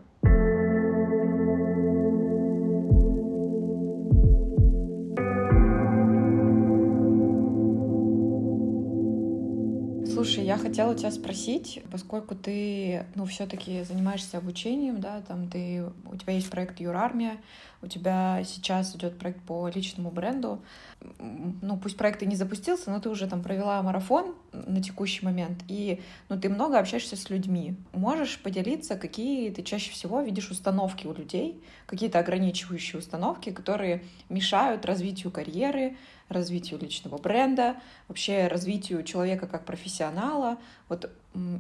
Слушай, 10.29 10.45
я 10.45 10.57
хотела 10.59 10.93
тебя 10.93 11.09
спросить, 11.09 11.81
поскольку 11.91 12.35
ты, 12.35 13.03
ну, 13.15 13.25
все-таки 13.25 13.81
занимаешься 13.81 14.37
обучением, 14.37 15.01
да, 15.01 15.21
там 15.21 15.49
ты, 15.49 15.83
у 16.05 16.15
тебя 16.15 16.33
есть 16.33 16.51
проект 16.51 16.79
Юрармия, 16.79 17.37
у 17.81 17.87
тебя 17.87 18.43
сейчас 18.45 18.95
идет 18.95 19.17
проект 19.17 19.41
по 19.41 19.67
личному 19.69 20.11
бренду. 20.11 20.61
Ну, 21.19 21.77
пусть 21.77 21.97
проект 21.97 22.21
и 22.21 22.27
не 22.27 22.35
запустился, 22.35 22.91
но 22.91 22.99
ты 22.99 23.09
уже 23.09 23.25
там 23.25 23.41
провела 23.41 23.81
марафон 23.81 24.35
на 24.51 24.83
текущий 24.83 25.25
момент, 25.25 25.63
и 25.67 25.99
ну, 26.29 26.39
ты 26.39 26.47
много 26.49 26.77
общаешься 26.77 27.15
с 27.15 27.31
людьми. 27.31 27.75
Можешь 27.91 28.37
поделиться, 28.37 28.97
какие 28.97 29.49
ты 29.49 29.63
чаще 29.63 29.89
всего 29.89 30.21
видишь 30.21 30.51
установки 30.51 31.07
у 31.07 31.13
людей, 31.15 31.59
какие-то 31.87 32.19
ограничивающие 32.19 32.99
установки, 32.99 33.49
которые 33.49 34.03
мешают 34.29 34.85
развитию 34.85 35.31
карьеры, 35.31 35.97
развитию 36.29 36.79
личного 36.79 37.17
бренда, 37.17 37.75
вообще 38.07 38.47
развитию 38.47 39.03
человека 39.03 39.47
как 39.47 39.65
профессионала. 39.65 40.57
Вот 40.87 41.11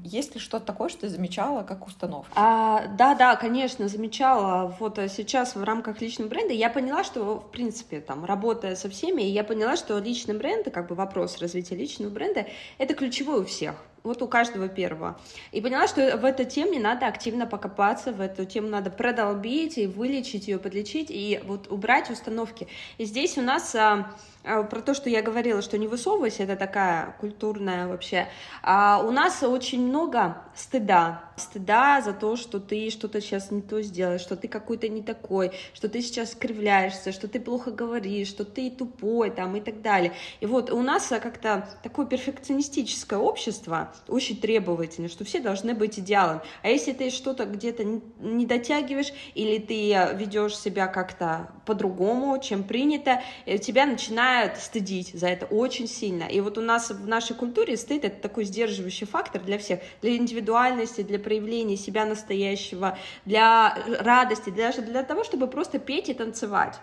есть 0.03 0.33
ли 0.35 0.39
что-то 0.39 0.65
такое, 0.65 0.89
что 0.89 1.01
ты 1.01 1.09
замечала 1.09 1.63
как 1.63 1.85
установку? 1.85 2.31
А, 2.35 2.87
да, 2.97 3.15
да, 3.15 3.35
конечно, 3.35 3.87
замечала. 3.87 4.75
Вот 4.79 4.97
э, 4.97 5.09
сейчас 5.09 5.55
в 5.55 5.63
рамках 5.63 6.01
личного 6.01 6.29
бренда 6.29 6.53
я 6.53 6.69
поняла, 6.69 7.03
что, 7.03 7.39
в 7.39 7.51
принципе, 7.51 7.99
там, 7.99 8.25
работая 8.25 8.75
со 8.75 8.89
всеми, 8.89 9.21
я 9.21 9.43
поняла, 9.43 9.75
что 9.75 9.99
личный 9.99 10.35
бренд, 10.35 10.71
как 10.71 10.87
бы 10.87 10.95
вопрос 10.95 11.39
развития 11.39 11.75
личного 11.75 12.09
бренда, 12.09 12.47
это 12.77 12.93
ключевой 12.93 13.41
у 13.41 13.45
всех 13.45 13.75
вот 14.03 14.21
у 14.21 14.27
каждого 14.27 14.67
первого. 14.67 15.19
И 15.51 15.61
поняла, 15.61 15.87
что 15.87 16.17
в 16.17 16.25
этой 16.25 16.45
теме 16.45 16.79
надо 16.79 17.07
активно 17.07 17.45
покопаться, 17.45 18.11
в 18.11 18.21
эту 18.21 18.45
тему 18.45 18.67
надо 18.67 18.89
продолбить 18.89 19.77
и 19.77 19.87
вылечить 19.87 20.47
ее, 20.47 20.59
подлечить, 20.59 21.07
и 21.09 21.41
вот 21.45 21.71
убрать 21.71 22.09
установки. 22.09 22.67
И 22.97 23.05
здесь 23.05 23.37
у 23.37 23.41
нас 23.41 23.75
а, 23.75 24.13
а, 24.43 24.63
про 24.63 24.81
то, 24.81 24.93
что 24.93 25.09
я 25.09 25.21
говорила, 25.21 25.61
что 25.61 25.77
не 25.77 25.87
высовывайся, 25.87 26.43
это 26.43 26.55
такая 26.55 27.15
культурная 27.19 27.87
вообще. 27.87 28.27
А 28.63 29.01
у 29.03 29.11
нас 29.11 29.43
очень 29.43 29.85
много 29.87 30.37
стыда, 30.59 31.23
стыда 31.37 32.01
за 32.01 32.13
то, 32.13 32.35
что 32.35 32.59
ты 32.59 32.89
что-то 32.89 33.21
сейчас 33.21 33.51
не 33.51 33.61
то 33.61 33.81
сделаешь, 33.81 34.21
что 34.21 34.35
ты 34.35 34.47
какой-то 34.47 34.87
не 34.87 35.01
такой, 35.01 35.51
что 35.73 35.87
ты 35.89 36.01
сейчас 36.01 36.35
кривляешься, 36.35 37.11
что 37.11 37.27
ты 37.27 37.39
плохо 37.39 37.71
говоришь, 37.71 38.27
что 38.27 38.45
ты 38.45 38.69
тупой 38.69 39.31
там 39.31 39.55
и 39.55 39.61
так 39.61 39.81
далее. 39.81 40.13
И 40.39 40.45
вот 40.45 40.69
у 40.71 40.81
нас 40.81 41.07
как-то 41.07 41.67
такое 41.83 42.05
перфекционистическое 42.05 43.19
общество, 43.19 43.93
очень 44.07 44.37
требовательное, 44.37 45.09
что 45.09 45.23
все 45.23 45.39
должны 45.39 45.73
быть 45.73 45.99
идеалом. 45.99 46.41
А 46.61 46.69
если 46.69 46.91
ты 46.91 47.09
что-то 47.09 47.45
где-то 47.45 47.83
не 47.83 48.45
дотягиваешь 48.45 49.13
или 49.35 49.59
ты 49.59 50.15
ведешь 50.15 50.57
себя 50.57 50.87
как-то 50.87 51.51
по-другому, 51.65 52.39
чем 52.41 52.63
принято, 52.63 53.21
э, 53.45 53.57
тебя 53.57 53.85
начинают 53.85 54.57
стыдить 54.57 55.11
за 55.13 55.27
это 55.27 55.45
очень 55.45 55.87
сильно. 55.87 56.23
И 56.23 56.41
вот 56.41 56.57
у 56.57 56.61
нас 56.61 56.89
в 56.89 57.07
нашей 57.07 57.35
культуре 57.35 57.77
стыд— 57.77 58.03
это 58.05 58.21
такой 58.21 58.43
сдерживающий 58.43 59.07
фактор 59.07 59.41
для 59.41 59.57
всех, 59.57 59.79
для 60.01 60.17
индивидуальности, 60.49 61.01
для 61.01 61.19
проявления 61.19 61.77
себя 61.77 62.05
настоящего, 62.05 62.97
для 63.25 63.77
радости, 63.99 64.49
даже 64.49 64.81
для 64.81 65.03
того, 65.03 65.23
чтобы 65.23 65.47
просто 65.47 65.79
петь 65.79 66.09
и 66.09 66.13
танцевать. 66.13 66.79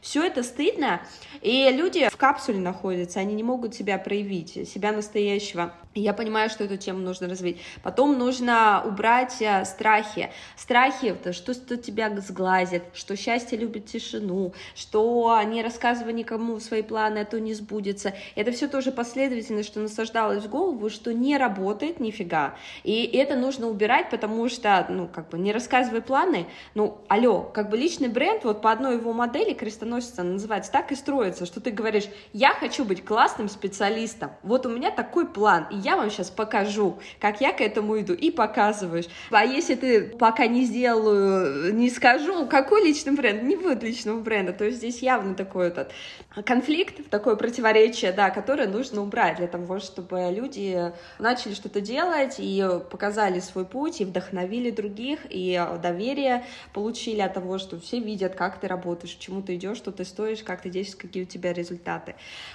Все 0.00 0.24
это 0.24 0.42
стыдно, 0.42 1.02
и 1.42 1.70
люди 1.70 2.08
в 2.08 2.16
капсуле 2.16 2.58
находятся, 2.58 3.20
они 3.20 3.34
не 3.34 3.42
могут 3.42 3.74
себя 3.74 3.98
проявить, 3.98 4.68
себя 4.68 4.92
настоящего. 4.92 5.74
я 5.94 6.14
понимаю, 6.14 6.48
что 6.48 6.64
эту 6.64 6.78
тему 6.78 7.00
нужно 7.00 7.28
развить. 7.28 7.58
Потом 7.82 8.18
нужно 8.18 8.82
убрать 8.86 9.36
э, 9.40 9.64
страхи. 9.66 10.30
Страхи, 10.56 11.16
что, 11.32 11.52
что 11.52 11.76
тебя 11.76 12.10
сглазит, 12.20 12.82
что 12.94 13.14
счастье 13.16 13.58
любит 13.58 13.86
тишину, 13.86 14.54
что 14.74 15.38
не 15.44 15.62
рассказывай 15.62 16.12
никому 16.14 16.60
свои 16.60 16.82
планы, 16.82 17.18
а 17.18 17.24
то 17.24 17.38
не 17.38 17.52
сбудется. 17.52 18.14
Это 18.36 18.52
все 18.52 18.68
тоже 18.68 18.92
последовательно, 18.92 19.62
что 19.62 19.80
насаждалось 19.80 20.44
в 20.44 20.48
голову, 20.48 20.88
что 20.88 21.12
не 21.12 21.36
работает 21.36 22.00
нифига. 22.00 22.54
И 22.84 23.04
это 23.04 23.36
нужно 23.36 23.68
убирать, 23.68 24.10
потому 24.10 24.48
что, 24.48 24.86
ну, 24.88 25.08
как 25.08 25.28
бы, 25.28 25.38
не 25.38 25.52
рассказывай 25.52 26.00
планы, 26.00 26.46
ну, 26.74 26.98
алло, 27.08 27.42
как 27.42 27.68
бы 27.68 27.76
личный 27.76 28.08
бренд, 28.08 28.44
вот 28.44 28.62
по 28.62 28.70
одной 28.70 28.96
его 28.96 29.12
модели 29.12 29.52
крестоносица 29.70 30.24
называется, 30.24 30.72
так 30.72 30.90
и 30.90 30.96
строится, 30.96 31.46
что 31.46 31.60
ты 31.60 31.70
говоришь, 31.70 32.08
я 32.32 32.52
хочу 32.54 32.84
быть 32.84 33.04
классным 33.04 33.48
специалистом, 33.48 34.32
вот 34.42 34.66
у 34.66 34.68
меня 34.68 34.90
такой 34.90 35.28
план, 35.28 35.66
и 35.70 35.76
я 35.76 35.96
вам 35.96 36.10
сейчас 36.10 36.28
покажу, 36.28 36.98
как 37.20 37.40
я 37.40 37.52
к 37.52 37.60
этому 37.60 38.00
иду, 38.00 38.12
и 38.12 38.32
показываешь. 38.32 39.06
А 39.30 39.44
если 39.44 39.76
ты 39.76 40.02
пока 40.02 40.48
не 40.48 40.64
сделаю, 40.64 41.72
не 41.72 41.88
скажу, 41.88 42.46
какой 42.46 42.84
личный 42.84 43.12
бренд, 43.12 43.44
не 43.44 43.54
будет 43.54 43.84
личного 43.84 44.20
бренда, 44.20 44.52
то 44.52 44.64
есть 44.64 44.78
здесь 44.78 45.02
явно 45.02 45.34
такой 45.36 45.68
этот 45.68 45.92
конфликт, 46.44 47.08
такое 47.08 47.36
противоречие, 47.36 48.10
да, 48.12 48.30
которое 48.30 48.66
нужно 48.66 49.02
убрать 49.02 49.36
для 49.36 49.46
того, 49.46 49.78
чтобы 49.78 50.30
люди 50.32 50.92
начали 51.20 51.54
что-то 51.54 51.80
делать 51.80 52.36
и 52.38 52.66
показали 52.90 53.38
свой 53.38 53.64
путь, 53.64 54.00
и 54.00 54.04
вдохновили 54.04 54.70
других, 54.70 55.20
и 55.28 55.64
доверие 55.80 56.44
получили 56.72 57.20
от 57.20 57.34
того, 57.34 57.58
что 57.58 57.78
все 57.78 58.00
видят, 58.00 58.34
как 58.34 58.58
ты 58.58 58.66
работаешь, 58.66 59.16
чему 59.18 59.42
ты 59.42 59.49
идешь, 59.54 59.76
что 59.76 59.92
ты 59.92 60.04
стоишь, 60.04 60.42
как 60.42 60.62
ты 60.62 60.70
действуешь, 60.70 61.00
какие 61.00 61.22
у 61.22 61.26
тебя 61.26 61.52
результаты. 61.52 62.14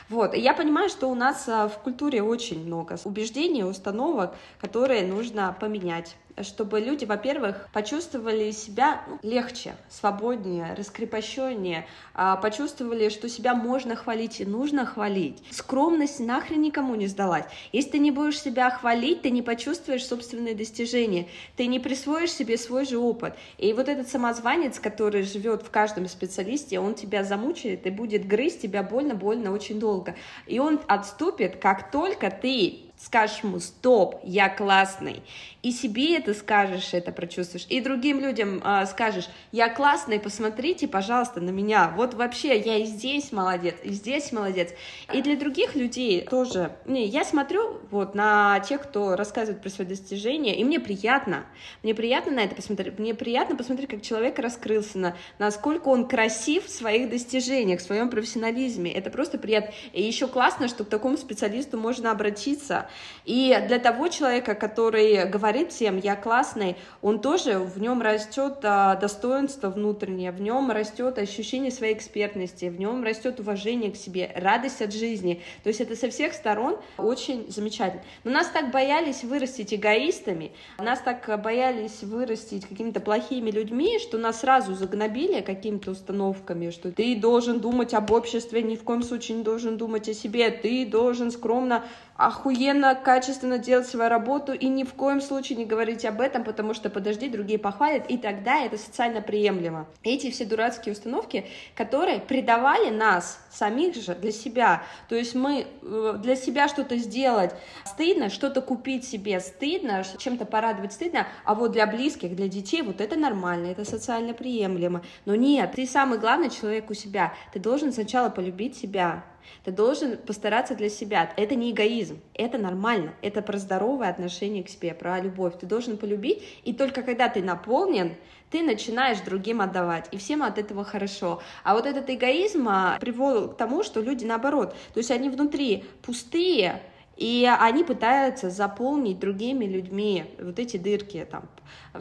Вот, 0.10 0.34
и 0.34 0.40
я 0.40 0.54
понимаю, 0.54 0.90
что 0.90 1.08
у 1.08 1.16
нас 1.16 1.48
а, 1.48 1.68
в 1.68 1.80
культуре 1.80 2.22
очень 2.22 2.66
много 2.66 2.98
убеждений, 3.04 3.64
установок, 3.64 4.36
которые 4.60 5.06
нужно 5.06 5.56
поменять 5.60 6.16
чтобы 6.42 6.80
люди, 6.80 7.06
во-первых, 7.06 7.68
почувствовали 7.72 8.52
себя 8.52 9.04
ну, 9.08 9.20
легче, 9.24 9.76
свободнее, 9.90 10.74
раскрепощеннее, 10.78 11.88
а, 12.14 12.36
почувствовали, 12.36 13.10
что 13.10 13.30
себя 13.30 13.56
можно 13.56 13.96
хвалить 13.96 14.42
и 14.42 14.46
нужно 14.46 14.86
хвалить. 14.86 15.42
Скромность 15.52 16.20
нахрен 16.20 16.62
никому 16.62 16.96
не 16.96 17.08
сдалась. 17.08 17.46
Если 17.72 17.92
ты 17.92 18.00
не 18.00 18.12
будешь 18.12 18.40
себя 18.40 18.70
хвалить, 18.70 19.22
ты 19.22 19.30
не 19.30 19.42
почувствуешь 19.42 20.06
собственные 20.06 20.56
достижения, 20.56 21.28
ты 21.56 21.68
не 21.68 21.80
присвоишь 21.80 22.32
себе 22.32 22.58
свой 22.58 22.86
же 22.86 22.98
опыт. 22.98 23.36
И 23.58 23.72
вот 23.74 23.88
этот 23.88 24.10
самозванец, 24.10 24.80
который 24.80 25.24
живет 25.24 25.62
в 25.62 25.70
каждом 25.70 26.08
специалисте, 26.08 26.80
он 26.80 26.96
тебя 26.96 27.24
замучает 27.24 27.88
и 27.88 27.90
будет 27.90 28.28
грызть 28.28 28.62
тебя 28.62 28.84
больно-больно 28.84 29.52
очень 29.52 29.80
долго. 29.80 30.16
И 30.48 30.60
он 30.60 30.80
отступит, 30.88 31.58
как 31.58 31.92
только 31.92 32.30
ты 32.30 32.86
скажешь 33.06 33.44
ему 33.44 33.60
«стоп, 33.60 34.20
я 34.24 34.50
классный», 34.50 35.22
и 35.62 35.72
себе 35.72 36.18
это 36.18 36.34
скажешь, 36.34 36.94
это 36.94 37.12
прочувствуешь, 37.12 37.68
и 37.70 37.80
другим 37.80 38.20
людям 38.20 38.62
э, 38.64 38.86
скажешь 38.88 39.30
«я 39.52 39.70
классный, 39.70 40.20
посмотрите, 40.20 40.88
пожалуйста, 40.88 41.40
на 41.40 41.52
меня, 41.52 41.94
вот 41.96 42.16
вообще 42.16 42.60
я 42.60 42.78
и 42.78 42.86
здесь 42.86 43.32
молодец, 43.32 43.76
и 43.84 43.92
здесь 43.92 44.32
молодец». 44.32 44.72
И 45.14 45.22
для 45.22 45.38
других 45.38 45.76
людей 45.76 46.22
тоже, 46.22 46.76
не, 46.86 47.06
я 47.06 47.24
смотрю 47.24 47.80
вот 47.92 48.16
на 48.16 48.60
тех, 48.62 48.82
кто 48.82 49.16
рассказывает 49.16 49.62
про 49.62 49.70
свои 49.70 49.86
достижения, 49.86 50.56
и 50.56 50.64
мне 50.64 50.80
приятно, 50.80 51.46
мне 51.84 51.94
приятно 51.94 52.32
на 52.32 52.40
это 52.40 52.56
посмотреть, 52.56 52.98
мне 52.98 53.14
приятно 53.14 53.56
посмотреть, 53.56 53.90
как 53.90 54.02
человек 54.02 54.40
раскрылся, 54.40 54.98
на, 54.98 55.18
насколько 55.38 55.90
он 55.90 56.08
красив 56.08 56.66
в 56.66 56.72
своих 56.72 57.10
достижениях, 57.12 57.82
в 57.82 57.84
своем 57.84 58.10
профессионализме, 58.10 58.92
это 58.92 59.12
просто 59.12 59.38
приятно. 59.38 59.74
И 59.94 60.02
еще 60.02 60.28
классно, 60.28 60.68
что 60.68 60.84
к 60.84 60.90
такому 60.90 61.18
специалисту 61.18 61.78
можно 61.78 62.10
обратиться, 62.10 62.90
и 63.26 63.58
для 63.68 63.80
того 63.80 64.08
человека, 64.08 64.54
который 64.54 65.26
говорит 65.26 65.72
всем, 65.72 65.98
я 65.98 66.16
классный, 66.16 66.76
он 67.02 67.20
тоже, 67.20 67.58
в 67.58 67.80
нем 67.80 68.02
растет 68.02 68.60
а, 68.64 68.96
достоинство 68.96 69.70
внутреннее, 69.70 70.32
в 70.32 70.40
нем 70.42 70.70
растет 70.72 71.18
ощущение 71.18 71.72
своей 71.72 71.96
экспертности, 71.96 72.66
в 72.66 72.80
нем 72.80 73.04
растет 73.04 73.40
уважение 73.40 73.92
к 73.92 73.96
себе, 73.96 74.32
радость 74.36 74.82
от 74.82 74.94
жизни. 74.94 75.42
То 75.64 75.70
есть 75.70 75.82
это 75.82 75.96
со 75.96 76.10
всех 76.10 76.34
сторон 76.34 76.78
очень 76.98 77.52
замечательно. 77.52 78.04
Но 78.24 78.32
нас 78.32 78.48
так 78.48 78.72
боялись 78.72 79.24
вырастить 79.24 79.74
эгоистами, 79.74 80.52
нас 80.78 81.00
так 81.00 81.42
боялись 81.42 82.04
вырастить 82.04 82.68
какими-то 82.68 83.00
плохими 83.00 83.50
людьми, 83.50 83.98
что 84.00 84.18
нас 84.20 84.42
сразу 84.42 84.76
загнобили 84.76 85.42
какими-то 85.42 85.92
установками, 85.92 86.70
что 86.70 86.92
ты 86.92 87.16
должен 87.16 87.60
думать 87.60 87.94
об 87.96 88.12
обществе, 88.12 88.62
ни 88.62 88.76
в 88.76 88.84
коем 88.84 89.02
случае 89.02 89.38
не 89.40 89.44
должен 89.44 89.78
думать 89.78 90.08
о 90.10 90.14
себе, 90.14 90.52
ты 90.52 90.86
должен 90.86 91.32
скромно 91.32 91.84
охуенно, 92.18 92.96
качественно 92.96 93.58
делать 93.58 93.88
свою 93.88 94.10
работу 94.10 94.54
и 94.54 94.68
ни 94.68 94.84
в 94.84 94.94
коем 94.94 95.20
случае 95.20 95.58
не 95.58 95.66
говорить 95.66 96.06
об 96.06 96.22
этом, 96.22 96.44
потому 96.46 96.74
что 96.74 96.90
подожди, 96.90 97.28
другие 97.28 97.60
похвалят, 97.60 98.10
и 98.10 98.18
тогда 98.18 98.62
это 98.62 98.78
социально 98.78 99.22
приемлемо. 99.22 99.88
Эти 100.04 100.32
все 100.32 100.46
дурацкие 100.46 100.94
установки, 100.94 101.46
которые 101.76 102.20
предавали 102.20 102.90
нас, 102.90 103.40
самих 103.52 103.96
же, 103.96 104.16
для 104.16 104.32
себя. 104.32 104.84
То 105.10 105.16
есть 105.16 105.36
мы 105.36 105.68
э, 105.82 106.16
для 106.22 106.36
себя 106.38 106.70
что-то 106.70 106.96
сделать 106.98 107.54
стыдно, 107.86 108.30
что-то 108.30 108.62
купить 108.62 109.06
себе 109.06 109.42
стыдно, 109.42 110.04
чем-то 110.18 110.46
порадовать 110.46 110.94
стыдно, 110.94 111.28
а 111.44 111.54
вот 111.54 111.74
для 111.74 111.86
близких, 111.86 112.36
для 112.36 112.48
детей 112.48 112.82
вот 112.82 113.02
это 113.02 113.18
нормально, 113.18 113.68
это 113.68 113.84
социально 113.84 114.34
приемлемо. 114.34 115.02
Но 115.26 115.36
нет, 115.36 115.74
ты 115.76 115.86
самый 115.86 116.18
главный 116.18 116.50
человек 116.50 116.90
у 116.90 116.94
себя. 116.94 117.34
Ты 117.52 117.60
должен 117.60 117.92
сначала 117.92 118.30
полюбить 118.30 118.78
себя, 118.78 119.24
ты 119.64 119.72
должен 119.72 120.18
постараться 120.18 120.76
для 120.76 120.90
себя. 120.90 121.32
Это 121.38 121.56
не 121.56 121.72
эгоизм, 121.72 122.20
это 122.34 122.58
нормально. 122.58 123.14
Это 123.22 123.42
про 123.42 123.58
здоровое 123.58 124.10
отношение 124.10 124.64
к 124.64 124.70
себе, 124.70 124.94
про 124.94 125.20
любовь. 125.20 125.54
Ты 125.60 125.66
должен 125.66 125.98
полюбить, 125.98 126.44
и 126.64 126.74
только 126.74 127.02
когда 127.02 127.30
ты 127.30 127.42
наполнен, 127.42 128.16
ты 128.52 128.62
начинаешь 128.62 129.20
другим 129.20 129.60
отдавать, 129.62 130.08
и 130.12 130.18
всем 130.18 130.44
от 130.44 130.58
этого 130.58 130.84
хорошо. 130.84 131.42
А 131.64 131.74
вот 131.74 131.86
этот 131.86 132.10
эгоизм 132.10 132.68
а, 132.70 132.98
привел 133.00 133.50
к 133.50 133.58
тому, 133.58 133.84
что 133.84 134.02
люди 134.02 134.24
наоборот, 134.24 134.76
то 134.94 135.00
есть 135.00 135.12
они 135.12 135.30
внутри 135.30 135.84
пустые, 136.02 136.82
И 137.18 137.50
они 137.60 137.84
пытаются 137.84 138.50
заполнить 138.50 139.20
другими 139.20 139.66
людьми 139.66 140.26
вот 140.38 140.60
эти 140.60 140.78
дырки, 140.78 141.26
там, 141.30 141.48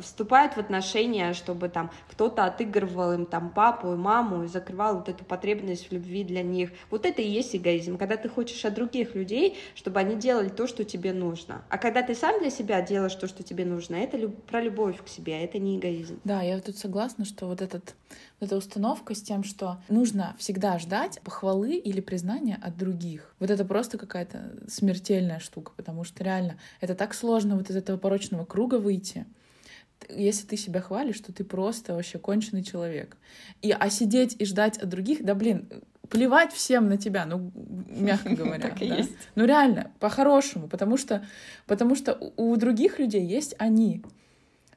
вступают 0.01 0.55
в 0.55 0.59
отношения, 0.59 1.33
чтобы 1.33 1.69
там 1.69 1.91
кто-то 2.09 2.45
отыгрывал 2.45 3.13
им 3.13 3.27
там 3.27 3.51
папу 3.51 3.93
и 3.93 3.97
маму 3.97 4.45
и 4.45 4.49
закрывал 4.49 4.97
вот 4.97 5.09
эту 5.09 5.25
потребность 5.25 5.89
в 5.89 5.93
любви 5.93 6.25
для 6.25 6.43
них. 6.43 6.71
Вот 6.91 7.07
это 7.07 7.23
и 7.23 7.29
есть 7.29 7.55
эгоизм, 7.57 7.99
когда 7.99 8.17
ты 8.17 8.29
хочешь 8.29 8.65
от 8.65 8.75
других 8.75 9.15
людей, 9.15 9.57
чтобы 9.75 10.01
они 10.01 10.17
делали 10.17 10.49
то, 10.49 10.67
что 10.67 10.85
тебе 10.85 11.13
нужно. 11.13 11.63
А 11.69 11.79
когда 11.79 12.03
ты 12.03 12.15
сам 12.15 12.41
для 12.41 12.51
себя 12.51 12.83
делаешь 12.83 13.15
то, 13.15 13.27
что 13.27 13.43
тебе 13.43 13.65
нужно, 13.65 13.97
это 13.97 14.17
люб... 14.17 14.43
про 14.45 14.61
любовь 14.61 15.03
к 15.03 15.09
себе, 15.09 15.35
а 15.35 15.39
это 15.39 15.59
не 15.59 15.79
эгоизм. 15.79 16.21
Да, 16.25 16.43
я 16.43 16.61
тут 16.61 16.77
согласна, 16.77 17.25
что 17.25 17.47
вот 17.47 17.63
этот 17.63 17.95
эта 18.41 18.57
установка 18.57 19.15
с 19.15 19.23
тем, 19.23 19.45
что 19.45 19.79
нужно 19.89 20.37
всегда 20.39 20.79
ждать 20.79 21.21
похвалы 21.23 21.77
или 21.77 22.01
признания 22.01 22.59
от 22.61 22.77
других. 22.77 23.35
Вот 23.39 23.51
это 23.51 23.65
просто 23.65 23.99
какая-то 23.99 24.53
смертельная 24.69 25.39
штука, 25.39 25.73
потому 25.77 26.05
что 26.05 26.23
реально 26.23 26.59
это 26.81 26.95
так 26.95 27.15
сложно 27.15 27.57
вот 27.57 27.71
из 27.71 27.77
этого 27.77 27.97
порочного 27.97 28.45
круга 28.45 28.77
выйти 28.77 29.27
если 30.09 30.47
ты 30.47 30.57
себя 30.57 30.81
хвалишь, 30.81 31.17
что 31.17 31.33
ты 31.33 31.45
просто 31.45 31.95
вообще 31.95 32.19
конченый 32.19 32.63
человек. 32.63 33.17
И, 33.63 33.71
а 33.71 33.91
сидеть 33.91 34.37
и 34.39 34.45
ждать 34.45 34.79
от 34.79 34.89
других, 34.89 35.25
да 35.25 35.35
блин, 35.35 35.69
плевать 36.09 36.53
всем 36.53 36.89
на 36.89 36.97
тебя, 36.97 37.27
ну, 37.27 37.51
мягко 37.55 38.29
говоря. 38.35 38.61
Так 38.61 38.83
и 38.83 38.87
есть. 38.87 39.13
Ну, 39.35 39.45
реально, 39.45 39.91
по-хорошему, 40.01 40.69
потому 40.69 40.97
что, 40.97 41.25
потому 41.67 41.95
что 41.95 42.19
у 42.37 42.57
других 42.57 42.99
людей 42.99 43.25
есть 43.25 43.55
они. 43.59 44.03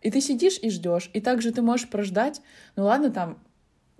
И 0.01 0.11
ты 0.11 0.21
сидишь 0.21 0.59
и 0.61 0.69
ждешь, 0.69 1.09
и 1.13 1.21
также 1.21 1.51
ты 1.51 1.61
можешь 1.61 1.89
прождать, 1.89 2.41
ну 2.75 2.85
ладно, 2.85 3.11
там 3.11 3.39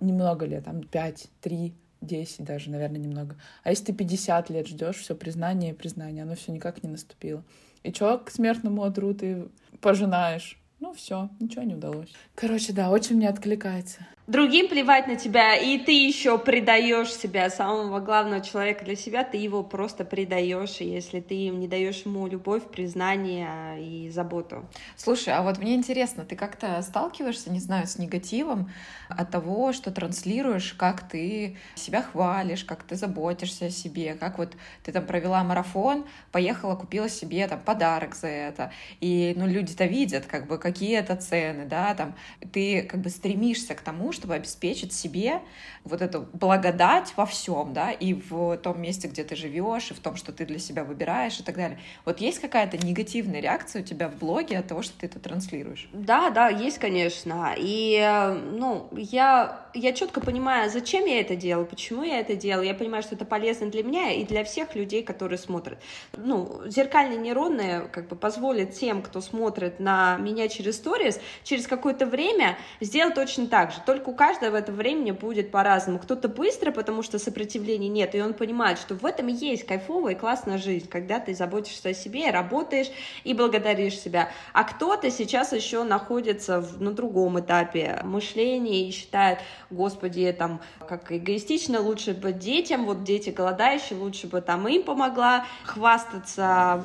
немного 0.00 0.46
лет, 0.46 0.64
там 0.64 0.82
5, 0.82 1.28
3, 1.40 1.74
10 2.00 2.44
даже, 2.44 2.70
наверное, 2.70 3.00
немного. 3.00 3.36
А 3.64 3.70
если 3.70 3.86
ты 3.86 3.92
50 3.92 4.50
лет 4.50 4.68
ждешь, 4.68 4.96
все 4.96 5.14
признание 5.14 5.72
и 5.72 5.74
признание, 5.74 6.22
оно 6.22 6.36
все 6.36 6.52
никак 6.52 6.82
не 6.82 6.88
наступило. 6.88 7.44
И 7.82 7.92
чё 7.92 8.18
к 8.18 8.30
смертному 8.30 8.84
отру 8.84 9.14
ты 9.14 9.48
пожинаешь? 9.80 10.60
Ну 10.80 10.92
все, 10.92 11.28
ничего 11.40 11.62
не 11.62 11.74
удалось. 11.74 12.12
Короче, 12.34 12.72
да, 12.72 12.90
очень 12.90 13.16
мне 13.16 13.28
откликается 13.28 14.06
другим 14.28 14.68
плевать 14.68 15.06
на 15.06 15.16
тебя, 15.16 15.56
и 15.56 15.78
ты 15.78 16.06
еще 16.06 16.38
предаешь 16.38 17.12
себя, 17.12 17.48
самого 17.48 17.98
главного 17.98 18.44
человека 18.44 18.84
для 18.84 18.94
себя, 18.94 19.24
ты 19.24 19.38
его 19.38 19.62
просто 19.62 20.04
предаешь, 20.04 20.76
если 20.80 21.20
ты 21.20 21.34
им 21.34 21.58
не 21.58 21.66
даешь 21.66 22.02
ему 22.04 22.26
любовь, 22.26 22.62
признание 22.64 23.80
и 23.80 24.10
заботу. 24.10 24.66
Слушай, 24.96 25.32
а 25.32 25.42
вот 25.42 25.58
мне 25.58 25.74
интересно, 25.74 26.26
ты 26.26 26.36
как-то 26.36 26.80
сталкиваешься, 26.82 27.50
не 27.50 27.58
знаю, 27.58 27.86
с 27.86 27.98
негативом 27.98 28.70
от 29.08 29.30
того, 29.30 29.72
что 29.72 29.90
транслируешь, 29.90 30.74
как 30.74 31.08
ты 31.08 31.56
себя 31.74 32.02
хвалишь, 32.02 32.64
как 32.64 32.82
ты 32.82 32.96
заботишься 32.96 33.66
о 33.66 33.70
себе, 33.70 34.14
как 34.14 34.36
вот 34.36 34.54
ты 34.84 34.92
там 34.92 35.06
провела 35.06 35.42
марафон, 35.42 36.04
поехала, 36.32 36.76
купила 36.76 37.08
себе 37.08 37.48
там 37.48 37.60
подарок 37.60 38.14
за 38.14 38.28
это, 38.28 38.72
и 39.00 39.32
ну 39.38 39.46
люди-то 39.46 39.86
видят, 39.86 40.26
как 40.26 40.46
бы, 40.46 40.58
какие 40.58 40.98
это 40.98 41.16
цены, 41.16 41.64
да, 41.64 41.94
там, 41.94 42.14
ты 42.52 42.82
как 42.82 43.00
бы 43.00 43.08
стремишься 43.08 43.74
к 43.74 43.80
тому, 43.80 44.12
чтобы 44.18 44.34
обеспечить 44.34 44.92
себе 44.92 45.40
вот 45.84 46.02
эту 46.02 46.28
благодать 46.32 47.12
во 47.16 47.24
всем, 47.24 47.72
да, 47.72 47.90
и 47.90 48.14
в 48.14 48.56
том 48.58 48.80
месте, 48.80 49.08
где 49.08 49.24
ты 49.24 49.36
живешь, 49.36 49.90
и 49.90 49.94
в 49.94 50.00
том, 50.00 50.16
что 50.16 50.32
ты 50.32 50.44
для 50.44 50.58
себя 50.58 50.84
выбираешь 50.84 51.38
и 51.40 51.42
так 51.42 51.56
далее. 51.56 51.78
Вот 52.04 52.20
есть 52.20 52.40
какая-то 52.40 52.76
негативная 52.84 53.40
реакция 53.40 53.82
у 53.82 53.84
тебя 53.84 54.08
в 54.08 54.16
блоге 54.16 54.58
от 54.58 54.66
того, 54.66 54.82
что 54.82 54.98
ты 54.98 55.06
это 55.06 55.18
транслируешь? 55.20 55.88
Да, 55.92 56.30
да, 56.30 56.48
есть, 56.48 56.78
конечно. 56.78 57.54
И, 57.56 58.34
ну, 58.52 58.88
я, 58.92 59.66
я 59.74 59.92
четко 59.92 60.20
понимаю, 60.20 60.70
зачем 60.70 61.06
я 61.06 61.20
это 61.20 61.36
делаю, 61.36 61.66
почему 61.66 62.02
я 62.02 62.20
это 62.20 62.34
делаю. 62.34 62.66
Я 62.66 62.74
понимаю, 62.74 63.02
что 63.02 63.14
это 63.14 63.24
полезно 63.24 63.70
для 63.70 63.82
меня 63.82 64.12
и 64.12 64.24
для 64.24 64.44
всех 64.44 64.74
людей, 64.74 65.02
которые 65.02 65.38
смотрят. 65.38 65.78
Ну, 66.16 66.62
зеркальные 66.66 67.18
нейроны 67.18 67.88
как 67.92 68.08
бы 68.08 68.16
позволят 68.16 68.74
тем, 68.74 69.02
кто 69.02 69.20
смотрит 69.20 69.80
на 69.80 70.16
меня 70.18 70.48
через 70.48 70.76
сторис, 70.76 71.20
через 71.44 71.66
какое-то 71.66 72.06
время 72.06 72.58
сделать 72.80 73.14
точно 73.14 73.46
так 73.46 73.72
же. 73.72 73.78
Только 73.86 74.07
у 74.08 74.14
каждого 74.14 74.52
в 74.52 74.54
это 74.54 74.72
время 74.72 75.12
будет 75.12 75.50
по-разному. 75.50 75.98
Кто-то 75.98 76.28
быстро, 76.28 76.72
потому 76.72 77.02
что 77.02 77.18
сопротивления 77.18 77.90
нет, 77.90 78.14
и 78.14 78.22
он 78.22 78.32
понимает, 78.32 78.78
что 78.78 78.94
в 78.94 79.04
этом 79.04 79.26
есть 79.26 79.66
кайфовая 79.66 80.14
и 80.14 80.18
классная 80.18 80.56
жизнь, 80.56 80.88
когда 80.88 81.20
ты 81.20 81.34
заботишься 81.34 81.90
о 81.90 81.94
себе, 81.94 82.30
работаешь 82.30 82.90
и 83.24 83.34
благодаришь 83.34 83.98
себя. 83.98 84.30
А 84.54 84.64
кто-то 84.64 85.10
сейчас 85.10 85.52
еще 85.52 85.84
находится 85.84 86.62
в, 86.62 86.80
на 86.80 86.92
другом 86.92 87.38
этапе 87.38 88.00
мышления 88.02 88.88
и 88.88 88.92
считает, 88.92 89.40
господи, 89.68 90.32
там, 90.32 90.62
как 90.88 91.12
эгоистично, 91.12 91.82
лучше 91.82 92.14
бы 92.14 92.32
детям, 92.32 92.86
вот 92.86 93.04
дети 93.04 93.28
голодающие, 93.28 93.98
лучше 93.98 94.26
бы 94.26 94.40
там 94.40 94.66
им 94.68 94.84
помогла 94.84 95.44
хвастаться, 95.64 96.82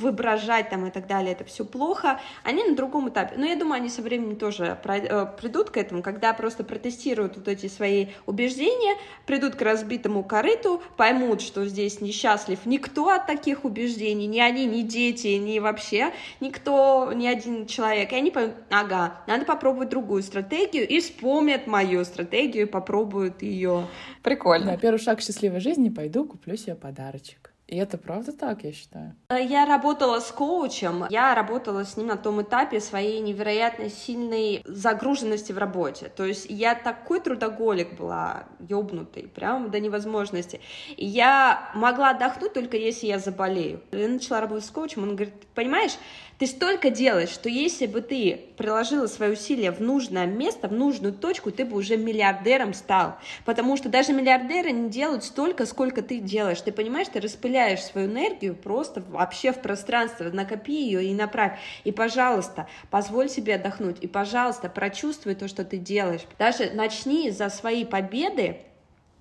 выображать 0.00 0.70
там 0.70 0.86
и 0.86 0.90
так 0.90 1.06
далее, 1.06 1.34
это 1.34 1.44
все 1.44 1.64
плохо. 1.64 2.18
Они 2.42 2.64
на 2.64 2.74
другом 2.74 3.10
этапе. 3.10 3.36
Но 3.36 3.46
я 3.46 3.54
думаю, 3.54 3.76
они 3.76 3.88
со 3.88 4.02
временем 4.02 4.34
тоже 4.34 4.76
э, 4.82 5.26
придут 5.40 5.70
к 5.70 5.76
этому, 5.76 6.02
когда 6.02 6.32
просто 6.32 6.63
протестируют 6.64 7.36
вот 7.36 7.48
эти 7.48 7.68
свои 7.68 8.08
убеждения, 8.26 8.96
придут 9.26 9.54
к 9.54 9.62
разбитому 9.62 10.24
корыту, 10.24 10.82
поймут, 10.96 11.40
что 11.40 11.66
здесь 11.66 12.00
несчастлив 12.00 12.58
никто 12.64 13.08
от 13.08 13.26
таких 13.26 13.64
убеждений, 13.64 14.26
ни 14.26 14.40
они, 14.40 14.66
ни 14.66 14.82
дети, 14.82 15.28
ни 15.28 15.58
вообще 15.58 16.12
никто, 16.40 17.12
ни 17.14 17.26
один 17.26 17.66
человек. 17.66 18.12
И 18.12 18.16
они 18.16 18.30
поймут, 18.30 18.56
ага, 18.70 19.20
надо 19.26 19.44
попробовать 19.44 19.88
другую 19.88 20.22
стратегию, 20.22 20.86
и 20.86 21.00
вспомнят 21.00 21.66
мою 21.66 22.04
стратегию, 22.04 22.68
попробуют 22.68 23.42
ее. 23.42 23.86
Прикольно. 24.22 24.72
Да, 24.72 24.76
первый 24.76 24.98
шаг 24.98 25.20
счастливой 25.20 25.60
жизни, 25.60 25.88
пойду 25.88 26.24
куплю 26.24 26.56
себе 26.56 26.74
подарочек. 26.74 27.53
И 27.66 27.76
это 27.76 27.96
правда 27.96 28.32
так, 28.32 28.62
я 28.62 28.72
считаю. 28.72 29.16
Э, 29.30 29.42
я 29.42 29.64
работала 29.64 30.20
с 30.20 30.30
коучем, 30.30 31.06
я 31.08 31.34
работала 31.34 31.84
с 31.84 31.96
ним 31.96 32.08
на 32.08 32.16
том 32.16 32.42
этапе 32.42 32.78
своей 32.78 33.20
невероятно 33.20 33.88
сильной 33.88 34.62
загруженности 34.66 35.52
в 35.52 35.58
работе. 35.58 36.12
То 36.14 36.24
есть 36.24 36.46
я 36.50 36.74
такой 36.74 37.20
трудоголик 37.20 37.94
была, 37.94 38.44
ёбнутый, 38.60 39.24
прям 39.28 39.70
до 39.70 39.80
невозможности. 39.80 40.60
И 40.96 41.06
я 41.06 41.70
могла 41.74 42.10
отдохнуть 42.10 42.52
только 42.52 42.76
если 42.76 43.06
я 43.06 43.18
заболею. 43.18 43.80
Я 43.92 44.08
начала 44.08 44.42
работать 44.42 44.66
с 44.66 44.70
коучем, 44.70 45.02
он 45.02 45.16
говорит, 45.16 45.34
понимаешь, 45.54 45.92
ты 46.38 46.46
столько 46.46 46.90
делаешь, 46.90 47.28
что 47.28 47.48
если 47.48 47.86
бы 47.86 48.00
ты 48.00 48.46
приложила 48.56 49.06
свои 49.06 49.30
усилия 49.30 49.70
в 49.70 49.80
нужное 49.80 50.26
место, 50.26 50.68
в 50.68 50.72
нужную 50.72 51.12
точку, 51.12 51.50
ты 51.50 51.64
бы 51.64 51.76
уже 51.76 51.96
миллиардером 51.96 52.74
стал. 52.74 53.16
Потому 53.44 53.76
что 53.76 53.88
даже 53.88 54.12
миллиардеры 54.12 54.72
не 54.72 54.90
делают 54.90 55.24
столько, 55.24 55.66
сколько 55.66 56.02
ты 56.02 56.18
делаешь. 56.18 56.60
Ты 56.60 56.72
понимаешь, 56.72 57.08
ты 57.08 57.20
распыляешь 57.20 57.82
свою 57.82 58.08
энергию 58.08 58.54
просто 58.54 59.02
вообще 59.08 59.52
в 59.52 59.60
пространство, 59.60 60.24
накопи 60.24 60.74
ее 60.74 61.04
и 61.04 61.14
направь. 61.14 61.58
И, 61.84 61.92
пожалуйста, 61.92 62.68
позволь 62.90 63.28
себе 63.28 63.54
отдохнуть. 63.54 63.98
И, 64.00 64.06
пожалуйста, 64.06 64.68
прочувствуй 64.68 65.34
то, 65.34 65.48
что 65.48 65.64
ты 65.64 65.78
делаешь. 65.78 66.22
Даже 66.38 66.70
начни 66.70 67.30
за 67.30 67.48
свои 67.48 67.84
победы 67.84 68.58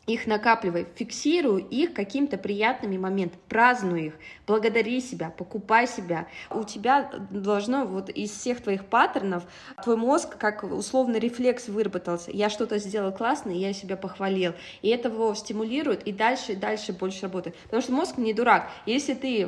их 0.06 0.28
накапливай, 0.28 0.86
фиксируй 0.96 1.62
их 1.62 1.94
какими-то 1.94 2.38
приятными 2.38 2.98
моментами, 2.98 3.40
празднуй 3.48 4.08
их, 4.08 4.14
благодари 4.46 5.00
себя, 5.00 5.30
покупай 5.30 5.88
себя. 5.88 6.28
У 6.50 6.64
тебя 6.64 7.10
должно 7.30 7.86
вот 7.86 8.10
из 8.10 8.32
всех 8.32 8.62
твоих 8.62 8.86
паттернов 8.86 9.44
твой 9.84 9.96
мозг 9.96 10.38
как 10.38 10.64
условно 10.64 11.18
рефлекс 11.18 11.70
выработался. 11.70 12.32
Я 12.32 12.50
что-то 12.50 12.80
сделал 12.80 13.14
классно, 13.14 13.52
я 13.52 13.72
себя 13.72 13.96
похвалил. 13.96 14.54
И 14.82 14.90
это 14.90 15.08
его 15.08 15.34
стимулирует 15.36 16.04
и 16.04 16.12
дальше 16.12 16.54
и 16.54 16.56
дальше 16.56 16.92
больше 16.92 17.24
работает. 17.24 17.56
Потому 17.64 17.82
что 17.82 17.94
мозг 17.94 18.18
не 18.18 18.34
дурак. 18.34 18.70
Если 18.86 19.14
ты 19.14 19.44
э, 19.44 19.48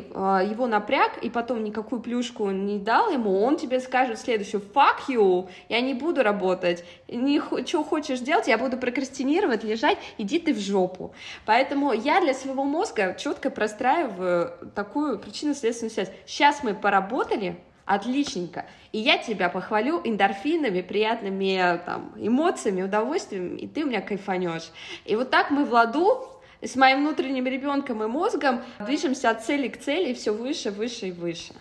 его 0.49 0.67
напряг 0.67 1.17
и 1.21 1.29
потом 1.29 1.63
никакую 1.63 2.01
плюшку 2.01 2.51
не 2.51 2.79
дал 2.79 3.11
ему, 3.11 3.41
он 3.41 3.57
тебе 3.57 3.81
скажет 3.81 4.19
следующую 4.19 4.61
fuck 4.61 5.09
you, 5.09 5.49
я 5.67 5.81
не 5.81 5.93
буду 5.93 6.23
работать, 6.23 6.85
не, 7.07 7.39
что 7.65 7.83
хочешь 7.83 8.19
делать, 8.19 8.47
я 8.47 8.57
буду 8.57 8.77
прокрастинировать, 8.77 9.63
лежать, 9.63 9.97
иди 10.17 10.39
ты 10.39 10.53
в 10.53 10.59
жопу. 10.59 11.13
Поэтому 11.45 11.93
я 11.93 12.21
для 12.21 12.33
своего 12.33 12.63
мозга 12.63 13.15
четко 13.19 13.49
простраиваю 13.49 14.53
такую 14.73 15.19
причинно-следственную 15.19 15.91
связь. 15.91 16.11
Сейчас 16.25 16.63
мы 16.63 16.73
поработали, 16.73 17.57
отличненько. 17.85 18.65
И 18.91 18.99
я 18.99 19.17
тебя 19.17 19.49
похвалю 19.49 20.01
эндорфинами, 20.03 20.81
приятными 20.81 21.79
там, 21.85 22.13
эмоциями, 22.17 22.81
удовольствием, 22.81 23.55
и 23.55 23.67
ты 23.67 23.83
у 23.83 23.87
меня 23.87 24.01
кайфанешь. 24.01 24.71
И 25.05 25.15
вот 25.15 25.29
так 25.29 25.51
мы 25.51 25.65
в 25.65 25.71
ладу 25.71 26.27
с 26.61 26.75
моим 26.75 26.99
внутренним 26.99 27.45
ребенком 27.45 28.03
и 28.03 28.07
мозгом 28.07 28.63
движемся 28.79 29.29
от 29.29 29.45
цели 29.45 29.67
к 29.67 29.79
цели, 29.79 30.13
все 30.13 30.31
выше, 30.31 30.71
выше 30.71 31.09
и 31.09 31.11
выше. 31.11 31.53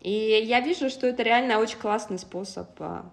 И 0.00 0.10
я 0.10 0.60
вижу, 0.60 0.90
что 0.90 1.06
это 1.06 1.22
реально 1.22 1.58
очень 1.58 1.78
классный 1.78 2.18
способ 2.18 2.68
а, 2.78 3.04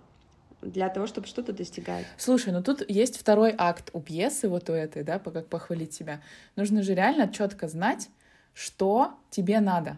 для 0.62 0.90
того, 0.90 1.08
чтобы 1.08 1.28
что-то 1.28 1.54
достигать. 1.54 2.06
Слушай, 2.18 2.54
ну 2.54 2.64
тут 2.64 2.88
есть 2.90 3.18
второй 3.18 3.54
акт 3.58 3.90
у 3.94 4.02
пьесы, 4.02 4.50
вот 4.50 4.70
у 4.70 4.74
этой, 4.74 5.04
да, 5.04 5.20
как 5.20 5.48
похвалить 5.48 5.94
себя. 5.94 6.22
Нужно 6.56 6.84
же 6.84 6.94
реально 6.94 7.28
четко 7.28 7.68
знать, 7.68 8.10
что 8.54 9.14
тебе 9.30 9.60
надо. 9.60 9.98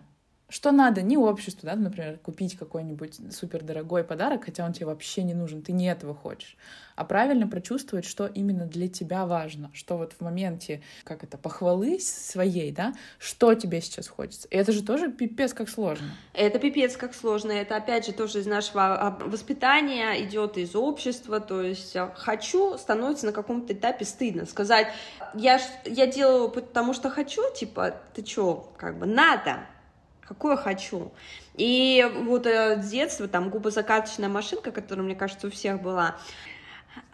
Что 0.49 0.71
надо 0.71 1.01
не 1.01 1.17
обществу, 1.17 1.67
да, 1.67 1.75
например, 1.75 2.17
купить 2.17 2.57
какой-нибудь 2.57 3.33
супердорогой 3.33 4.03
подарок, 4.03 4.45
хотя 4.45 4.65
он 4.65 4.73
тебе 4.73 4.87
вообще 4.87 5.23
не 5.23 5.33
нужен, 5.33 5.61
ты 5.61 5.71
не 5.71 5.85
этого 5.85 6.13
хочешь, 6.13 6.57
а 6.95 7.05
правильно 7.05 7.47
прочувствовать, 7.47 8.05
что 8.05 8.25
именно 8.25 8.65
для 8.65 8.87
тебя 8.87 9.25
важно, 9.25 9.71
что 9.73 9.97
вот 9.97 10.13
в 10.13 10.21
моменте, 10.21 10.81
как 11.03 11.23
это, 11.23 11.37
похвалы 11.37 11.99
своей, 11.99 12.71
да, 12.71 12.93
что 13.19 13.53
тебе 13.53 13.79
сейчас 13.81 14.07
хочется. 14.07 14.47
И 14.49 14.57
это 14.57 14.71
же 14.71 14.83
тоже 14.83 15.11
пипец 15.11 15.53
как 15.53 15.69
сложно. 15.69 16.07
Это 16.33 16.59
пипец 16.59 16.97
как 16.97 17.13
сложно, 17.13 17.51
это 17.51 17.75
опять 17.75 18.05
же 18.05 18.11
тоже 18.11 18.39
из 18.39 18.47
нашего 18.47 18.99
а, 18.99 19.11
воспитания 19.25 20.23
идет 20.23 20.57
из 20.57 20.75
общества, 20.75 21.39
то 21.39 21.61
есть 21.61 21.95
а, 21.95 22.13
хочу 22.15 22.77
становится 22.77 23.27
на 23.27 23.31
каком-то 23.31 23.73
этапе 23.73 24.05
стыдно 24.05 24.45
сказать, 24.45 24.87
я, 25.35 25.59
я 25.85 26.07
делаю 26.07 26.49
потому 26.49 26.93
что 26.93 27.09
хочу, 27.09 27.41
типа, 27.53 27.95
ты 28.13 28.23
чё, 28.23 28.71
как 28.77 28.97
бы 28.97 29.05
надо, 29.05 29.59
какое 30.29 30.55
хочу. 30.55 31.11
И 31.55 32.07
вот 32.23 32.45
э, 32.45 32.81
с 32.81 32.89
детства 32.89 33.27
там 33.27 33.49
губозакаточная 33.49 34.29
машинка, 34.29 34.71
которая, 34.71 35.03
мне 35.03 35.15
кажется, 35.15 35.47
у 35.47 35.51
всех 35.51 35.81
была, 35.81 36.15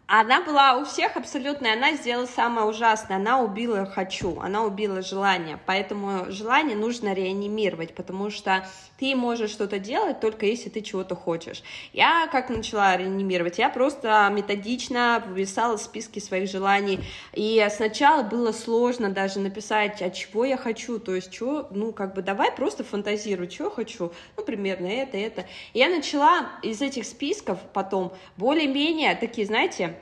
она 0.05 0.41
была 0.41 0.77
у 0.77 0.85
всех 0.85 1.15
абсолютно, 1.15 1.71
она 1.73 1.93
сделала 1.93 2.27
самое 2.27 2.67
ужасное, 2.67 3.17
она 3.17 3.39
убила 3.39 3.85
«хочу», 3.85 4.39
она 4.39 4.63
убила 4.63 5.01
желание, 5.01 5.57
поэтому 5.65 6.29
желание 6.29 6.75
нужно 6.75 7.13
реанимировать, 7.13 7.95
потому 7.95 8.29
что 8.29 8.67
ты 8.97 9.15
можешь 9.15 9.51
что-то 9.51 9.79
делать 9.79 10.19
только 10.19 10.45
если 10.45 10.69
ты 10.69 10.81
чего-то 10.81 11.15
хочешь. 11.15 11.63
Я 11.93 12.27
как 12.31 12.49
начала 12.49 12.95
реанимировать? 12.97 13.57
Я 13.57 13.69
просто 13.69 14.29
методично 14.31 15.23
писала 15.35 15.77
списки 15.77 16.19
своих 16.19 16.49
желаний, 16.49 16.99
и 17.33 17.65
сначала 17.69 18.23
было 18.23 18.51
сложно 18.51 19.09
даже 19.09 19.39
написать, 19.39 20.01
а 20.01 20.09
чего 20.09 20.45
я 20.45 20.57
хочу, 20.57 20.99
то 20.99 21.13
есть, 21.13 21.33
что, 21.33 21.67
ну, 21.71 21.91
как 21.91 22.13
бы, 22.13 22.21
давай 22.21 22.51
просто 22.51 22.83
фантазируй, 22.83 23.47
чего 23.47 23.69
хочу, 23.69 24.11
ну, 24.37 24.43
примерно 24.43 24.87
это, 24.87 25.17
это. 25.17 25.45
Я 25.73 25.89
начала 25.89 26.49
из 26.61 26.81
этих 26.81 27.05
списков 27.05 27.59
потом 27.73 28.13
более-менее 28.37 29.15
такие, 29.15 29.47
знаете, 29.47 29.97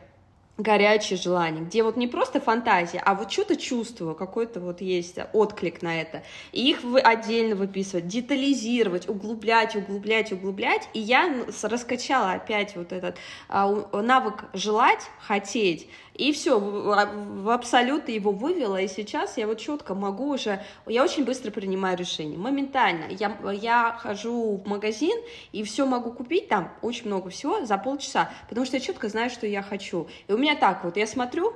горячее 0.57 1.17
желание, 1.17 1.63
где 1.63 1.81
вот 1.81 1.97
не 1.97 2.07
просто 2.07 2.39
фантазия, 2.39 3.01
а 3.03 3.15
вот 3.15 3.31
что-то 3.31 3.55
чувствую, 3.55 4.13
какой-то 4.13 4.59
вот 4.59 4.81
есть 4.81 5.17
отклик 5.33 5.81
на 5.81 5.99
это. 5.99 6.23
И 6.51 6.69
их 6.69 6.83
вы 6.83 6.99
отдельно 6.99 7.55
выписывать, 7.55 8.07
детализировать, 8.07 9.09
углублять, 9.09 9.75
углублять, 9.75 10.31
углублять. 10.31 10.87
И 10.93 10.99
я 10.99 11.45
раскачала 11.63 12.33
опять 12.33 12.75
вот 12.75 12.91
этот 12.91 13.17
а, 13.49 13.67
навык 13.93 14.45
желать, 14.53 15.01
хотеть, 15.19 15.87
и 16.13 16.31
все, 16.31 16.59
в 16.59 17.49
абсолют 17.49 18.07
его 18.07 18.31
вывела, 18.31 18.79
и 18.79 18.87
сейчас 18.87 19.37
я 19.37 19.47
вот 19.47 19.59
четко 19.59 19.95
могу 19.95 20.29
уже, 20.29 20.63
я 20.85 21.03
очень 21.03 21.25
быстро 21.25 21.49
принимаю 21.49 21.97
решения, 21.97 22.37
моментально. 22.37 23.05
Я, 23.09 23.35
я 23.51 23.97
хожу 23.99 24.57
в 24.57 24.67
магазин 24.67 25.17
и 25.51 25.63
все 25.63 25.85
могу 25.85 26.11
купить 26.11 26.49
там, 26.49 26.71
очень 26.81 27.07
много 27.07 27.29
всего, 27.29 27.65
за 27.65 27.77
полчаса, 27.77 28.31
потому 28.47 28.65
что 28.65 28.77
я 28.77 28.81
четко 28.81 29.09
знаю, 29.09 29.29
что 29.31 29.47
я 29.47 29.63
хочу. 29.63 30.07
И 30.27 30.33
у 30.33 30.37
меня 30.43 30.55
так 30.55 30.83
вот, 30.83 30.97
я 30.97 31.07
смотрю, 31.07 31.53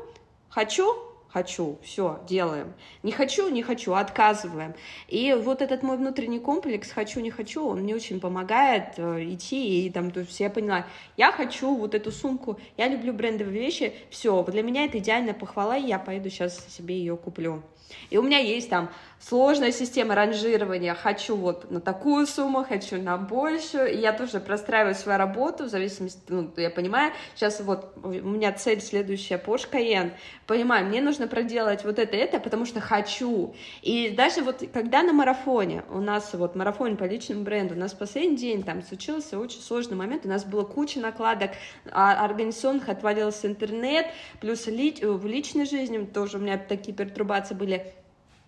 хочу, 0.50 0.96
хочу, 1.28 1.78
все, 1.84 2.20
делаем. 2.28 2.74
Не 3.04 3.12
хочу, 3.12 3.50
не 3.50 3.62
хочу, 3.62 3.94
отказываем. 3.94 4.74
И 5.10 5.34
вот 5.34 5.62
этот 5.62 5.84
мой 5.84 5.98
внутренний 5.98 6.40
комплекс 6.40 6.92
хочу, 6.92 7.20
не 7.20 7.30
хочу, 7.30 7.68
он 7.68 7.82
мне 7.82 7.94
очень 7.94 8.20
помогает 8.20 8.94
э, 8.98 9.26
идти 9.34 9.86
и 9.86 9.90
там, 9.90 10.12
то 10.12 10.22
есть 10.22 10.40
я 10.40 10.50
поняла, 10.50 10.86
я 11.18 11.32
хочу 11.32 11.76
вот 11.76 11.96
эту 11.96 12.12
сумку, 12.12 12.60
я 12.78 12.88
люблю 12.88 13.14
брендовые 13.14 13.60
вещи, 13.60 13.94
все, 14.10 14.42
для 14.44 14.64
меня 14.64 14.86
это 14.86 15.00
идеальная 15.00 15.34
похвала, 15.34 15.78
и 15.78 15.86
я 15.86 16.00
пойду 16.00 16.30
сейчас 16.30 16.66
себе 16.70 16.98
ее 16.98 17.18
куплю. 17.18 17.62
И 18.10 18.18
у 18.18 18.22
меня 18.22 18.40
есть 18.40 18.70
там 18.70 18.90
сложная 19.20 19.72
система 19.72 20.16
ранжирования. 20.16 20.94
Хочу 20.94 21.36
вот 21.36 21.70
на 21.72 21.82
такую 21.82 22.28
сумму, 22.28 22.64
хочу 22.64 23.02
на 23.02 23.18
большую. 23.18 23.94
И 23.94 23.98
я 23.98 24.14
тоже 24.14 24.40
простраиваю 24.40 24.96
свою 24.96 25.18
работу 25.18 25.66
в 25.66 25.70
зависимости, 25.70 26.20
ну, 26.28 26.52
я 26.58 26.70
понимаю, 26.70 27.14
сейчас 27.36 27.60
вот 27.62 27.94
у 28.04 28.10
меня 28.10 28.52
цель 28.54 28.82
следующая, 28.82 29.42
Porsche 29.44 29.70
Cayenne. 29.72 30.12
Понимаю, 30.46 30.86
мне 30.86 31.02
нужно 31.02 31.28
проделать 31.28 31.84
вот 31.84 32.00
это, 32.00 32.16
это, 32.16 32.40
потому 32.40 32.66
что 32.66 32.80
хочу. 32.80 33.56
И 33.82 34.10
даже 34.10 34.42
вот 34.42 34.64
когда 34.74 35.04
на 35.04 35.14
марафоне, 35.14 35.84
у 35.90 36.00
нас 36.00 36.34
вот 36.34 36.56
марафон 36.56 36.98
по 36.98 37.04
личному 37.04 37.44
бренду, 37.44 37.76
у 37.76 37.78
нас 37.78 37.94
последний 37.94 38.38
день 38.38 38.64
там 38.64 38.82
случился 38.82 39.40
очень 39.40 39.62
сложный 39.62 39.98
момент, 39.98 40.26
у 40.26 40.30
нас 40.30 40.46
было 40.46 40.64
куча 40.64 41.00
накладок, 41.00 41.52
а 41.92 42.24
организационных 42.24 42.90
отвалился 42.90 43.48
интернет, 43.48 44.08
плюс 44.40 44.68
ли, 44.68 44.96
в 45.02 45.26
личной 45.26 45.66
жизни 45.66 46.06
тоже 46.06 46.38
у 46.38 46.40
меня 46.40 46.58
такие 46.58 46.96
пертурбации 46.96 47.56
были, 47.56 47.94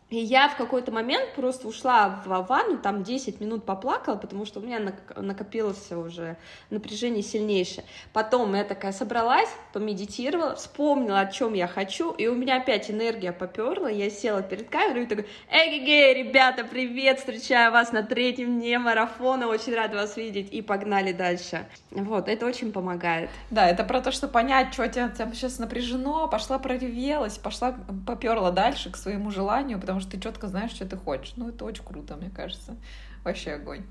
и 0.09 0.17
я 0.17 0.49
в 0.49 0.57
какой-то 0.57 0.91
момент 0.91 1.33
просто 1.35 1.67
ушла 1.67 2.21
в 2.25 2.41
ванну, 2.47 2.79
там 2.79 3.03
10 3.03 3.39
минут 3.41 3.63
поплакала, 3.63 4.15
потому 4.15 4.45
что 4.45 4.59
у 4.59 4.63
меня 4.63 4.79
накопилось 5.15 5.91
уже 5.91 6.35
напряжение 6.71 7.21
сильнейшее. 7.21 7.83
Потом 8.11 8.55
я 8.55 8.63
такая 8.63 8.91
собралась, 8.91 9.49
помедитировала, 9.71 10.55
вспомнила, 10.55 11.19
о 11.19 11.27
чем 11.27 11.53
я 11.53 11.67
хочу, 11.67 12.11
и 12.11 12.27
у 12.27 12.35
меня 12.35 12.57
опять 12.57 12.89
энергия 12.89 13.31
поперла, 13.31 13.89
я 13.89 14.09
села 14.09 14.41
перед 14.41 14.69
камерой 14.69 15.03
и 15.03 15.07
такая, 15.07 15.25
эй, 15.51 16.13
ребята, 16.13 16.63
привет, 16.63 17.19
встречаю 17.19 17.71
вас 17.71 17.91
на 17.91 18.01
третьем 18.01 18.59
дне 18.59 18.79
марафона, 18.79 19.47
очень 19.47 19.75
рада 19.75 19.95
вас 19.95 20.17
видеть, 20.17 20.51
и 20.51 20.63
погнали 20.63 21.11
дальше. 21.11 21.67
Вот, 21.91 22.27
это 22.27 22.47
очень 22.47 22.71
помогает. 22.71 23.29
Да, 23.51 23.67
это 23.67 23.83
про 23.83 24.01
то, 24.01 24.11
что 24.11 24.27
понять, 24.27 24.73
что 24.73 24.87
тебя, 24.87 25.09
тебя 25.09 25.31
сейчас 25.33 25.59
напряжено, 25.59 26.27
пошла 26.27 26.57
проревелась, 26.57 27.37
пошла 27.37 27.75
поперла 28.07 28.49
дальше 28.49 28.91
к 28.91 28.97
своему 28.97 29.29
желанию, 29.29 29.79
потому 29.79 29.98
потому 29.99 30.01
что 30.01 30.11
ты 30.11 30.23
четко 30.23 30.47
знаешь, 30.47 30.71
что 30.71 30.85
ты 30.85 30.97
хочешь. 30.97 31.33
Ну, 31.35 31.49
это 31.49 31.65
очень 31.65 31.83
круто, 31.83 32.15
мне 32.15 32.29
кажется. 32.29 32.77
Вообще 33.23 33.51
огонь. 33.51 33.83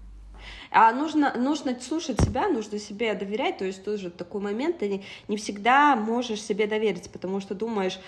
А 0.71 0.93
нужно, 0.93 1.35
нужно 1.37 1.79
слушать 1.81 2.21
себя, 2.21 2.49
нужно 2.49 2.79
себе 2.79 3.15
доверять, 3.15 3.59
то 3.59 3.65
есть 3.65 3.85
тоже 3.85 4.09
такой 4.09 4.41
момент, 4.41 4.79
ты 4.79 4.89
не, 4.89 5.05
не 5.27 5.37
всегда 5.37 5.97
можешь 5.97 6.41
себе 6.41 6.69
доверить, 6.69 7.11
потому 7.11 7.41
что 7.41 7.55
думаешь, 7.57 7.99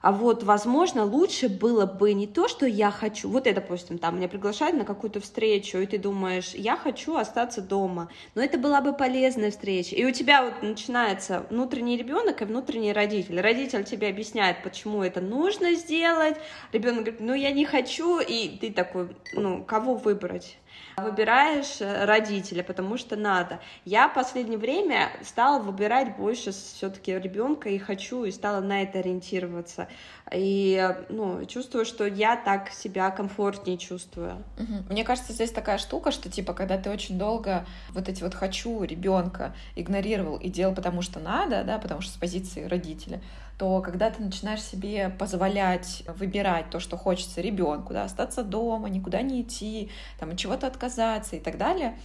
а 0.00 0.12
вот, 0.12 0.42
возможно, 0.44 1.04
лучше 1.04 1.48
было 1.48 1.86
бы 1.86 2.12
не 2.12 2.26
то, 2.26 2.46
что 2.48 2.66
я 2.66 2.90
хочу, 2.90 3.28
вот 3.28 3.46
это, 3.46 3.60
допустим, 3.60 3.98
там 3.98 4.16
меня 4.16 4.28
приглашают 4.28 4.76
на 4.76 4.84
какую-то 4.84 5.20
встречу, 5.20 5.78
и 5.78 5.86
ты 5.86 5.98
думаешь, 5.98 6.54
я 6.54 6.76
хочу 6.76 7.16
остаться 7.16 7.60
дома, 7.60 8.08
но 8.34 8.42
это 8.42 8.58
была 8.58 8.80
бы 8.80 8.92
полезная 8.92 9.50
встреча, 9.50 9.96
и 9.96 10.04
у 10.04 10.12
тебя 10.12 10.44
вот 10.44 10.62
начинается 10.62 11.44
внутренний 11.50 11.96
ребенок 11.96 12.42
и 12.42 12.44
внутренний 12.44 12.92
родитель. 12.92 13.40
Родитель 13.40 13.84
тебе 13.84 14.08
объясняет, 14.08 14.62
почему 14.62 15.02
это 15.02 15.20
нужно 15.20 15.74
сделать, 15.74 16.36
ребенок 16.72 17.00
говорит, 17.00 17.20
ну 17.20 17.34
я 17.34 17.50
не 17.50 17.64
хочу, 17.64 18.20
и 18.20 18.56
ты 18.58 18.72
такой, 18.72 19.08
ну 19.32 19.64
кого 19.64 19.94
выбрать? 19.94 20.58
Выбираешь 21.02 21.80
э, 21.80 22.04
родителя, 22.04 22.62
потому 22.62 22.96
что 22.96 23.16
надо. 23.16 23.60
Я 23.84 24.08
в 24.08 24.14
последнее 24.14 24.58
время 24.58 25.10
стала 25.22 25.60
выбирать 25.60 26.16
больше 26.16 26.52
все-таки 26.52 27.18
ребенка 27.18 27.68
и 27.68 27.78
хочу, 27.78 28.24
и 28.24 28.30
стала 28.30 28.60
на 28.60 28.82
это 28.82 28.98
ориентироваться. 28.98 29.88
И 30.32 30.94
ну, 31.08 31.44
чувствую, 31.46 31.84
что 31.84 32.06
я 32.06 32.36
так 32.36 32.70
себя 32.70 33.10
комфортнее 33.10 33.78
чувствую. 33.78 34.44
Мне 34.88 35.04
кажется, 35.04 35.32
здесь 35.32 35.50
такая 35.50 35.78
штука, 35.78 36.10
что 36.10 36.30
типа, 36.30 36.52
когда 36.52 36.78
ты 36.78 36.90
очень 36.90 37.18
долго 37.18 37.66
вот 37.90 38.08
эти 38.08 38.22
вот 38.22 38.34
хочу 38.34 38.82
ребенка 38.82 39.54
игнорировал 39.76 40.36
и 40.36 40.48
делал 40.48 40.74
потому 40.74 41.02
что 41.02 41.18
надо, 41.18 41.64
да, 41.64 41.78
потому 41.78 42.00
что 42.00 42.12
с 42.12 42.16
позиции 42.16 42.64
родителя, 42.64 43.20
то 43.58 43.82
когда 43.82 44.08
ты 44.10 44.22
начинаешь 44.22 44.62
себе 44.62 45.10
позволять 45.10 46.04
выбирать 46.06 46.70
то, 46.70 46.78
что 46.78 46.96
хочется 46.96 47.40
ребенку, 47.40 47.92
да, 47.92 48.04
остаться 48.04 48.44
дома, 48.44 48.88
никуда 48.88 49.20
не 49.20 49.42
идти, 49.42 49.90
там, 50.18 50.30
от 50.30 50.38
чего-то 50.38 50.68
отказаться 50.68 51.34
и 51.34 51.40
так 51.40 51.58
далее, 51.58 51.98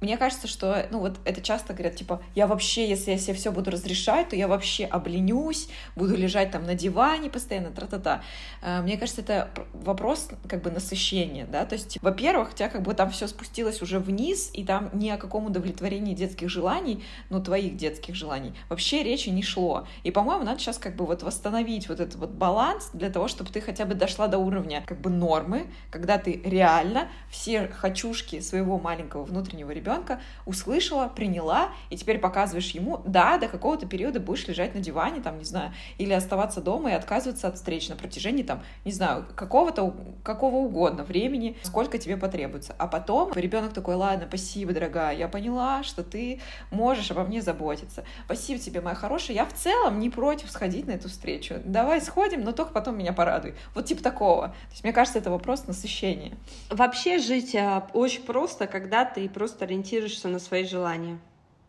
мне 0.00 0.16
кажется, 0.16 0.46
что, 0.46 0.86
ну 0.90 1.00
вот 1.00 1.16
это 1.24 1.40
часто 1.40 1.72
говорят, 1.72 1.96
типа, 1.96 2.22
я 2.34 2.46
вообще, 2.46 2.88
если 2.88 3.10
я 3.10 3.18
себе 3.18 3.34
все 3.34 3.50
буду 3.50 3.70
разрешать, 3.70 4.28
то 4.28 4.36
я 4.36 4.46
вообще 4.46 4.84
обленюсь, 4.84 5.68
буду 5.96 6.16
лежать 6.16 6.52
там 6.52 6.64
на 6.64 6.74
диване 6.74 7.30
постоянно, 7.30 7.70
тра-та-та. 7.70 8.22
Э, 8.62 8.80
мне 8.82 8.96
кажется, 8.96 9.22
это 9.22 9.50
вопрос 9.72 10.28
как 10.48 10.62
бы 10.62 10.70
насыщения, 10.70 11.46
да, 11.46 11.64
то 11.64 11.74
есть, 11.74 11.98
во-первых, 12.00 12.52
у 12.52 12.54
тебя 12.54 12.68
как 12.68 12.82
бы 12.82 12.94
там 12.94 13.10
все 13.10 13.26
спустилось 13.26 13.82
уже 13.82 13.98
вниз, 13.98 14.50
и 14.52 14.64
там 14.64 14.90
ни 14.92 15.08
о 15.10 15.16
каком 15.16 15.46
удовлетворении 15.46 16.14
детских 16.14 16.48
желаний, 16.48 17.04
ну, 17.28 17.42
твоих 17.42 17.76
детских 17.76 18.14
желаний, 18.14 18.54
вообще 18.68 19.02
речи 19.02 19.30
не 19.30 19.42
шло. 19.42 19.86
И, 20.04 20.10
по-моему, 20.12 20.44
надо 20.44 20.60
сейчас 20.60 20.78
как 20.78 20.94
бы 20.94 21.06
вот 21.06 21.22
восстановить 21.24 21.88
вот 21.88 21.98
этот 21.98 22.16
вот 22.16 22.30
баланс 22.30 22.90
для 22.92 23.10
того, 23.10 23.26
чтобы 23.26 23.50
ты 23.50 23.60
хотя 23.60 23.84
бы 23.84 23.94
дошла 23.94 24.28
до 24.28 24.38
уровня 24.38 24.84
как 24.86 25.00
бы 25.00 25.10
нормы, 25.10 25.66
когда 25.90 26.18
ты 26.18 26.40
реально 26.44 27.08
все 27.30 27.68
хочушки 27.68 28.40
своего 28.40 28.78
маленького 28.78 29.24
внутреннего 29.24 29.72
ребенка 29.72 29.87
ребенка, 29.88 30.20
услышала, 30.44 31.08
приняла, 31.08 31.70
и 31.90 31.96
теперь 31.96 32.18
показываешь 32.18 32.70
ему, 32.70 33.00
да, 33.06 33.38
до 33.38 33.48
какого-то 33.48 33.86
периода 33.86 34.20
будешь 34.20 34.46
лежать 34.46 34.74
на 34.74 34.80
диване, 34.80 35.20
там, 35.20 35.38
не 35.38 35.44
знаю, 35.44 35.72
или 35.96 36.12
оставаться 36.12 36.60
дома 36.60 36.90
и 36.90 36.94
отказываться 36.94 37.48
от 37.48 37.56
встреч 37.56 37.88
на 37.88 37.96
протяжении, 37.96 38.42
там, 38.42 38.62
не 38.84 38.92
знаю, 38.92 39.26
какого-то, 39.34 39.94
какого 40.22 40.56
угодно 40.56 41.04
времени, 41.04 41.56
сколько 41.62 41.98
тебе 41.98 42.16
потребуется. 42.16 42.74
А 42.78 42.86
потом 42.86 43.32
ребенок 43.32 43.72
такой, 43.72 43.94
ладно, 43.94 44.26
спасибо, 44.28 44.72
дорогая, 44.72 45.16
я 45.16 45.28
поняла, 45.28 45.82
что 45.82 46.02
ты 46.02 46.40
можешь 46.70 47.10
обо 47.10 47.24
мне 47.24 47.40
заботиться. 47.40 48.04
Спасибо 48.26 48.60
тебе, 48.60 48.80
моя 48.80 48.94
хорошая, 48.94 49.36
я 49.36 49.46
в 49.46 49.54
целом 49.54 49.98
не 49.98 50.10
против 50.10 50.50
сходить 50.50 50.86
на 50.86 50.92
эту 50.92 51.08
встречу. 51.08 51.56
Давай 51.64 52.00
сходим, 52.00 52.42
но 52.42 52.52
только 52.52 52.72
потом 52.72 52.98
меня 52.98 53.12
порадуй. 53.12 53.54
Вот 53.74 53.86
типа 53.86 54.02
такого. 54.02 54.48
То 54.48 54.72
есть, 54.72 54.84
мне 54.84 54.92
кажется, 54.92 55.18
это 55.18 55.30
вопрос 55.30 55.66
насыщения. 55.66 56.36
Вообще 56.70 57.18
жить 57.18 57.54
а, 57.54 57.86
очень 57.94 58.22
просто, 58.22 58.66
когда 58.66 59.04
ты 59.04 59.28
просто 59.28 59.64
ориентируешься 59.78 60.28
на 60.28 60.38
свои 60.38 60.64
желания 60.64 61.18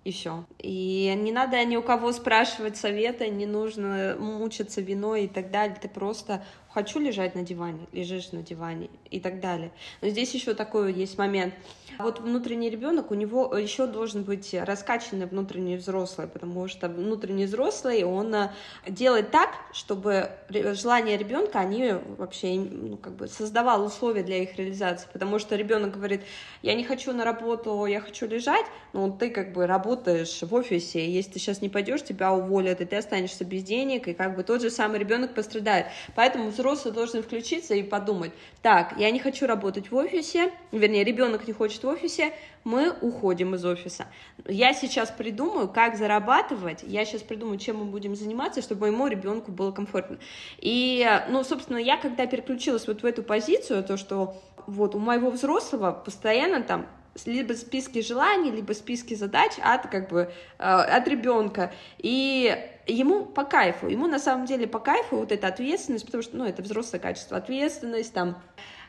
и 0.04 0.12
все. 0.12 0.46
И 0.60 1.14
не 1.18 1.32
надо 1.32 1.64
ни 1.66 1.76
у 1.76 1.82
кого 1.82 2.12
спрашивать 2.12 2.78
совета, 2.78 3.28
не 3.28 3.46
нужно 3.46 4.16
мучиться 4.20 4.82
виной 4.82 5.26
и 5.26 5.28
так 5.28 5.52
далее. 5.52 5.78
Ты 5.80 5.88
просто 5.88 6.44
хочу 6.74 7.00
лежать 7.00 7.36
на 7.36 7.44
диване, 7.44 7.88
лежишь 7.92 8.32
на 8.32 8.42
диване 8.42 8.90
и 9.10 9.20
так 9.20 9.40
далее. 9.40 9.72
Но 10.02 10.10
здесь 10.10 10.34
еще 10.34 10.54
такой 10.54 10.94
есть 10.94 11.18
момент. 11.18 11.54
Вот 11.98 12.20
внутренний 12.20 12.70
ребенок, 12.70 13.12
у 13.12 13.16
него 13.16 13.56
еще 13.58 13.88
должен 13.88 14.24
быть 14.24 14.54
раскачанный 14.54 15.26
внутренний 15.26 15.76
взрослый, 15.76 16.28
потому 16.28 16.68
что 16.68 16.88
внутренний 16.88 17.46
взрослый, 17.46 18.04
он 18.04 18.34
э, 18.34 18.52
делает 18.88 19.32
так, 19.32 19.50
чтобы 19.74 20.32
желания 20.50 21.18
ребенка, 21.18 21.60
они 21.60 21.94
вообще 22.18 22.54
ну, 22.54 22.96
как 22.96 23.14
бы 23.16 23.28
создавал 23.28 23.84
условия 23.84 24.24
для 24.24 24.44
их 24.44 24.56
реализации, 24.56 25.08
потому 25.12 25.40
что 25.40 25.58
ребенок 25.58 25.92
говорит, 25.92 26.22
я 26.62 26.74
не 26.74 26.86
хочу 26.86 27.12
на 27.12 27.26
работу, 27.26 27.86
я 27.86 28.00
хочу 28.00 28.28
лежать, 28.28 28.66
но 28.94 29.10
ты 29.10 29.30
как 29.30 29.52
бы 29.52 29.68
работаешь 29.68 30.42
в 30.42 30.54
офисе, 30.54 31.06
если 31.10 31.32
ты 31.32 31.40
сейчас 31.40 31.62
не 31.62 31.70
пойдешь, 31.70 32.04
тебя 32.04 32.32
уволят, 32.32 32.80
и 32.80 32.86
ты 32.86 32.96
останешься 32.96 33.44
без 33.44 33.64
денег, 33.64 34.08
и 34.08 34.14
как 34.14 34.38
бы 34.38 34.44
тот 34.44 34.62
же 34.62 34.70
самый 34.70 35.00
ребенок 35.00 35.34
пострадает. 35.34 35.88
Поэтому 36.16 36.52
взрослый 36.60 36.94
должен 36.94 37.24
включиться 37.24 37.74
и 37.74 37.84
подумать, 37.84 38.32
так, 38.62 38.96
я 38.98 39.10
не 39.12 39.20
хочу 39.20 39.48
работать 39.48 39.92
в 39.92 39.96
офисе, 39.96 40.52
вернее, 40.72 41.06
ребенок 41.06 41.48
не 41.48 41.54
хочет 41.54 41.82
в 41.84 41.88
офисе, 41.88 42.34
мы 42.66 42.94
уходим 43.02 43.56
из 43.56 43.64
офиса. 43.64 44.08
Я 44.46 44.74
сейчас 44.74 45.10
придумаю, 45.10 45.70
как 45.70 45.96
зарабатывать, 45.96 46.84
я 46.84 47.06
сейчас 47.06 47.22
придумаю, 47.22 47.58
чем 47.58 47.78
мы 47.78 47.86
будем 47.86 48.16
заниматься, 48.16 48.62
чтобы 48.62 48.82
моему 48.82 49.08
ребенку 49.08 49.52
было 49.52 49.72
комфортно. 49.72 50.20
И, 50.58 51.08
ну, 51.30 51.44
собственно, 51.46 51.78
я 51.78 51.96
когда 51.96 52.28
переключилась 52.28 52.88
вот 52.88 53.02
в 53.04 53.06
эту 53.06 53.24
позицию, 53.24 53.84
то, 53.84 53.96
что 53.96 54.36
вот 54.68 54.96
у 54.96 55.00
моего 55.00 55.30
взрослого 55.30 55.92
постоянно 55.92 56.62
там 56.62 56.88
либо 57.26 57.54
списки 57.54 58.02
желаний, 58.02 58.52
либо 58.52 58.74
списки 58.74 59.14
задач 59.14 59.54
от 59.62 59.88
как 59.88 60.10
бы 60.10 60.32
э, 60.58 60.64
от 60.64 61.08
ребенка. 61.08 61.74
И 61.98 62.56
ему 62.90 63.26
по 63.26 63.44
кайфу, 63.44 63.88
ему 63.88 64.08
на 64.08 64.20
самом 64.20 64.46
деле 64.46 64.68
по 64.68 64.80
кайфу 64.80 65.18
вот 65.18 65.32
эта 65.32 65.48
ответственность, 65.48 66.06
потому 66.06 66.24
что, 66.24 66.38
ну, 66.38 66.46
это 66.46 66.62
взрослое 66.62 67.00
качество, 67.00 67.38
ответственность, 67.38 68.14
там, 68.14 68.42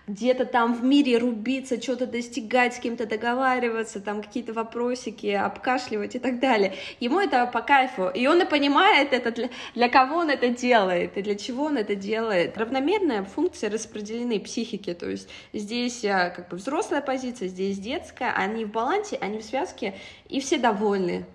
где-то 0.06 0.44
там 0.44 0.74
в 0.74 0.82
мире 0.82 1.18
рубиться, 1.18 1.80
что-то 1.80 2.06
достигать, 2.06 2.74
с 2.74 2.78
кем-то 2.78 3.06
договариваться, 3.06 4.00
там 4.00 4.22
какие-то 4.22 4.52
вопросики 4.52 5.28
обкашливать 5.28 6.16
и 6.16 6.18
так 6.18 6.40
далее. 6.40 6.74
Ему 6.98 7.20
это 7.20 7.46
по 7.46 7.60
кайфу, 7.60 8.08
и 8.08 8.26
он 8.26 8.42
и 8.42 8.44
понимает 8.44 9.12
это, 9.12 9.30
для, 9.30 9.50
для 9.74 9.88
кого 9.88 10.16
он 10.16 10.30
это 10.30 10.48
делает, 10.48 11.16
и 11.16 11.22
для 11.22 11.36
чего 11.36 11.64
он 11.64 11.76
это 11.76 11.94
делает. 11.94 12.58
Равномерные 12.58 13.24
функции 13.24 13.68
распределены 13.68 14.40
психике, 14.40 14.94
то 14.94 15.08
есть 15.08 15.28
здесь 15.52 16.04
э, 16.04 16.32
как 16.34 16.48
бы 16.48 16.56
взрослая 16.56 17.00
позиция, 17.00 17.48
здесь 17.48 17.78
детская, 17.78 18.32
они 18.32 18.64
в 18.64 18.72
балансе, 18.72 19.16
они 19.20 19.38
в 19.38 19.44
связке, 19.44 19.94
и 20.28 20.40
все 20.40 20.56
довольны. 20.58 21.26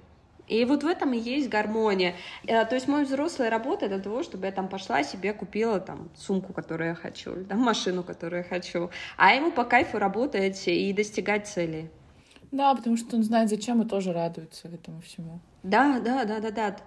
И 0.48 0.64
вот 0.66 0.84
в 0.84 0.88
этом 0.88 1.14
и 1.14 1.18
есть 1.18 1.50
гармония. 1.50 2.16
Э, 2.46 2.66
то 2.66 2.76
есть 2.76 2.88
мой 2.88 3.06
взрослый 3.06 3.50
работа 3.50 3.88
для 3.88 4.00
того, 4.00 4.24
чтобы 4.24 4.46
я 4.46 4.52
там 4.52 4.68
пошла 4.68 5.04
себе 5.04 5.34
купила 5.34 5.80
там 5.80 6.10
сумку, 6.16 6.54
которую 6.54 6.90
я 6.90 6.96
хочу, 6.96 7.36
или 7.36 7.44
там 7.44 7.60
машину, 7.60 8.04
которую 8.04 8.44
я 8.44 8.48
хочу. 8.48 8.90
А 9.18 9.34
ему 9.34 9.52
по 9.52 9.64
кайфу 9.64 9.98
работать 9.98 10.68
и 10.68 10.94
достигать 10.94 11.48
целей. 11.48 11.90
Да, 12.52 12.74
потому 12.76 12.96
что 12.96 13.18
он 13.18 13.24
знает, 13.24 13.50
зачем 13.50 13.82
и 13.82 13.88
тоже 13.88 14.14
радуется 14.14 14.68
этому 14.68 15.02
всему. 15.02 15.40
Да, 15.66 16.00
да, 16.00 16.26
да, 16.26 16.40
да, 16.40 16.52
да. 16.52 16.78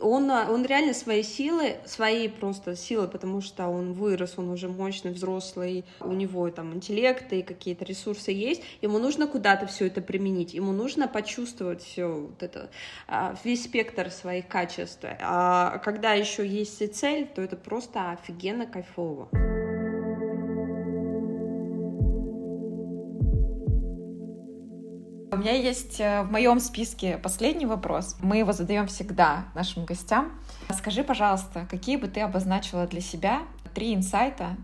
Он, 0.00 0.28
он 0.28 0.66
реально 0.66 0.94
свои 0.94 1.22
силы, 1.22 1.76
свои 1.84 2.26
просто 2.26 2.74
силы, 2.74 3.06
потому 3.06 3.40
что 3.40 3.68
он 3.68 3.92
вырос, 3.92 4.34
он 4.36 4.50
уже 4.50 4.68
мощный, 4.68 5.12
взрослый, 5.12 5.84
у 6.00 6.10
него 6.10 6.50
там 6.50 6.74
интеллект 6.74 7.32
и 7.32 7.42
какие-то 7.42 7.84
ресурсы 7.84 8.32
есть, 8.32 8.64
ему 8.82 8.98
нужно 8.98 9.28
куда-то 9.28 9.68
все 9.68 9.86
это 9.86 10.00
применить, 10.00 10.54
ему 10.54 10.72
нужно 10.72 11.06
почувствовать 11.06 11.84
все 11.84 12.06
вот 12.06 12.42
это, 12.42 12.68
а, 13.06 13.36
весь 13.44 13.62
спектр 13.62 14.10
своих 14.10 14.48
качеств. 14.48 15.04
А 15.20 15.78
когда 15.84 16.14
еще 16.14 16.44
есть 16.44 16.94
цель, 16.96 17.28
то 17.32 17.40
это 17.40 17.56
просто 17.56 18.10
офигенно 18.10 18.66
кайфово. 18.66 19.28
У 25.36 25.38
меня 25.38 25.52
есть 25.52 26.00
э, 26.00 26.22
в 26.22 26.32
моем 26.32 26.58
списке 26.60 27.18
последний 27.18 27.66
вопрос. 27.66 28.16
Мы 28.22 28.38
его 28.38 28.52
задаем 28.52 28.86
всегда 28.86 29.44
нашим 29.54 29.84
гостям. 29.84 30.32
Скажи, 30.70 31.04
пожалуйста, 31.04 31.66
какие 31.70 31.96
бы 31.96 32.08
ты 32.08 32.22
обозначила 32.22 32.86
для 32.86 33.02
себя 33.02 33.42
три 33.74 33.94
инсайта 33.94 34.56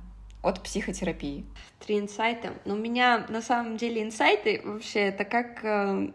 от 0.42 0.62
психотерапии? 0.62 1.44
Три 1.78 1.98
инсайта. 1.98 2.54
Ну, 2.64 2.72
у 2.72 2.78
меня 2.78 3.26
на 3.28 3.42
самом 3.42 3.76
деле 3.76 4.02
инсайты 4.02 4.62
вообще 4.64 5.00
это 5.00 5.26
как 5.26 5.62
э, 5.62 6.10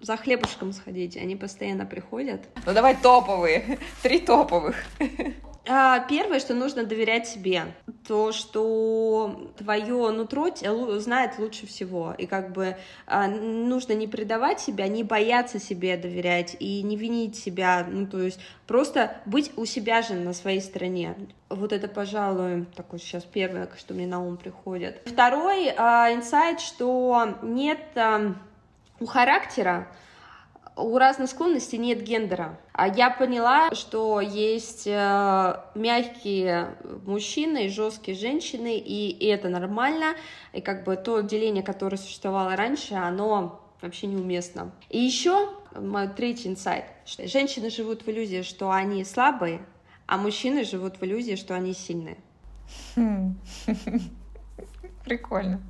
за 0.00 0.16
хлебушком 0.16 0.72
сходить, 0.72 1.16
они 1.16 1.36
постоянно 1.36 1.86
приходят. 1.86 2.48
Ну 2.66 2.74
давай 2.74 2.96
топовые, 2.96 3.78
три 4.02 4.18
топовых. 4.18 4.74
А, 5.66 6.00
первое, 6.00 6.40
что 6.40 6.54
нужно 6.54 6.84
доверять 6.84 7.28
себе. 7.28 7.74
То, 8.06 8.32
что 8.32 9.52
твое 9.58 10.10
нутро 10.10 10.48
знает 10.98 11.38
лучше 11.38 11.66
всего. 11.66 12.14
И 12.16 12.26
как 12.26 12.52
бы 12.52 12.76
а, 13.06 13.28
нужно 13.28 13.92
не 13.92 14.06
предавать 14.06 14.60
себя, 14.60 14.88
не 14.88 15.04
бояться 15.04 15.58
себе 15.58 15.96
доверять 15.96 16.56
и 16.58 16.82
не 16.82 16.96
винить 16.96 17.36
себя. 17.36 17.86
Ну, 17.88 18.06
то 18.06 18.20
есть 18.20 18.40
просто 18.66 19.20
быть 19.26 19.52
у 19.56 19.64
себя 19.66 20.02
же 20.02 20.14
на 20.14 20.32
своей 20.32 20.60
стороне. 20.60 21.14
Вот 21.48 21.72
это, 21.72 21.88
пожалуй, 21.88 22.66
такой 22.74 22.98
сейчас 22.98 23.24
первое, 23.24 23.68
что 23.78 23.94
мне 23.94 24.06
на 24.06 24.22
ум 24.22 24.36
приходит. 24.36 25.02
Второй 25.04 25.72
а, 25.76 26.12
инсайт, 26.12 26.60
что 26.60 27.36
нет 27.42 27.80
у 28.98 29.06
характера 29.06 29.88
у 30.80 30.98
разных 30.98 31.30
склонностей 31.30 31.78
нет 31.78 32.02
гендера. 32.02 32.58
А 32.72 32.88
я 32.88 33.10
поняла, 33.10 33.72
что 33.74 34.20
есть 34.20 34.86
э, 34.86 35.60
мягкие 35.74 36.74
мужчины 37.04 37.66
и 37.66 37.68
жесткие 37.68 38.16
женщины, 38.16 38.78
и 38.78 39.26
это 39.26 39.48
нормально. 39.48 40.14
И 40.52 40.60
как 40.60 40.84
бы 40.84 40.96
то 40.96 41.20
деление, 41.20 41.62
которое 41.62 41.96
существовало 41.96 42.56
раньше, 42.56 42.94
оно 42.94 43.60
вообще 43.80 44.06
неуместно. 44.06 44.72
И 44.88 44.98
еще 44.98 45.50
мой 45.74 46.08
третий 46.08 46.48
инсайт, 46.48 46.84
женщины 47.06 47.70
живут 47.70 48.02
в 48.02 48.08
иллюзии, 48.08 48.42
что 48.42 48.70
они 48.70 49.04
слабые, 49.04 49.60
а 50.06 50.16
мужчины 50.16 50.64
живут 50.64 51.00
в 51.00 51.04
иллюзии, 51.04 51.36
что 51.36 51.54
они 51.54 51.72
сильные. 51.72 52.16
Хм. 52.96 53.36
Прикольно. 55.04 55.60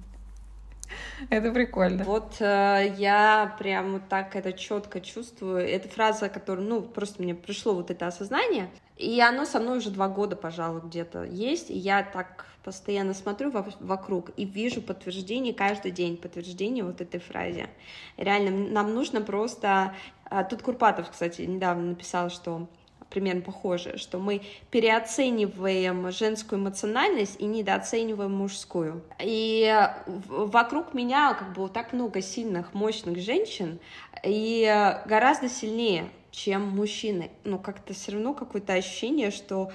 Это 1.31 1.53
прикольно. 1.53 2.05
Вот 2.05 2.37
э, 2.41 2.95
я 2.97 3.55
прям 3.59 3.93
вот 3.93 4.09
так 4.09 4.37
это 4.37 4.53
четко 4.53 5.01
чувствую. 5.01 5.59
Это 5.59 5.89
фраза, 5.89 6.29
которая, 6.29 6.67
ну, 6.67 6.83
просто 6.83 7.23
мне 7.23 7.35
пришло 7.35 7.75
вот 7.75 7.91
это 7.91 8.07
осознание. 8.07 8.71
И 8.97 9.21
оно 9.21 9.45
со 9.45 9.61
мной 9.61 9.79
уже 9.79 9.91
два 9.91 10.09
года, 10.09 10.37
пожалуй, 10.37 10.83
где-то 10.83 11.25
есть. 11.25 11.71
И 11.71 11.79
я 11.79 12.03
так 12.03 12.47
постоянно 12.63 13.15
смотрю 13.15 13.51
вокруг 13.81 14.31
и 14.37 14.45
вижу 14.45 14.83
подтверждение 14.83 15.55
каждый 15.55 15.91
день, 15.91 16.17
подтверждение 16.17 16.85
вот 16.85 17.01
этой 17.01 17.21
фразе. 17.21 17.71
Реально, 18.17 18.51
нам 18.71 18.95
нужно 18.95 19.21
просто... 19.21 19.95
А, 20.25 20.45
тут 20.45 20.63
Курпатов, 20.63 21.11
кстати, 21.11 21.43
недавно 21.43 21.91
написал, 21.91 22.31
что 22.31 22.69
примерно 23.11 23.43
похоже, 23.43 23.99
что 23.99 24.19
мы 24.19 24.43
переоцениваем 24.71 26.11
женскую 26.13 26.61
эмоциональность 26.61 27.41
и 27.41 27.45
недооцениваем 27.45 28.33
мужскую. 28.33 29.03
И 29.21 29.89
вокруг 30.07 30.95
меня 30.95 31.35
как 31.35 31.53
бы 31.53 31.69
так 31.69 31.93
много 31.93 32.23
сильных, 32.23 32.73
мощных 32.73 33.19
женщин, 33.19 33.79
и 34.25 34.97
гораздо 35.07 35.49
сильнее, 35.49 36.09
чем 36.31 36.63
мужчины. 36.63 37.31
Но 37.45 37.59
как-то 37.59 37.93
все 37.93 38.13
равно 38.13 38.35
какое-то 38.35 38.73
ощущение, 38.75 39.31
что 39.31 39.73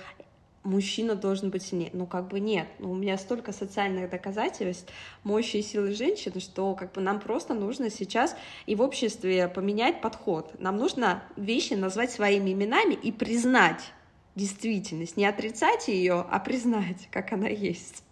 мужчина 0.66 1.16
должен 1.16 1.50
быть 1.50 1.64
сильнее. 1.64 1.92
Ну, 1.94 2.06
как 2.06 2.28
бы 2.28 2.40
нет. 2.40 2.68
Ну, 2.80 2.92
у 2.92 2.96
меня 2.96 3.18
столько 3.18 3.54
социальных 3.54 4.10
доказательств 4.10 4.92
мощи 5.24 5.58
и 5.58 5.62
силы 5.62 5.94
женщины, 5.94 6.40
что 6.40 6.76
как 6.76 6.92
бы 6.94 7.02
нам 7.02 7.20
просто 7.20 7.54
нужно 7.54 7.90
сейчас 7.90 8.36
и 8.66 8.76
в 8.76 8.82
обществе 8.82 9.48
поменять 9.48 10.02
подход. 10.02 10.54
Нам 10.60 10.78
нужно 10.78 11.24
вещи 11.38 11.74
назвать 11.74 12.12
своими 12.12 12.52
именами 12.52 12.96
и 12.96 13.12
признать 13.12 13.82
действительность. 14.36 15.16
Не 15.16 15.26
отрицать 15.26 15.88
ее, 15.88 16.26
а 16.30 16.40
признать, 16.40 17.08
как 17.12 17.32
она 17.32 17.48
есть. 17.48 18.04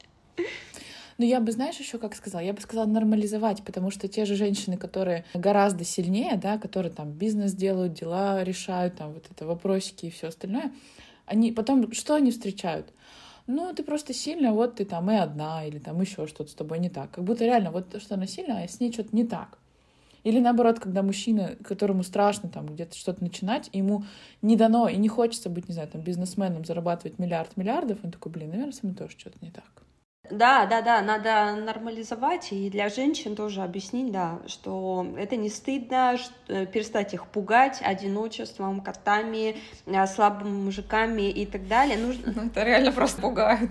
Ну, 1.20 1.26
я 1.26 1.39
бы, 1.39 1.51
знаешь, 1.51 1.78
еще 1.78 1.99
как 1.99 2.16
сказала, 2.16 2.41
я 2.41 2.54
бы 2.54 2.62
сказала 2.62 2.88
нормализовать, 2.88 3.64
потому 3.64 3.91
что 3.91 4.08
те 4.08 4.26
же 4.26 4.36
женщины, 4.36 4.78
которые 4.78 5.26
гораздо 5.36 5.84
сильнее, 5.84 6.38
да, 6.38 6.58
которые 6.58 6.91
там 6.91 7.12
бизнес 7.12 7.54
делают, 7.54 7.93
дела 7.93 8.43
решают, 8.43 8.95
там 8.97 9.14
вот 9.14 9.26
это 9.30 9.45
вопросики 9.45 10.08
и 10.08 10.10
все 10.10 10.28
остальное, 10.28 10.72
они 11.26 11.51
потом 11.51 11.91
что 11.93 12.15
они 12.15 12.32
встречают? 12.32 12.93
Ну, 13.45 13.74
ты 13.74 13.84
просто 13.84 14.13
сильная, 14.13 14.51
вот 14.51 14.76
ты 14.76 14.86
там 14.86 15.11
и 15.11 15.15
одна, 15.15 15.65
или 15.65 15.78
там 15.78 15.99
еще 15.99 16.28
что-то 16.28 16.49
с 16.49 16.53
тобой 16.53 16.80
не 16.80 16.89
так. 16.89 17.11
Как 17.11 17.24
будто 17.24 17.43
реально, 17.43 17.71
вот 17.71 18.01
что 18.01 18.15
она 18.15 18.26
сильная, 18.26 18.63
а 18.63 18.67
с 18.67 18.80
ней 18.80 18.91
что-то 18.91 19.15
не 19.15 19.26
так. 19.26 19.57
Или 20.24 20.39
наоборот, 20.39 20.80
когда 20.80 21.03
мужчина, 21.03 21.57
которому 21.63 22.03
страшно 22.03 22.47
там 22.47 22.67
где-то 22.67 22.95
что-то 22.95 23.21
начинать, 23.21 23.69
ему 23.74 24.05
не 24.41 24.55
дано 24.55 24.88
и 24.88 24.95
не 24.95 25.09
хочется 25.09 25.49
быть, 25.49 25.67
не 25.67 25.74
знаю, 25.74 25.89
там 25.89 26.01
бизнесменом, 26.01 26.63
зарабатывать 26.63 27.19
миллиард 27.19 27.57
миллиардов, 27.57 27.99
он 28.03 28.11
такой, 28.11 28.32
блин, 28.32 28.51
наверное, 28.51 28.71
со 28.71 28.86
мной 28.86 28.95
тоже 28.95 29.17
что-то 29.17 29.38
не 29.41 29.51
так. 29.51 29.84
Да, 30.34 30.65
да, 30.65 30.81
да, 30.81 31.01
надо 31.01 31.55
нормализовать 31.61 32.51
и 32.51 32.69
для 32.69 32.89
женщин 32.89 33.36
тоже 33.36 33.61
объяснить, 33.61 34.11
да, 34.11 34.39
что 34.47 35.05
это 35.15 35.36
не 35.36 35.49
стыдно, 35.49 36.17
э, 36.47 36.65
перестать 36.65 37.13
их 37.13 37.27
пугать 37.27 37.79
одиночеством, 37.84 38.81
котами, 38.81 39.57
э, 39.86 40.07
слабыми 40.07 40.49
мужиками 40.49 41.29
и 41.29 41.45
так 41.45 41.67
далее. 41.67 41.97
Нужно... 41.97 42.34
Ну, 42.36 42.47
это 42.47 42.63
реально 42.63 42.91
просто 42.91 43.21
пугает. 43.21 43.69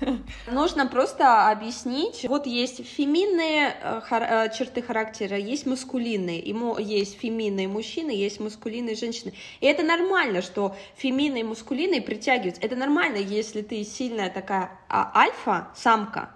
Нужно 0.50 0.86
просто 0.86 1.50
объяснить. 1.50 2.26
Вот 2.28 2.46
есть 2.46 2.86
феминные 2.86 3.76
э, 3.80 4.00
хар- 4.08 4.50
черты 4.56 4.82
характера, 4.82 5.36
есть 5.36 5.66
маскулинные. 5.66 6.38
Ему 6.38 6.78
есть 6.78 7.18
феминные 7.18 7.68
мужчины, 7.68 8.10
есть 8.10 8.40
маскулинные 8.40 8.94
женщины. 8.94 9.32
И 9.60 9.66
это 9.66 9.82
нормально, 9.82 10.42
что 10.42 10.76
феминные 10.96 11.40
и 11.40 11.44
маскулинные 11.44 12.02
притягиваются. 12.02 12.62
Это 12.62 12.76
нормально, 12.76 13.16
если 13.16 13.62
ты 13.62 13.84
сильная 13.84 14.30
такая 14.30 14.70
а 14.88 15.10
альфа, 15.14 15.68
самка, 15.74 16.30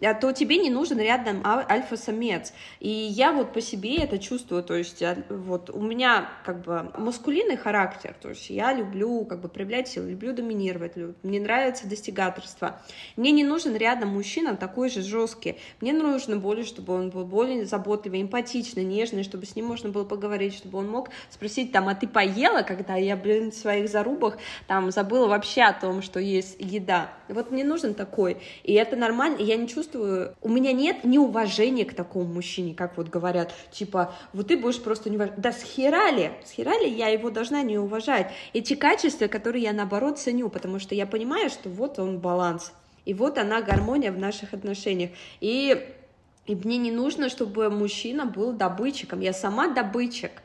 то 0.00 0.32
тебе 0.32 0.58
не 0.58 0.70
нужен 0.70 0.98
рядом 0.98 1.42
альфа-самец. 1.44 2.52
И 2.80 2.88
я 2.88 3.32
вот 3.32 3.52
по 3.52 3.60
себе 3.60 3.96
это 3.98 4.18
чувствую, 4.18 4.62
то 4.62 4.74
есть 4.74 5.02
вот 5.28 5.70
у 5.70 5.80
меня 5.80 6.28
как 6.44 6.62
бы 6.62 6.90
маскулинный 6.98 7.56
характер, 7.56 8.14
то 8.20 8.30
есть 8.30 8.50
я 8.50 8.72
люблю 8.72 9.24
как 9.24 9.40
бы 9.40 9.48
проявлять 9.48 9.88
силу, 9.88 10.08
люблю 10.08 10.32
доминировать, 10.32 10.92
мне 11.22 11.40
нравится 11.40 11.88
достигаторство. 11.88 12.80
Мне 13.16 13.30
не 13.30 13.44
нужен 13.44 13.76
рядом 13.76 14.10
мужчина 14.10 14.56
такой 14.56 14.90
же 14.90 15.02
жесткий, 15.02 15.56
мне 15.80 15.92
нужно 15.92 16.36
более, 16.36 16.64
чтобы 16.64 16.92
он 16.94 17.10
был 17.10 17.24
более 17.24 17.64
заботливый, 17.64 18.22
эмпатичный, 18.22 18.84
нежный, 18.84 19.22
чтобы 19.22 19.46
с 19.46 19.54
ним 19.54 19.66
можно 19.66 19.90
было 19.90 20.04
поговорить, 20.04 20.54
чтобы 20.54 20.78
он 20.78 20.88
мог 20.88 21.10
спросить 21.30 21.72
там, 21.72 21.88
а 21.88 21.94
ты 21.94 22.08
поела, 22.08 22.62
когда 22.62 22.96
я, 22.96 23.16
блин, 23.16 23.52
в 23.52 23.54
своих 23.54 23.88
зарубах 23.88 24.38
там 24.66 24.90
забыла 24.90 25.28
вообще 25.28 25.62
о 25.62 25.72
том, 25.72 26.02
что 26.02 26.18
есть 26.18 26.56
еда. 26.58 27.12
Вот 27.28 27.50
мне 27.50 27.64
нужен 27.64 27.94
такой, 27.94 28.38
и 28.64 28.72
это 28.74 28.96
нормально, 28.96 29.38
я 29.40 29.56
не 29.56 29.68
чувствую 29.68 29.83
чувствую, 29.84 30.34
у 30.40 30.48
меня 30.48 30.72
нет 30.72 31.04
неуважения 31.04 31.84
к 31.84 31.94
такому 31.94 32.26
мужчине, 32.26 32.74
как 32.74 32.96
вот 32.96 33.08
говорят, 33.08 33.54
типа, 33.70 34.14
вот 34.32 34.48
ты 34.48 34.56
будешь 34.56 34.82
просто 34.82 35.10
не. 35.10 35.18
Да 35.18 35.52
с 35.52 35.62
хера 35.62 36.10
ли? 36.10 36.30
С 36.44 36.52
хера 36.52 36.78
ли 36.78 36.90
я 36.90 37.08
его 37.08 37.30
должна 37.30 37.62
не 37.62 37.78
уважать? 37.78 38.32
Эти 38.52 38.74
качества, 38.74 39.26
которые 39.26 39.64
я, 39.64 39.72
наоборот, 39.72 40.18
ценю, 40.18 40.48
потому 40.48 40.78
что 40.78 40.94
я 40.94 41.06
понимаю, 41.06 41.50
что 41.50 41.68
вот 41.68 41.98
он 41.98 42.18
баланс, 42.18 42.72
и 43.04 43.14
вот 43.14 43.38
она 43.38 43.62
гармония 43.62 44.12
в 44.12 44.18
наших 44.18 44.54
отношениях. 44.54 45.10
И 45.40 45.86
и 46.46 46.54
мне 46.54 46.76
не 46.76 46.90
нужно, 46.90 47.30
чтобы 47.30 47.70
мужчина 47.70 48.26
был 48.26 48.52
добытчиком. 48.52 49.20
Я 49.20 49.32
сама 49.32 49.68
добытчик. 49.68 50.42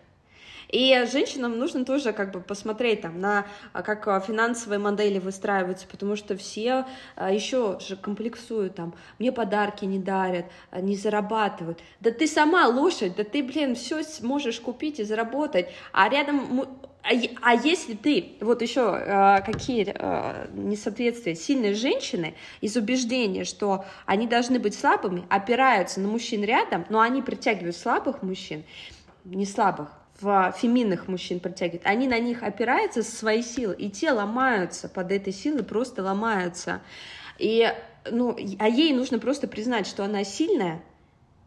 И 0.69 1.03
женщинам 1.11 1.57
нужно 1.57 1.83
тоже 1.83 2.13
как 2.13 2.31
бы 2.31 2.41
посмотреть 2.41 3.01
там 3.01 3.19
на 3.19 3.45
а, 3.73 3.81
как 3.81 4.07
а, 4.07 4.19
финансовые 4.19 4.77
модели 4.77 5.17
выстраиваются, 5.17 5.87
потому 5.87 6.15
что 6.15 6.37
все 6.37 6.85
а, 7.15 7.31
еще 7.31 7.79
же 7.79 7.95
комплексуют 7.95 8.75
там, 8.75 8.93
мне 9.17 9.31
подарки 9.31 9.85
не 9.85 9.97
дарят, 9.97 10.45
не 10.71 10.95
зарабатывают. 10.95 11.79
Да 11.99 12.11
ты 12.11 12.27
сама 12.27 12.67
лошадь, 12.67 13.15
да 13.15 13.23
ты, 13.23 13.43
блин, 13.43 13.75
все 13.75 14.01
можешь 14.21 14.59
купить 14.59 14.99
и 14.99 15.03
заработать, 15.03 15.69
а 15.91 16.07
рядом 16.07 16.67
а, 17.01 17.53
если 17.55 17.95
ты, 17.95 18.33
вот 18.41 18.61
еще 18.61 19.41
какие 19.45 19.87
э, 19.87 20.47
несоответствия, 20.53 21.33
сильные 21.33 21.73
женщины 21.73 22.35
из 22.61 22.75
убеждения, 22.75 23.45
что 23.45 23.85
они 24.05 24.27
должны 24.27 24.59
быть 24.59 24.77
слабыми, 24.77 25.23
опираются 25.29 26.01
на 26.01 26.09
мужчин 26.09 26.43
рядом, 26.43 26.85
но 26.89 26.99
они 26.99 27.21
притягивают 27.21 27.77
слабых 27.77 28.21
мужчин, 28.21 28.63
не 29.23 29.45
слабых, 29.45 29.89
в 30.21 30.53
феминных 30.57 31.07
мужчин 31.07 31.39
притягивает, 31.39 31.85
они 31.85 32.07
на 32.07 32.19
них 32.19 32.43
опираются 32.43 33.03
со 33.03 33.15
своей 33.15 33.43
силы, 33.43 33.75
и 33.77 33.89
те 33.89 34.11
ломаются 34.11 34.89
под 34.89 35.11
этой 35.11 35.33
силой, 35.33 35.63
просто 35.63 36.03
ломаются. 36.03 36.81
И, 37.37 37.73
ну, 38.09 38.37
а 38.59 38.67
ей 38.67 38.93
нужно 38.93 39.19
просто 39.19 39.47
признать, 39.47 39.87
что 39.87 40.03
она 40.03 40.23
сильная, 40.23 40.81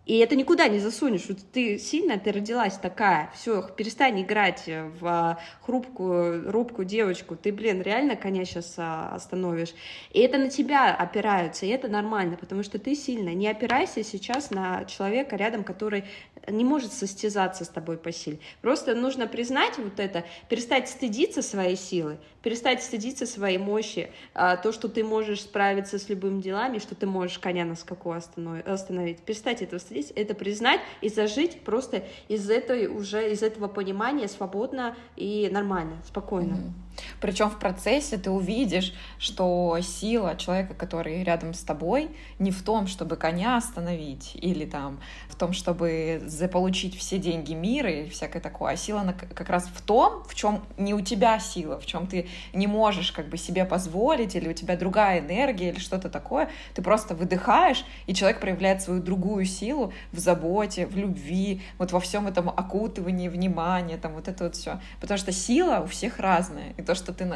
и 0.05 0.19
это 0.19 0.35
никуда 0.35 0.67
не 0.67 0.81
засунешь. 0.81 1.27
Вот 1.29 1.39
ты 1.53 1.79
сильная, 1.79 2.19
ты 2.19 2.33
родилась 2.33 2.77
такая. 2.77 3.31
Все, 3.37 3.63
перестань 3.77 4.21
играть 4.21 4.65
в 4.67 5.39
хрупкую, 5.61 6.51
робкую 6.51 6.87
девочку. 6.87 7.37
Ты, 7.37 7.53
блин, 7.53 7.83
реально 7.83 8.17
коня 8.17 8.45
сейчас 8.45 8.75
а, 8.79 9.15
остановишь. 9.15 9.75
И 10.11 10.21
это 10.21 10.39
на 10.39 10.49
тебя 10.49 10.93
опираются, 10.93 11.67
и 11.67 11.69
это 11.69 11.87
нормально, 11.87 12.37
потому 12.37 12.65
что 12.65 12.81
ты 12.81 12.97
сильная. 12.97 13.35
Не 13.35 13.47
опирайся 13.47 14.03
сейчас 14.03 14.51
на 14.51 14.85
человека 14.87 15.37
рядом, 15.37 15.63
который 15.63 16.05
не 16.49 16.65
может 16.65 16.93
состязаться 16.93 17.65
с 17.65 17.69
тобой 17.69 17.97
по 17.97 18.11
силе. 18.11 18.41
Просто 18.61 18.95
нужно 18.95 19.29
признать 19.29 19.79
вот 19.79 20.01
это, 20.01 20.25
перестать 20.49 20.89
стыдиться 20.89 21.43
своей 21.43 21.77
силы, 21.77 22.19
перестать 22.43 22.83
стыдиться 22.83 23.27
своей 23.27 23.59
мощи, 23.59 24.11
а, 24.35 24.57
то, 24.57 24.73
что 24.73 24.89
ты 24.89 25.05
можешь 25.05 25.43
справиться 25.43 25.99
с 25.99 26.09
любыми 26.09 26.41
делами, 26.41 26.79
что 26.79 26.97
ты 26.97 27.07
можешь 27.07 27.39
коня 27.39 27.65
на 27.65 27.77
скаку 27.77 28.13
остановить. 28.13 29.21
Перестать 29.21 29.63
этого 29.63 29.79
стыдиться, 29.79 29.92
это 30.15 30.35
признать 30.35 30.81
и 31.01 31.09
зажить 31.09 31.61
просто 31.61 32.05
из 32.29 32.49
этой 32.51 32.87
уже 32.87 33.33
из 33.33 33.43
этого 33.43 33.69
понимания 33.69 34.29
свободно 34.29 34.97
и 35.17 35.49
нормально, 35.53 35.97
спокойно. 36.07 36.55
Mm-hmm. 36.55 36.92
Причем 37.21 37.51
в 37.51 37.59
процессе 37.59 38.17
ты 38.17 38.31
увидишь, 38.31 38.95
что 39.19 39.79
сила 39.83 40.37
человека, 40.37 40.75
который 40.75 41.23
рядом 41.23 41.55
с 41.55 41.61
тобой, 41.61 42.11
не 42.39 42.51
в 42.51 42.63
том, 42.63 42.87
чтобы 42.87 43.17
коня 43.17 43.57
остановить, 43.57 44.33
или 44.35 44.65
там 44.65 45.01
в 45.29 45.37
том, 45.37 45.53
чтобы 45.53 46.23
заполучить 46.27 46.97
все 46.97 47.19
деньги 47.19 47.55
мира 47.55 47.91
и 47.91 48.09
всякое 48.09 48.41
такое, 48.41 48.73
а 48.73 48.77
сила 48.77 49.15
как 49.35 49.49
раз 49.49 49.69
в 49.75 49.81
том, 49.83 50.25
в 50.25 50.35
чем 50.35 50.63
не 50.77 50.95
у 50.95 51.01
тебя 51.01 51.39
сила, 51.39 51.81
в 51.81 51.87
чем 51.87 52.07
ты 52.07 52.29
не 52.53 52.67
можешь 52.67 53.13
как 53.13 53.29
бы 53.29 53.37
себе 53.37 53.65
позволить, 53.65 54.35
или 54.35 54.49
у 54.49 54.53
тебя 54.53 54.77
другая 54.77 55.21
энергия, 55.21 55.71
или 55.71 55.79
что-то 55.79 56.09
такое. 56.09 56.51
Ты 56.75 56.83
просто 56.83 57.15
выдыхаешь, 57.15 57.85
и 58.07 58.15
человек 58.15 58.41
проявляет 58.41 58.83
свою 58.83 59.03
другую 59.03 59.45
силу 59.45 59.93
в 60.13 60.19
заботе, 60.19 60.87
в 60.87 60.97
любви, 60.97 61.63
вот 61.79 61.93
во 61.93 62.01
всем 62.01 62.27
этом 62.27 62.49
окутывании 62.49 63.29
внимания, 63.29 63.97
там 63.97 64.15
вот 64.15 64.29
это 64.29 64.45
вот 64.45 64.57
все. 64.57 64.81
Потому 65.01 65.19
что 65.19 65.33
сила 65.33 65.83
у 65.85 65.87
всех 65.87 66.19
разная 66.19 66.75
и 66.83 66.85
то, 66.85 66.95
что 66.95 67.13
ты 67.13 67.27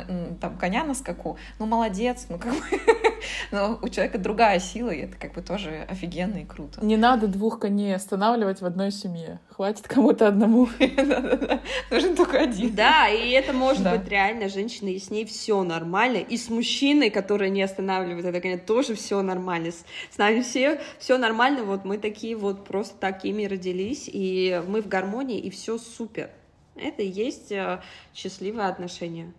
там 0.40 0.58
коня 0.58 0.84
на 0.84 0.94
скаку, 0.94 1.38
ну 1.58 1.66
молодец, 1.66 2.26
ну 2.28 2.38
как 2.38 2.52
бы, 2.52 2.60
но 3.50 3.78
у 3.80 3.88
человека 3.88 4.18
другая 4.18 4.58
сила, 4.58 4.90
и 4.90 5.00
это 5.00 5.16
как 5.16 5.34
бы 5.34 5.42
тоже 5.42 5.86
офигенно 5.88 6.38
и 6.38 6.44
круто. 6.44 6.84
Не 6.84 6.96
надо 6.96 7.28
двух 7.28 7.60
коней 7.60 7.94
останавливать 7.94 8.60
в 8.60 8.66
одной 8.66 8.90
семье, 8.90 9.40
хватит 9.48 9.88
кому-то 9.88 10.28
одному. 10.28 10.68
Нужен 11.90 12.16
только 12.16 12.40
один. 12.40 12.74
Да, 12.74 13.08
и 13.08 13.30
это 13.30 13.52
может 13.52 13.88
быть 13.88 14.08
реально 14.08 14.48
женщина, 14.48 14.88
и 14.88 14.98
с 14.98 15.10
ней 15.10 15.24
все 15.24 15.62
нормально, 15.62 16.18
и 16.18 16.36
с 16.36 16.50
мужчиной, 16.50 17.10
который 17.10 17.50
не 17.50 17.62
останавливает 17.62 18.24
это 18.24 18.40
коня, 18.40 18.58
тоже 18.58 18.94
все 18.94 19.22
нормально, 19.22 19.70
с 19.70 20.18
нами 20.18 20.42
все 20.42 20.80
все 20.98 21.18
нормально, 21.18 21.64
вот 21.64 21.84
мы 21.84 21.98
такие 21.98 22.36
вот 22.36 22.64
просто 22.64 22.96
такими 22.98 23.44
родились, 23.44 24.10
и 24.12 24.62
мы 24.66 24.82
в 24.82 24.88
гармонии, 24.88 25.38
и 25.38 25.50
все 25.50 25.78
супер. 25.78 26.30
Это 26.76 27.02
и 27.02 27.08
есть 27.08 27.50
э, 27.52 27.80
счастливые 28.14 28.68
отношения. 28.68 29.32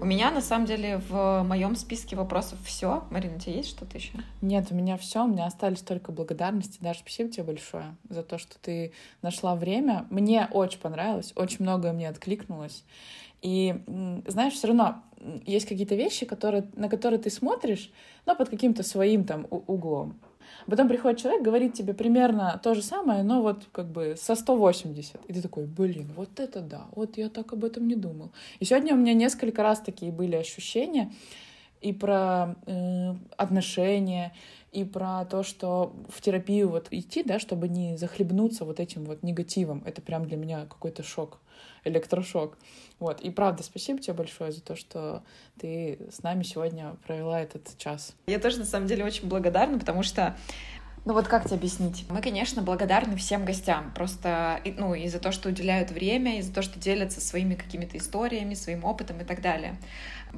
У 0.00 0.06
меня 0.06 0.30
на 0.30 0.42
самом 0.42 0.66
деле 0.66 1.00
в 1.08 1.42
моем 1.44 1.76
списке 1.76 2.14
вопросов 2.14 2.58
все. 2.62 3.04
Марина, 3.10 3.36
у 3.36 3.38
тебя 3.38 3.54
есть 3.54 3.70
что-то 3.70 3.96
еще? 3.96 4.12
Нет, 4.42 4.66
у 4.70 4.74
меня 4.74 4.98
все. 4.98 5.24
У 5.24 5.28
меня 5.28 5.46
остались 5.46 5.80
только 5.80 6.12
благодарности. 6.12 6.76
Даже 6.82 6.98
спасибо 6.98 7.30
тебе 7.30 7.44
большое 7.44 7.96
за 8.10 8.22
то, 8.22 8.36
что 8.36 8.58
ты 8.60 8.92
нашла 9.22 9.54
время. 9.54 10.06
Мне 10.10 10.46
очень 10.50 10.78
понравилось, 10.78 11.32
очень 11.36 11.58
многое 11.60 11.94
мне 11.94 12.06
откликнулось. 12.06 12.84
И 13.40 13.74
знаешь, 14.26 14.52
все 14.52 14.68
равно 14.68 15.02
есть 15.46 15.66
какие-то 15.66 15.94
вещи, 15.94 16.26
которые, 16.26 16.64
на 16.74 16.90
которые 16.90 17.18
ты 17.18 17.30
смотришь, 17.30 17.90
но 18.26 18.34
под 18.36 18.50
каким-то 18.50 18.82
своим 18.82 19.24
там 19.24 19.46
углом. 19.50 20.18
Потом 20.66 20.88
приходит 20.88 21.20
человек, 21.20 21.42
говорит 21.42 21.74
тебе 21.74 21.94
примерно 21.94 22.60
то 22.62 22.74
же 22.74 22.82
самое, 22.82 23.22
но 23.22 23.42
вот 23.42 23.64
как 23.72 23.86
бы 23.86 24.16
со 24.18 24.34
180. 24.34 25.20
И 25.26 25.32
ты 25.32 25.42
такой, 25.42 25.66
блин, 25.66 26.10
вот 26.16 26.40
это 26.40 26.60
да, 26.60 26.86
вот 26.94 27.16
я 27.16 27.28
так 27.28 27.52
об 27.52 27.64
этом 27.64 27.86
не 27.88 27.96
думал. 27.96 28.30
И 28.60 28.64
сегодня 28.64 28.94
у 28.94 28.96
меня 28.96 29.14
несколько 29.14 29.62
раз 29.62 29.80
такие 29.80 30.12
были 30.12 30.36
ощущения 30.36 31.12
и 31.80 31.92
про 31.92 32.56
э, 32.66 33.14
отношения, 33.36 34.32
и 34.74 34.84
про 34.84 35.24
то, 35.24 35.44
что 35.44 35.94
в 36.08 36.20
терапию 36.20 36.68
вот 36.68 36.88
идти, 36.90 37.22
да, 37.22 37.38
чтобы 37.38 37.68
не 37.68 37.96
захлебнуться 37.96 38.64
вот 38.64 38.80
этим 38.80 39.04
вот 39.04 39.22
негативом. 39.22 39.82
Это 39.86 40.02
прям 40.02 40.26
для 40.26 40.36
меня 40.36 40.66
какой-то 40.66 41.02
шок. 41.04 41.38
Электрошок. 41.84 42.58
Вот. 42.98 43.20
И 43.20 43.30
правда, 43.30 43.62
спасибо 43.62 44.00
тебе 44.00 44.14
большое 44.14 44.52
за 44.52 44.62
то, 44.62 44.76
что 44.76 45.22
ты 45.60 45.98
с 46.10 46.22
нами 46.22 46.42
сегодня 46.42 46.96
провела 47.06 47.40
этот 47.40 47.76
час. 47.78 48.14
Я 48.26 48.38
тоже, 48.38 48.58
на 48.58 48.64
самом 48.64 48.86
деле, 48.86 49.04
очень 49.04 49.28
благодарна, 49.28 49.78
потому 49.78 50.02
что 50.02 50.36
ну 51.04 51.12
вот 51.12 51.28
как 51.28 51.44
тебе 51.44 51.56
объяснить? 51.56 52.06
Мы, 52.08 52.22
конечно, 52.22 52.62
благодарны 52.62 53.14
всем 53.16 53.44
гостям, 53.44 53.92
просто 53.94 54.60
ну, 54.78 54.94
и 54.94 55.06
за 55.08 55.18
то, 55.18 55.32
что 55.32 55.50
уделяют 55.50 55.90
время, 55.90 56.38
и 56.38 56.42
за 56.42 56.52
то, 56.52 56.62
что 56.62 56.78
делятся 56.78 57.20
своими 57.20 57.54
какими-то 57.54 57.98
историями, 57.98 58.54
своим 58.54 58.84
опытом 58.84 59.20
и 59.20 59.24
так 59.24 59.42
далее. 59.42 59.76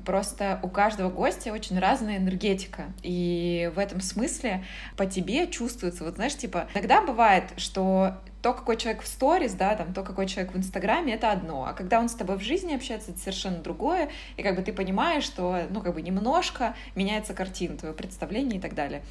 Просто 0.05 0.59
у 0.65 0.69
каждого 0.69 1.09
гостя 1.09 1.53
очень 1.53 1.79
разная 1.79 2.17
энергетика, 2.17 2.87
и 3.05 3.71
в 3.77 3.79
этом 3.79 4.01
смысле 4.01 4.65
по 4.97 5.07
тебе 5.07 5.47
чувствуется, 5.47 6.03
вот 6.03 6.17
знаешь, 6.17 6.37
типа, 6.37 6.69
иногда 6.75 7.01
бывает, 7.01 7.45
что 7.59 8.19
то, 8.47 8.55
какой 8.55 8.77
человек 8.77 9.03
в 9.03 9.09
сторис, 9.09 9.55
да, 9.55 9.75
там, 9.75 9.93
то, 9.93 10.05
какой 10.05 10.29
человек 10.29 10.55
в 10.55 10.57
Инстаграме, 10.57 11.15
это 11.15 11.33
одно, 11.33 11.65
а 11.65 11.73
когда 11.73 11.99
он 11.99 12.09
с 12.09 12.15
тобой 12.15 12.39
в 12.39 12.43
жизни 12.43 12.77
общается, 12.77 13.11
это 13.11 13.19
совершенно 13.19 13.59
другое, 13.59 14.09
и 14.37 14.43
как 14.45 14.55
бы 14.55 14.63
ты 14.63 14.73
понимаешь, 14.73 15.25
что, 15.25 15.63
ну, 15.69 15.81
как 15.81 15.95
бы 15.95 16.01
немножко 16.01 16.77
меняется 16.95 17.35
картина, 17.35 17.77
твое 17.77 17.93
представление 17.93 18.61
и 18.61 18.63
так 18.63 18.77
далее. 18.77 19.03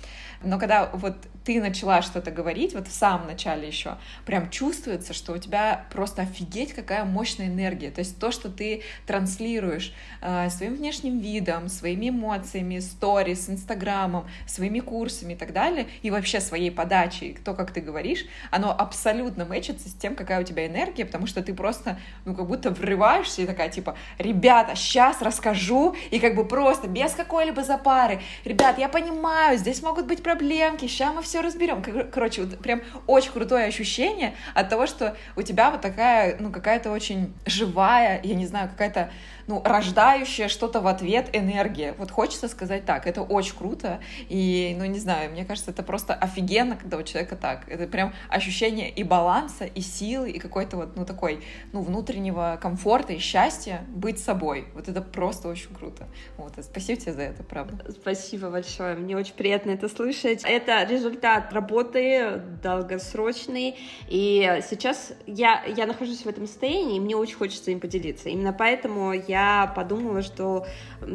Но 0.42 0.58
когда 0.58 0.90
вот 0.94 1.18
ты 1.44 1.60
начала 1.60 2.02
что-то 2.02 2.32
говорить, 2.32 2.74
вот 2.76 2.88
в 2.88 2.94
самом 2.94 3.28
начале 3.28 3.68
еще, 3.68 3.98
прям 4.26 4.50
чувствуется, 4.50 5.14
что 5.14 5.34
у 5.34 5.38
тебя 5.38 5.86
просто 5.92 6.22
офигеть, 6.22 6.72
какая 6.72 7.04
мощная 7.04 7.48
энергия, 7.48 7.92
то 7.92 8.00
есть 8.00 8.18
то, 8.18 8.32
что 8.32 8.50
ты 8.50 8.84
транслируешь 9.06 9.94
э, 10.22 10.50
своим 10.50 10.76
внешним 10.76 11.20
видом, 11.20 11.68
своими 11.68 12.08
эмоциями, 12.08 12.80
сторис, 12.80 13.50
инстаграмом, 13.50 14.30
своими 14.48 14.80
курсами 14.80 15.34
и 15.34 15.36
так 15.36 15.52
далее, 15.52 15.88
и 16.04 16.10
вообще 16.10 16.40
своей 16.40 16.72
подачей, 16.72 17.38
то, 17.44 17.54
как 17.54 17.72
ты 17.72 17.82
говоришь, 17.82 18.26
оно 18.50 18.72
абсолютно 18.72 19.25
абсолютно 19.26 19.46
мэчится 19.46 19.90
с 19.90 19.94
тем, 19.94 20.16
какая 20.16 20.42
у 20.42 20.44
тебя 20.44 20.68
энергия, 20.68 21.04
потому 21.04 21.26
что 21.26 21.42
ты 21.42 21.54
просто, 21.54 21.98
ну, 22.26 22.36
как 22.36 22.46
будто 22.46 22.70
врываешься 22.70 23.42
и 23.42 23.46
такая, 23.48 23.70
типа, 23.70 23.96
ребята, 24.20 24.76
сейчас 24.76 25.22
расскажу, 25.22 25.96
и 26.12 26.20
как 26.20 26.36
бы 26.36 26.46
просто, 26.46 26.88
без 26.88 27.14
какой-либо 27.14 27.64
запары, 27.64 28.22
ребят, 28.44 28.78
я 28.78 28.88
понимаю, 28.88 29.58
здесь 29.58 29.82
могут 29.82 30.06
быть 30.06 30.22
проблемки, 30.22 30.86
сейчас 30.86 31.14
мы 31.16 31.24
все 31.24 31.42
разберем. 31.42 31.84
Короче, 32.12 32.44
вот 32.44 32.60
прям 32.60 32.82
очень 33.08 33.32
крутое 33.32 33.66
ощущение 33.66 34.36
от 34.54 34.70
того, 34.70 34.86
что 34.86 35.16
у 35.36 35.42
тебя 35.42 35.72
вот 35.72 35.82
такая, 35.82 36.38
ну, 36.40 36.52
какая-то 36.52 36.92
очень 36.92 37.34
живая, 37.46 38.22
я 38.24 38.36
не 38.36 38.46
знаю, 38.46 38.70
какая-то 38.70 39.10
ну, 39.48 39.62
рождающая 39.64 40.48
что-то 40.48 40.82
в 40.82 40.88
ответ 40.88 41.30
энергия. 41.34 41.94
Вот 41.98 42.12
хочется 42.12 42.48
сказать 42.48 42.86
так, 42.86 43.08
это 43.08 43.22
очень 43.22 43.56
круто, 43.56 44.00
и, 44.30 44.76
ну, 44.78 44.86
не 44.86 45.00
знаю, 45.00 45.32
мне 45.32 45.46
кажется, 45.46 45.72
это 45.72 45.84
просто 45.84 46.14
офигенно, 46.14 46.76
когда 46.76 46.98
у 46.98 47.04
человека 47.04 47.36
так. 47.36 47.70
Это 47.70 47.88
прям 47.88 48.14
ощущение 48.30 48.90
и 48.90 49.04
баланса, 49.04 49.66
и 49.66 49.82
силы, 49.82 50.32
и 50.32 50.40
какой-то 50.40 50.78
вот, 50.78 50.96
ну, 50.96 51.06
такой, 51.06 51.44
ну, 51.74 51.82
внутреннего 51.82 52.58
комфорта 52.62 53.14
и 53.14 53.20
счастья 53.20 53.86
быть 53.90 54.20
собой. 54.20 54.68
Вот 54.74 54.88
это 54.88 55.02
просто 55.02 55.48
очень 55.48 55.74
круто. 55.74 56.08
Вот, 56.38 56.54
спасибо 56.62 57.00
тебе 57.00 57.14
за 57.14 57.22
это, 57.22 57.44
правда. 57.44 57.92
Спасибо 57.92 58.50
большое, 58.50 58.96
мне 58.96 59.16
очень 59.16 59.36
приятно 59.36 59.72
это 59.72 59.90
слышать. 59.90 60.42
Это 60.44 60.84
результат 60.84 61.54
работы 61.54 62.42
долгосрочный, 62.64 63.78
и 64.08 64.62
сейчас 64.68 65.14
я, 65.28 65.64
я 65.66 65.86
нахожусь 65.86 66.22
в 66.22 66.28
этом 66.28 66.48
состоянии, 66.48 66.98
и 66.98 67.00
мне 67.00 67.16
очень 67.16 67.36
хочется 67.36 67.72
им 67.72 67.80
поделиться. 67.80 68.30
Именно 68.30 68.54
поэтому 68.54 69.14
я 69.14 69.35
я 69.36 69.68
подумала, 69.76 70.22
что 70.22 70.66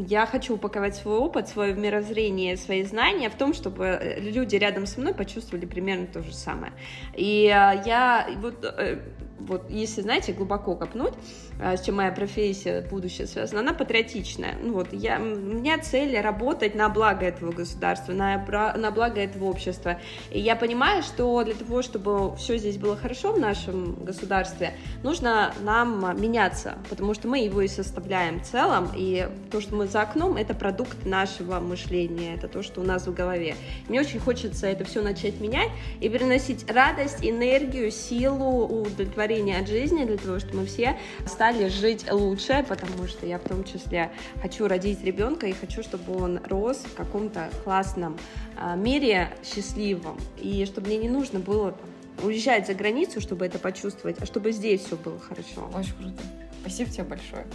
я 0.09 0.27
хочу 0.27 0.55
упаковать 0.55 0.95
свой 0.95 1.17
опыт, 1.17 1.49
свое 1.49 1.75
мировоззрение, 1.75 2.57
свои 2.57 2.85
знания 2.85 3.31
в 3.31 3.35
том, 3.35 3.55
чтобы 3.55 3.85
э, 3.85 4.21
люди 4.21 4.57
рядом 4.57 4.87
со 4.87 5.01
мной 5.01 5.15
почувствовали 5.15 5.67
примерно 5.67 6.07
то 6.07 6.23
же 6.23 6.35
самое. 6.35 6.73
И 7.17 7.47
э, 7.47 7.83
я 7.87 8.29
вот 8.37 8.65
э, 8.65 8.99
вот 9.47 9.71
если, 9.71 10.03
знаете, 10.03 10.33
глубоко 10.33 10.75
копнуть, 10.77 11.15
а, 11.61 11.77
с 11.77 11.83
чем 11.83 11.97
моя 11.97 12.13
профессия 12.13 12.81
будущее 12.83 13.27
связана, 13.27 13.61
она 13.61 13.75
патриотичная. 13.75 14.55
Ну, 14.63 14.75
вот, 14.75 14.93
я, 14.93 15.19
у 15.19 15.25
меня 15.25 15.79
цель 15.79 16.19
работать 16.19 16.75
на 16.75 16.89
благо 16.89 17.27
этого 17.27 17.53
государства, 17.53 18.13
на, 18.13 18.39
на 18.77 18.91
благо 18.91 19.21
этого 19.21 19.47
общества. 19.47 19.99
И 20.31 20.41
я 20.41 20.57
понимаю, 20.57 21.03
что 21.03 21.43
для 21.45 21.55
того, 21.55 21.83
чтобы 21.83 22.37
все 22.37 22.59
здесь 22.59 22.79
было 22.79 22.97
хорошо 22.97 23.33
в 23.33 23.41
нашем 23.41 23.95
государстве, 24.05 24.75
нужно 25.03 25.53
нам 25.63 26.21
меняться, 26.21 26.79
потому 26.89 27.15
что 27.15 27.29
мы 27.29 27.41
его 27.41 27.61
и 27.63 27.69
составляем 27.69 28.41
в 28.41 28.45
целом, 28.45 28.91
и 28.97 29.29
то, 29.51 29.61
что 29.61 29.75
мы 29.75 29.87
за 29.87 30.03
окном, 30.03 30.37
это 30.37 30.55
продукт 30.55 31.05
нашего 31.05 31.61
мышления, 31.61 32.35
это 32.35 32.49
то, 32.49 32.63
что 32.63 32.81
у 32.81 32.85
нас 32.85 33.07
в 33.07 33.15
голове. 33.15 33.57
Мне 33.89 34.01
очень 34.01 34.19
хочется 34.19 34.67
это 34.67 34.85
все 34.85 35.03
начать 35.03 35.41
менять 35.41 35.71
и 36.01 36.09
переносить 36.09 36.71
радость, 36.71 37.19
энергию, 37.23 37.91
силу, 37.91 38.67
удовлетворение 38.67 39.30
удовлетворение 39.31 39.59
от 39.59 39.69
жизни, 39.69 40.05
для 40.05 40.17
того, 40.17 40.39
чтобы 40.39 40.59
мы 40.59 40.67
все 40.67 40.97
стали 41.27 41.69
жить 41.69 42.11
лучше, 42.11 42.65
потому 42.69 43.07
что 43.07 43.27
я 43.27 43.39
в 43.39 43.43
том 43.43 43.65
числе 43.65 44.11
хочу 44.43 44.67
родить 44.67 45.03
ребенка 45.05 45.47
и 45.47 45.53
хочу, 45.53 45.83
чтобы 45.83 46.17
он 46.17 46.41
рос 46.49 46.79
в 46.79 46.95
каком-то 46.95 47.49
классном 47.65 48.19
а, 48.57 48.77
мире 48.77 49.31
счастливом, 49.45 50.19
и 50.39 50.65
чтобы 50.67 50.89
мне 50.89 50.99
не 50.99 51.09
нужно 51.09 51.39
было 51.39 51.77
уезжать 52.23 52.67
за 52.67 52.75
границу, 52.75 53.21
чтобы 53.21 53.47
это 53.47 53.59
почувствовать, 53.59 54.17
а 54.21 54.27
чтобы 54.27 54.53
здесь 54.53 54.83
все 54.83 54.97
было 54.97 55.19
хорошо. 55.19 55.71
Очень 55.75 55.95
круто. 55.95 56.23
Спасибо 56.61 56.91
тебе 56.91 57.05
большое. 57.05 57.47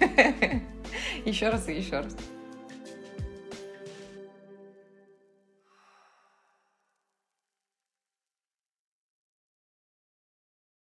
Еще 1.24 1.48
раз 1.48 1.68
и 1.68 1.72
еще 1.72 2.00
раз. 2.00 2.14